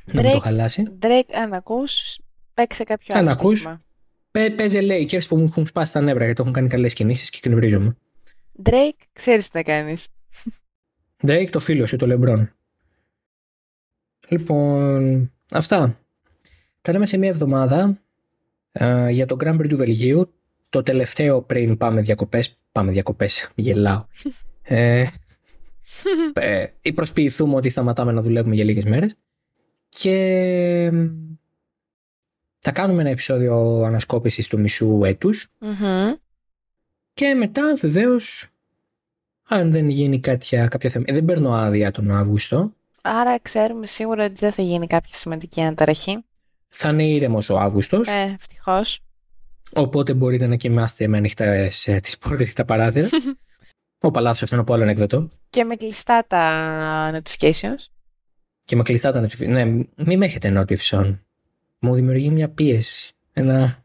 Να 0.05 0.21
μου 0.21 0.31
το 0.31 0.37
Drake. 0.37 0.41
χαλάσει. 0.41 0.83
Ντρέικ, 0.83 1.35
αν 1.35 1.53
ακούς, 1.53 2.19
παίξε 2.53 2.83
κάποιο 2.83 3.15
Αν 3.15 3.21
άλλο 3.21 3.31
ακούς. 3.31 3.51
στοίχημα. 3.59 3.81
Πέ, 4.31 4.49
παίζε 4.49 4.79
Lakers 4.81 5.27
που 5.27 5.37
μου 5.37 5.43
έχουν 5.43 5.65
σπάσει 5.65 5.93
τα 5.93 6.01
νεύρα 6.01 6.25
γιατί 6.25 6.41
έχουν 6.41 6.53
κάνει 6.53 6.69
καλές 6.69 6.93
κινήσεις 6.93 7.29
και 7.29 7.39
εκνευρίζομαι. 7.41 7.95
Ντρέικ, 8.61 8.95
ξέρεις 9.13 9.49
τι 9.49 9.57
να 9.57 9.63
κάνεις. 9.63 10.07
Drake 11.21 11.47
το 11.51 11.59
φίλο 11.59 11.85
σου, 11.85 11.95
το 11.95 12.07
LeBron. 12.09 12.47
Λοιπόν, 14.27 15.31
αυτά. 15.51 15.99
Τα 16.81 16.91
λέμε 16.91 17.05
σε 17.05 17.17
μία 17.17 17.29
εβδομάδα 17.29 18.01
ε, 18.71 19.09
για 19.09 19.25
το 19.25 19.37
Grand 19.39 19.55
Prix 19.59 19.67
του 19.69 19.77
Βελγίου. 19.77 20.33
Το 20.69 20.83
τελευταίο 20.83 21.41
πριν 21.41 21.77
πάμε 21.77 22.01
διακοπές. 22.01 22.57
Πάμε 22.71 22.91
διακοπές, 22.91 23.49
γελάω. 23.55 24.05
ε, 24.71 25.07
ε, 26.33 26.65
ή 26.81 26.93
προσποιηθούμε 26.93 27.55
ότι 27.55 27.69
σταματάμε 27.69 28.11
να 28.11 28.21
δουλεύουμε 28.21 28.55
για 28.55 28.63
λίγες 28.63 28.85
μέρες. 28.85 29.15
Και 29.89 30.11
ε, 30.91 30.91
θα 32.59 32.71
κάνουμε 32.71 33.01
ένα 33.01 33.09
επεισόδιο 33.09 33.83
ανασκόπησης 33.83 34.47
του 34.47 34.59
μισού 34.59 35.03
έτους. 35.03 35.47
Μμμ. 35.59 36.13
Και 37.13 37.33
μετά 37.33 37.75
βεβαίως, 37.75 38.47
αν 39.47 39.71
δεν 39.71 39.89
γίνει 39.89 40.19
κάποια, 40.19 40.67
κάποια 40.67 40.89
θέμα. 40.89 41.05
ε, 41.07 41.13
δεν 41.13 41.25
παίρνω 41.25 41.53
άδεια 41.53 41.91
τον 41.91 42.11
Αύγουστο. 42.11 42.73
Άρα 43.01 43.39
ξέρουμε 43.39 43.85
σίγουρα 43.85 44.25
ότι 44.25 44.35
δεν 44.35 44.51
θα 44.51 44.61
γίνει 44.61 44.87
κάποια 44.87 45.15
σημαντική 45.15 45.61
αναταραχή. 45.61 46.23
Θα 46.67 46.89
είναι 46.89 47.07
ήρεμος 47.07 47.49
ο 47.49 47.57
Αύγουστος. 47.57 48.07
Ε, 48.07 48.37
ευτυχώς. 48.39 48.99
Οπότε 49.73 50.13
μπορείτε 50.13 50.47
να 50.47 50.55
κοιμάστε 50.55 51.07
με 51.07 51.17
ανοιχτές 51.17 51.89
τις 52.01 52.17
πόρτες 52.17 52.47
και 52.47 52.53
τα 52.53 52.65
παράθυρα. 52.65 53.07
Όπα, 54.01 54.21
λάθο, 54.21 54.39
αυτό 54.43 54.55
είναι 54.55 54.61
από 54.63 54.73
άλλο 54.73 54.83
ανεκδοτό. 54.83 55.29
Και 55.49 55.63
με 55.63 55.75
κλειστά 55.75 56.25
τα 56.27 57.11
notifications. 57.11 57.87
Και 58.63 58.75
με 58.75 58.83
κλειστά 58.83 59.11
τα 59.11 59.25
notifications. 59.25 59.47
Ναι, 59.47 59.65
μην 59.95 60.17
με 60.17 60.25
έχετε 60.25 60.53
notification. 60.57 61.17
Μου 61.79 61.93
δημιουργεί 61.93 62.29
μια 62.29 62.49
πίεση. 62.49 63.13
Ένα... 63.33 63.75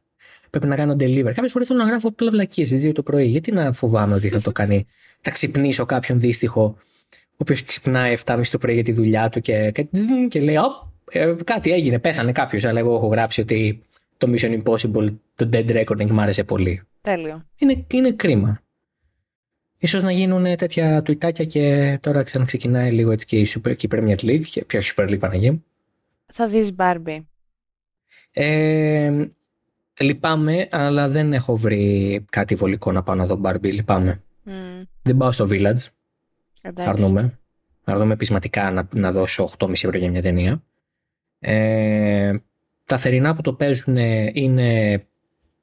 Πρέπει 0.51 0.67
να 0.67 0.77
κάνω 0.77 0.93
deliver. 0.93 1.23
Κάποιες 1.35 1.53
φορές 1.53 1.69
θέλω 1.69 1.79
να 1.79 1.87
γράφω 1.87 2.09
απλά 2.09 2.31
βλακίες 2.31 2.69
στις 2.69 2.87
2 2.87 2.93
το 2.95 3.03
πρωί. 3.03 3.27
Γιατί 3.27 3.53
να 3.53 3.73
φοβάμαι 3.73 4.15
ότι 4.15 4.29
θα 4.29 4.41
το 4.41 4.53
κάνει. 4.53 4.87
θα 5.21 5.31
ξυπνήσω 5.31 5.87
κάποιον 5.87 6.21
δύστιχο, 6.21 6.63
ο 6.63 7.37
οποίος 7.37 7.65
ξυπνάει 7.65 8.15
7.30 8.25 8.43
το 8.51 8.59
πρωί 8.59 8.75
για 8.75 8.85
τη 8.85 8.93
δουλειά 8.93 9.29
του 9.29 9.41
και, 9.41 9.71
και, 9.71 9.85
τζζν, 9.85 10.29
και 10.29 10.41
λέει: 10.41 10.57
Ωπ, 10.57 10.73
ε, 11.11 11.35
κάτι 11.45 11.73
έγινε, 11.73 11.99
πέθανε 11.99 12.33
κάποιος. 12.33 12.65
Αλλά 12.65 12.79
εγώ 12.79 12.95
έχω 12.95 13.07
γράψει 13.07 13.41
ότι 13.41 13.83
το 14.17 14.33
Mission 14.33 14.63
Impossible, 14.63 15.15
το 15.35 15.49
Dead 15.53 15.71
Reckoning 15.71 16.11
μου 16.11 16.21
άρεσε 16.21 16.45
πολύ. 16.45 16.83
Τέλειο. 17.01 17.45
Είναι, 17.59 17.85
είναι 17.91 18.13
κρίμα. 18.13 18.64
Ίσως 19.85 20.03
να 20.03 20.13
γίνουν 20.13 20.57
τέτοια 20.57 21.03
τουιτάκια 21.03 21.45
και 21.45 21.99
τώρα 22.03 22.23
ξαναξεκινάει 22.23 22.91
λίγο 22.93 23.11
έτσι 23.11 23.27
και 23.27 23.39
η, 23.41 23.47
Super, 23.55 23.77
και 23.77 23.87
η 23.87 23.89
Premier 23.93 24.19
League 24.19 24.43
και 24.43 24.65
ποια 24.65 24.81
Super 24.83 25.09
League 25.09 25.19
Παναγία 25.19 25.53
μου; 25.53 25.65
Θα 26.33 26.47
δεις 26.49 26.75
Barbie. 26.77 27.25
Ε, 28.33 29.27
λυπάμαι, 30.01 30.69
αλλά 30.71 31.09
δεν 31.09 31.33
έχω 31.33 31.57
βρει 31.57 32.25
κάτι 32.31 32.55
βολικό 32.55 32.93
να 32.93 33.03
πάω 33.03 33.15
να 33.15 33.27
δω 33.27 33.41
Barbie. 33.45 33.73
Λυπάμαι. 33.73 34.23
Μμ, 34.43 34.53
Δεν 35.03 35.17
πάω 35.17 35.33
στο 35.33 35.47
Village. 35.51 35.87
εντάξει. 36.63 36.91
Αρνούμε. 36.91 37.39
Αρνούμε 37.85 38.17
πεισματικά 38.17 38.71
να, 38.71 38.89
να 38.95 39.13
δώσω 39.13 39.51
8,5 39.59 39.71
ευρώ 39.73 39.99
για 39.99 40.11
μια 40.11 40.23
ταινία. 40.23 40.63
Ε, 41.39 42.35
τα 42.85 42.97
θερινά 42.97 43.35
που 43.35 43.43
το 43.43 43.53
παίζουν 43.53 43.97
είναι 44.33 45.03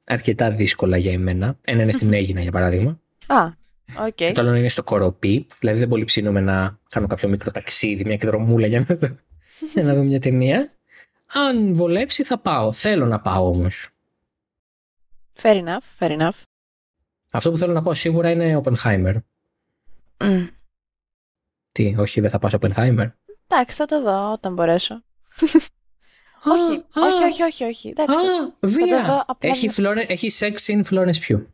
αρκετά 0.04 0.52
δύσκολα 0.52 0.98
για 0.98 1.12
εμένα. 1.12 1.58
Ένα 1.62 1.84
είναι 1.84 1.92
στην 1.92 2.14
Αίγινα, 2.22 2.42
για 2.42 2.52
παράδειγμα. 2.52 3.00
Α, 3.28 3.60
οκ. 4.00 4.14
Και 4.16 4.32
το 4.32 4.42
άλλο 4.42 4.54
είναι 4.56 4.68
στο 4.70 4.84
Κορωπί. 4.84 5.48
Δηλαδή 5.60 5.80
δεν 5.80 5.88
πολύ 5.88 6.04
ψήνομαι 6.04 6.40
να 6.40 6.80
κάνω 6.90 7.08
κάποιο 7.08 7.30
μικρό 7.30 7.52
ταξίδι, 7.52 8.04
μια 8.04 8.14
εκδρομούλα 8.14 8.68
για 8.68 8.86
να, 8.88 8.96
δω- 8.96 9.16
για 9.74 9.84
να 9.84 9.94
δω 9.94 10.04
μια 10.04 10.20
ταινία. 10.20 10.72
Αν 11.34 11.74
βολέψει 11.74 12.24
θα 12.24 12.38
πάω. 12.40 12.72
Θέλω 12.74 13.06
να 13.06 13.20
πάω 13.20 13.48
όμως. 13.48 13.88
Fair 15.42 15.64
enough, 15.66 15.80
fair 16.00 16.20
enough. 16.20 16.42
Αυτό 17.32 17.52
που 17.52 17.58
θέλω 17.58 17.74
να 17.74 17.82
πάω 17.82 17.94
σίγουρα 17.94 18.30
είναι 18.30 18.62
Oppenheimer. 18.64 19.16
Μμ. 20.20 20.46
Τι, 21.72 21.96
όχι 21.98 22.22
δεν 22.22 22.30
θα 22.30 22.40
πάω 22.40 22.50
σε 22.50 22.58
Oppenheimer; 22.62 23.12
Εντάξει, 23.48 23.76
θα 23.78 23.86
το 23.86 24.02
δω 24.02 24.32
όταν 24.32 24.54
μπορέσω. 24.54 24.94
Α, 26.44 26.52
όχι, 26.52 26.76
α, 26.76 27.02
όχι, 27.08 27.24
όχι, 27.24 27.44
όχι, 27.44 27.64
όχι. 27.64 27.90
Εντάξει, 27.90 28.16
Α, 28.16 28.20
το 28.60 28.68
δω 28.68 28.70
βία. 28.86 29.24
απλά 29.28 29.50
Έχει, 29.50 29.68
να- 29.68 29.74
Florence, 29.92 30.10
έχει 30.10 30.30
sex 30.40 30.56
in 30.74 30.84
Florence 30.90 31.28
Pugh. 31.28 31.46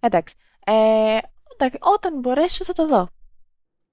εντάξει. 0.00 0.34
Ε, 0.64 1.18
εντάξει, 1.52 1.78
όταν 1.80 2.18
μπορέσω 2.18 2.64
θα 2.64 2.72
το 2.72 2.86
δω. 2.86 3.08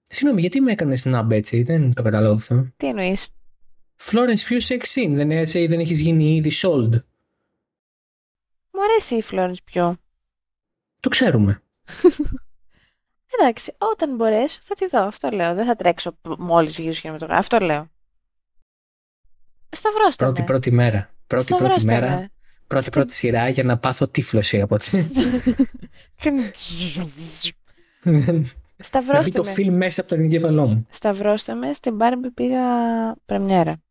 Συγγνώμη, 0.04 0.42
γιατί 0.42 0.62
με 0.62 0.72
έκανε 0.72 0.98
snap 1.04 1.28
έτσι, 1.30 1.64
δεν 1.64 1.94
το 1.94 2.04
καταλάβω 2.04 2.36
αυτό. 2.36 2.68
Τι 2.78 2.88
εννοείς; 2.88 3.28
Florence 4.02 4.50
Pugh 4.50 4.68
sex 4.68 5.04
in, 5.04 5.12
δεν, 5.14 5.32
είσαι, 5.32 5.68
δεν 5.68 5.80
έχεις 5.80 6.02
γίνει 6.02 6.36
ήδη 6.36 6.52
sold; 6.54 6.90
Μου 8.72 8.84
αρέσει 8.84 9.16
η 9.16 9.24
Florence 9.32 9.64
πιο. 9.64 9.98
Το 11.00 11.10
ξέρουμε. 11.10 11.62
Εντάξει, 13.40 13.74
όταν 13.78 14.16
μπορέσω 14.16 14.60
θα 14.62 14.76
τη 14.76 14.88
δω. 14.88 15.00
Αυτό 15.00 15.30
λέω. 15.30 15.54
Δεν 15.54 15.66
θα 15.66 15.76
τρέξω 15.76 16.18
μόλις 16.38 16.76
βγει 16.76 16.92
στο 16.92 17.02
κινηματογράφος. 17.02 17.46
Αυτό 17.46 17.66
λέω. 17.66 17.90
Σταυρώστε 19.70 20.24
Πρώτη 20.24 20.40
με. 20.40 20.46
πρώτη 20.46 20.72
μέρα. 20.72 21.14
Πρώτη 21.28 21.46
πρώτη 21.46 21.64
Σταυρώστε 21.64 21.94
μέρα. 21.94 22.30
Με. 22.74 22.80
Πρώτη 22.80 22.90
πρώτη 22.90 23.14
σειρά 23.14 23.50
για 23.50 23.64
να 23.64 23.78
πάθω 23.78 24.08
τύφλωση 24.08 24.62
από 24.62 24.78
τη. 24.78 24.98
να 26.98 27.04
μπει 27.04 28.44
Σταυρώστε 28.84 29.38
το 29.38 29.44
με. 29.44 29.52
φιλμ 29.52 29.76
μέσα 29.76 30.02
από 30.02 30.10
τον 30.10 30.20
εγκέφαλό 30.20 30.68
μου. 30.68 30.88
Σταυρώστε 30.90 31.54
με. 31.54 31.74
Στην 31.74 31.98
Barbie 32.02 32.32
πήγα 32.34 32.62
πρεμιέρα. 33.26 33.82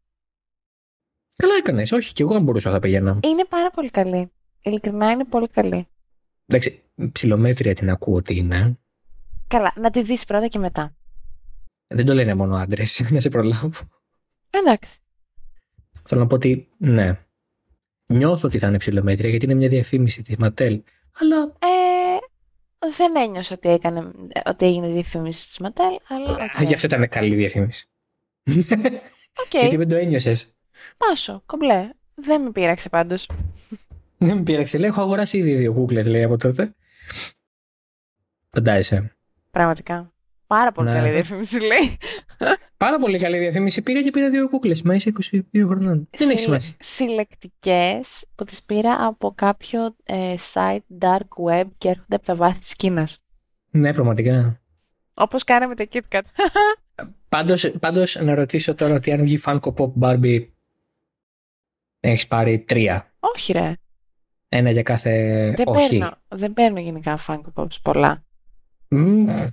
Καλά 1.37 1.55
έκανες. 1.59 1.93
Όχι, 1.93 2.13
και 2.13 2.23
εγώ 2.23 2.35
αν 2.35 2.43
μπορούσα 2.43 2.71
θα 2.71 2.79
πηγαίνα. 2.79 3.19
Είναι 3.25 3.45
πάρα 3.45 3.71
πολύ 3.71 3.91
καλή. 3.91 4.31
Ειλικρινά 4.63 5.11
είναι 5.11 5.25
πολύ 5.25 5.49
καλή. 5.49 5.87
Εντάξει, 6.47 6.83
ψηλομέτρια 7.13 7.75
την 7.75 7.91
ακούω 7.91 8.15
ότι 8.15 8.37
είναι. 8.37 8.79
Καλά, 9.49 9.73
να 9.77 9.91
τη 9.91 10.03
δεις 10.03 10.25
πρώτα 10.25 10.47
και 10.47 10.59
μετά. 10.59 10.95
Δεν 11.87 12.07
το 12.07 12.15
λένε 12.15 12.35
μόνο 12.35 12.57
άντρες, 12.57 13.01
να 13.11 13.21
σε 13.21 13.29
προλάβω. 13.29 13.71
Εντάξει. 14.51 14.99
Θέλω 16.05 16.21
να 16.21 16.27
πω 16.27 16.35
ότι 16.35 16.69
ναι. 16.79 17.19
Νιώθω 18.13 18.49
ότι 18.49 18.59
θα 18.59 18.67
είναι 18.69 18.77
ψιλομέτρια 18.79 19.29
γιατί 19.31 19.45
είναι 19.45 19.55
μια 19.55 19.69
διαφήμιση 19.69 20.23
της 20.23 20.37
Ματέλ. 20.37 20.83
Αλλά 21.21 21.43
Ε, 21.43 22.89
δεν 22.97 23.17
ένιωσα 23.17 23.55
ότι, 23.55 23.69
έκανε, 23.69 24.11
ότι 24.45 24.67
έγινε 24.67 24.89
διαφήμιση 24.89 25.47
της 25.47 25.59
Ματέλ, 25.59 25.97
αλλά 26.09 26.31
οκ. 26.33 26.63
γι' 26.63 26.75
αυτό 26.75 26.87
ήταν 26.87 27.09
καλή 27.09 27.35
διαφήμιση. 27.35 27.89
Οκ, 29.45 29.51
γιατί 29.61 29.77
δεν 29.77 29.89
το 29.89 29.95
ένιωσες; 29.95 30.57
πάσο, 30.97 31.43
κομπλέ. 31.47 31.91
Δεν 32.15 32.43
με 32.43 32.51
πείραξε 32.51 32.89
πάντως. 32.89 33.29
Δεν 34.19 34.37
με 34.37 34.43
πείραξε. 34.43 34.79
Λέει: 34.79 34.89
Έχω 34.89 35.01
αγοράσει 35.01 35.39
ήδη 35.39 35.55
δύο 35.55 35.73
κούκλες, 35.73 36.07
λέει 36.07 36.23
από 36.23 36.37
τότε. 36.37 36.75
Φαντάζεσαι. 38.51 39.17
Πραγματικά. 39.51 40.13
Πάρα 40.51 40.73
πολύ 40.73 40.89
Ναι. 40.89 40.95
καλή 40.95 41.11
διαφήμιση, 41.11 41.59
λέει. 41.61 41.97
Πάρα 42.77 42.99
πολύ 42.99 43.19
καλή 43.19 43.39
διαφήμιση. 43.39 43.83
Πήγα 43.83 44.03
και 44.03 44.11
πήρα 44.11 44.31
δύο 44.31 44.49
κούκλες. 44.49 44.83
Μα 44.83 44.95
είσαι 44.95 45.13
22 45.53 45.67
χρονών. 45.67 46.09
Δεν 46.11 46.31
έχει 46.31 46.39
σημασία. 46.39 46.75
Συλλεκτικές 46.79 48.27
που 48.35 48.45
τις 48.45 48.63
πήρα 48.63 49.07
από 49.07 49.33
κάποιο 49.35 49.97
ε, 50.05 50.35
site 50.53 50.99
dark 51.01 51.45
web 51.51 51.65
και 51.79 51.89
έρχονται 51.89 52.15
από 52.15 52.25
τα 52.25 52.35
βάθη 52.35 52.59
της 52.59 52.75
Κίνας. 52.77 53.19
Ναι, 53.71 53.93
πραγματικά. 53.95 54.61
Όπως 55.15 55.45
κάναμε 55.45 55.75
τα 55.75 55.87
KitKat. 55.93 56.21
Πάντως, 57.29 57.71
πάντως 57.81 58.19
να 58.21 58.35
ρωτήσω 58.35 58.75
τώρα 58.75 58.95
ότι 58.95 59.13
αν 59.13 59.23
βγει 59.23 59.41
Funko 59.45 59.73
Pop 59.77 59.93
Barbie 60.01 60.47
έχεις 62.01 62.27
πάρει 62.27 62.59
τρία. 62.61 63.13
Όχι 63.21 63.53
ρε. 63.53 63.73
Ένα 64.49 64.71
για 64.71 64.83
κάθε 64.83 65.11
Δεν 65.57 65.67
όχι. 65.69 65.89
παίρνω, 65.99 66.11
δεν 66.29 66.53
παίρνω 66.53 66.81
γενικά 66.81 67.19
Funko 67.27 67.53
Pops 67.55 67.81
πολλά. 67.83 68.25
Μμμ. 68.89 69.49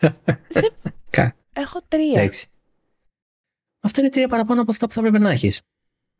Κα- 1.10 1.36
Έχω 1.52 1.80
τρία. 1.88 2.20
Εντάξει. 2.20 2.46
Αυτό 3.82 4.00
είναι 4.00 4.10
τρία 4.10 4.28
παραπάνω 4.28 4.60
από 4.60 4.70
αυτά 4.70 4.86
που 4.86 4.92
θα 4.92 5.00
πρέπει 5.00 5.18
να 5.18 5.30
έχεις. 5.30 5.60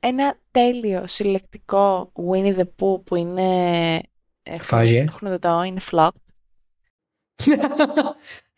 Ένα 0.00 0.38
τέλειο 0.50 1.06
συλλεκτικό 1.06 2.12
Winnie 2.30 2.56
the 2.58 2.64
Pooh 2.78 3.04
που 3.04 3.16
είναι 3.16 3.94
ε, 4.42 4.58
Φάζει, 4.60 4.94
ε. 4.96 5.06
χνουδωτό, 5.10 5.62
είναι 5.62 5.80
flocked. 5.90 6.08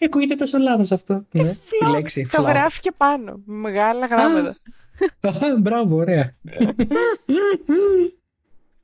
Ακούγεται 0.05 0.35
τόσο 0.35 0.59
λάθος 0.59 0.93
αυτό. 0.93 1.27
Ναι. 1.33 1.49
Η 1.49 1.57
flocked. 1.85 1.91
λέξη 1.91 2.29
Το 2.31 2.43
flop. 2.43 2.47
γράφει 2.47 2.81
και 2.81 2.93
πάνω, 2.97 3.43
με 3.45 3.57
μεγάλα 3.59 4.07
γράμματα. 4.07 4.57
Μπράβο, 5.61 5.97
ωραία. 5.97 6.37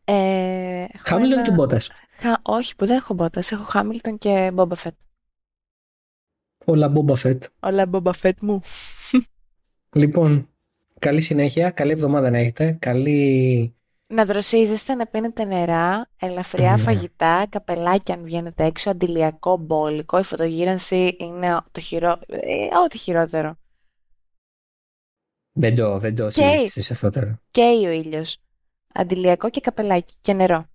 Ε, 0.05 0.83
έχω 0.83 1.03
Χάμιλον 1.05 1.33
ένα- 1.33 1.43
και 1.43 1.51
Μπότας. 1.51 1.91
Χα- 2.21 2.41
Όχι, 2.43 2.77
που 2.77 2.87
δεν 2.87 2.97
έχω 2.97 3.15
μπότας. 3.15 3.53
Έχω 3.53 3.63
Χάμιλτον 3.65 4.19
και 4.19 4.53
Boba 4.57 4.73
Fett. 4.83 4.91
Όλα 6.69 6.93
Boba 6.95 7.15
Fett. 7.23 7.39
Όλα 7.61 7.91
Boba 7.93 8.13
Fett 8.23 8.39
μου. 8.41 8.61
Λοιπόν, 9.93 10.49
καλή 10.99 11.21
συνέχεια, 11.21 11.71
καλή 11.71 11.91
εβδομάδα 11.93 12.31
να 12.31 12.39
έχετε, 12.39 12.77
καλή... 12.81 13.73
Να 14.07 14.25
δροσίζεστε, 14.25 14.95
να 14.95 15.07
πίνετε 15.07 15.45
νερά, 15.45 16.11
ελαφριά 16.21 16.71
Ναι. 16.71 16.77
φαγητά, 16.77 17.47
καπελάκια 17.49 18.15
αν 18.15 18.23
βγαίνετε 18.25 18.65
έξω, 18.65 18.91
αντιλιακό, 18.91 19.57
μπόλικο. 19.57 20.19
Η 20.19 20.23
φωτογύρανση 20.23 21.17
είναι 21.19 21.61
το 21.73 21.81
χειρό... 21.81 22.19
ε, 22.27 22.65
ό,τι 22.85 22.99
χειρότερο. 22.99 23.57
Δεν 25.53 25.75
το, 25.75 25.99
δεν 25.99 26.15
το 26.15 26.31
συζήτησες 26.31 26.91
αυτό 26.91 27.11
τώρα. 27.11 27.41
Καίει 27.51 27.87
ο 27.87 27.91
ήλιος. 27.91 28.39
Αντιλιακό 28.95 29.51
και 29.51 29.61
καπελάκι 29.61 30.15
και 30.21 30.33
νερό. 30.33 30.67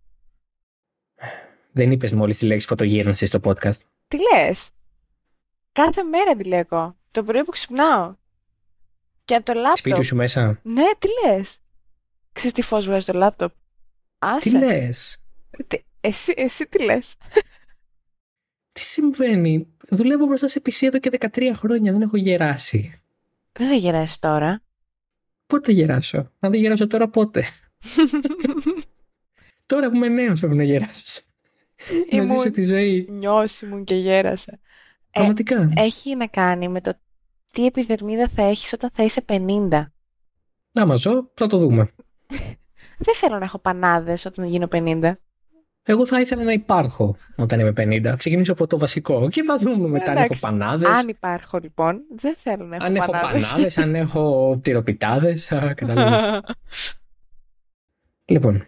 Δεν 1.71 1.91
είπες 1.91 2.13
μόλις 2.13 2.37
τη 2.37 2.45
λέξη 2.45 2.67
φωτογύρανση 2.67 3.25
στο 3.25 3.39
podcast. 3.43 3.79
Τι 4.07 4.17
λες; 4.17 4.69
Κάθε 5.73 6.03
μέρα 6.03 6.31
αντιλιακό. 6.31 6.97
Το 7.11 7.23
πρωί 7.23 7.43
που 7.43 7.51
ξυπνάω. 7.51 8.15
Και 9.25 9.35
από 9.35 9.45
το 9.45 9.53
λάπτοπ. 9.53 9.77
Σπίτι 9.77 10.03
σου 10.03 10.15
μέσα. 10.15 10.59
Ναι, 10.63 10.83
τι 10.99 11.07
λες; 11.25 11.57
Ξέρεις 12.33 12.51
τι 12.53 12.61
φως 12.61 12.85
βγάζει 12.85 13.05
το 13.05 13.13
λάπτοπ; 13.13 13.51
Άσε. 14.19 14.49
Τι 14.49 14.57
λες; 14.57 15.17
Τι- 15.67 15.83
Εσύ, 16.01 16.33
εσύ 16.35 16.67
τι 16.67 16.83
λες; 16.83 17.15
Τι 18.71 18.79
συμβαίνει; 18.81 19.67
Δουλεύω 19.89 20.25
μπροστά 20.25 20.47
σε 20.47 20.61
PC 20.65 20.87
εδώ 20.87 20.99
και 20.99 21.09
13 21.09 21.51
χρόνια. 21.55 21.91
Δεν 21.91 22.01
έχω 22.01 22.17
γεράσει. 22.17 23.01
Δεν 23.51 23.67
θα 23.67 23.73
γεράσεις 23.73 24.19
τώρα. 24.19 24.61
Πότε 25.47 25.65
θα 25.65 25.71
γεράσω; 25.71 26.17
Αν 26.17 26.51
δεν 26.51 26.59
γεράσω 26.59 26.87
τώρα 26.87 27.07
πότε; 27.09 27.43
τώρα 29.65 29.89
που 29.89 29.95
είμαι 29.95 30.07
νέος 30.07 30.39
πρέπει 30.39 30.55
να 30.55 30.63
γεράσω. 30.63 31.21
να 32.11 32.17
Ήμουν- 32.17 32.29
ζήσω 32.29 32.49
τη 32.51 32.61
ζωή. 32.61 33.07
Νιώσει 33.09 33.65
μου 33.65 33.83
και 33.83 33.95
γέρασα. 33.95 34.59
Πραγματικά. 35.13 35.69
Έχει 35.75 36.15
να 36.15 36.27
κάνει 36.27 36.67
με 36.67 36.81
το 36.81 36.93
τι 37.51 37.65
επιδερμίδα 37.65 38.27
θα 38.27 38.43
έχεις 38.43 38.73
όταν 38.73 38.89
θα 38.93 39.03
είσαι 39.03 39.25
50. 39.27 39.85
Άμα 40.73 40.95
ζω, 40.95 41.31
θα 41.33 41.47
το 41.47 41.57
δούμε. 41.57 41.89
Δεν 43.05 43.15
θέλω 43.15 43.37
να 43.37 43.45
έχω 43.45 43.59
πανάδες 43.59 44.25
όταν 44.25 44.45
γίνω 44.45 44.67
50. 44.71 45.11
Εγώ 45.85 46.05
θα 46.05 46.19
ήθελα 46.21 46.43
να 46.43 46.51
υπάρχω 46.51 47.15
όταν 47.35 47.59
είμαι 47.59 47.69
50. 47.69 48.01
Θα 48.03 48.15
ξεκινήσω 48.15 48.51
από 48.51 48.67
το 48.67 48.77
βασικό 48.77 49.29
και 49.29 49.43
θα 49.43 49.57
δούμε 49.57 49.87
μετά 49.87 50.05
αν 50.11 50.15
έχω 50.17 50.23
Εντάξει. 50.23 50.41
πανάδες. 50.41 50.97
Αν 50.97 51.07
υπάρχω 51.07 51.57
λοιπόν, 51.57 52.01
δεν 52.15 52.35
θέλω 52.35 52.65
να 52.65 52.75
έχω 52.75 52.85
Αν 52.85 52.95
έχω 52.95 53.11
πανάδες. 53.11 53.49
πανάδες, 53.49 53.77
αν 53.77 53.95
έχω 54.05 54.57
τυροπιτάδε. 54.63 55.37
λοιπόν. 58.25 58.67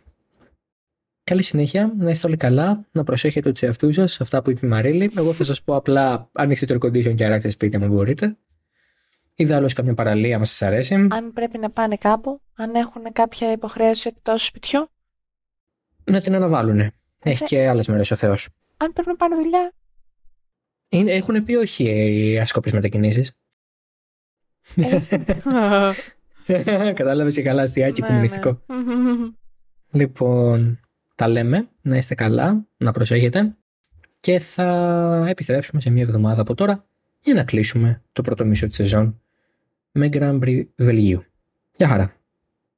Καλή 1.26 1.44
συνέχεια, 1.44 1.94
να 1.98 2.10
είστε 2.10 2.28
όλοι 2.28 2.38
καλά, 2.38 2.86
να 2.92 3.04
προσέχετε 3.04 3.52
τους 3.52 3.62
εαυτούς 3.62 3.96
σας, 3.96 4.22
αυτά 4.22 4.42
που 4.42 4.50
είπε 4.50 4.66
η 4.66 4.70
Μαρίλη. 4.70 5.12
Εγώ 5.18 5.34
θα 5.34 5.44
σας 5.44 5.62
πω 5.62 5.76
απλά: 5.76 6.30
ανοίξτε 6.34 6.66
το 6.66 6.74
air 6.82 6.86
condition 6.88 7.16
και 7.16 7.26
αράξτε 7.26 7.50
σπίτι 7.50 7.76
αν 7.76 7.88
μπορείτε. 7.90 8.38
Ιδάλω 9.36 9.72
καμιά 9.76 9.94
παραλία, 9.94 10.38
μα 10.38 10.46
σας 10.46 10.62
αρέσει. 10.62 10.94
αν 11.12 11.34
πρέπει 11.34 11.58
να 11.58 11.70
πάνε 11.70 11.96
κάπου, 11.98 12.42
αν 12.56 12.76
έχουν 12.76 13.12
κάποια 13.14 13.52
υποχρέωση 13.52 14.08
εκτός 14.16 14.46
σπιτιού, 14.46 14.90
Να 16.04 16.22
την 16.22 16.36
αναβάλουν. 16.36 16.80
Έχει 16.80 17.38
Θε- 17.38 17.48
και 17.48 17.68
άλλες 17.68 17.88
μέρες 17.88 18.12
ο 18.12 18.16
Θεός. 18.16 18.50
αν 18.78 18.94
πρέπει 18.94 19.08
να 19.10 19.16
πάνε 19.16 19.36
δουλειά. 19.36 19.72
Έχουν 20.90 21.44
πει 21.44 21.56
όχι 21.56 21.84
οι 21.84 22.40
ασκόπιε 22.40 22.72
μετακινήσεις. 22.74 23.32
ε, 24.76 25.02
Κατάλαβες 26.94 27.36
και 27.36 27.42
καλά 27.42 27.62
αστιάκι 27.62 28.02
ναι, 28.02 28.08
κομμουνιστικό. 28.08 28.62
ναι. 28.68 29.30
Λοιπόν, 29.92 30.80
τα 31.16 31.28
λέμε. 31.28 31.68
Να 31.82 31.97
είστε 31.97 32.16
καλά, 32.16 32.66
να 32.78 32.91
προσέχετε. 32.91 33.55
Και 34.20 34.39
θα 34.39 35.26
επιστρέψουμε 35.30 35.82
σε 35.82 35.89
μια 35.89 36.03
εβδομάδα 36.03 36.41
από 36.41 36.55
τώρα 36.55 36.86
για 37.22 37.34
να 37.34 37.43
κλείσουμε 37.43 38.01
το 38.11 38.22
πρώτο 38.22 38.45
μισό 38.45 38.68
της 38.68 38.76
σεζόν 38.76 39.22
με 39.91 40.09
Grand 40.11 40.39
Prix 40.39 40.66
Βελγίου. 40.76 41.24
Γεια 41.76 41.88
χαρά. 41.88 42.14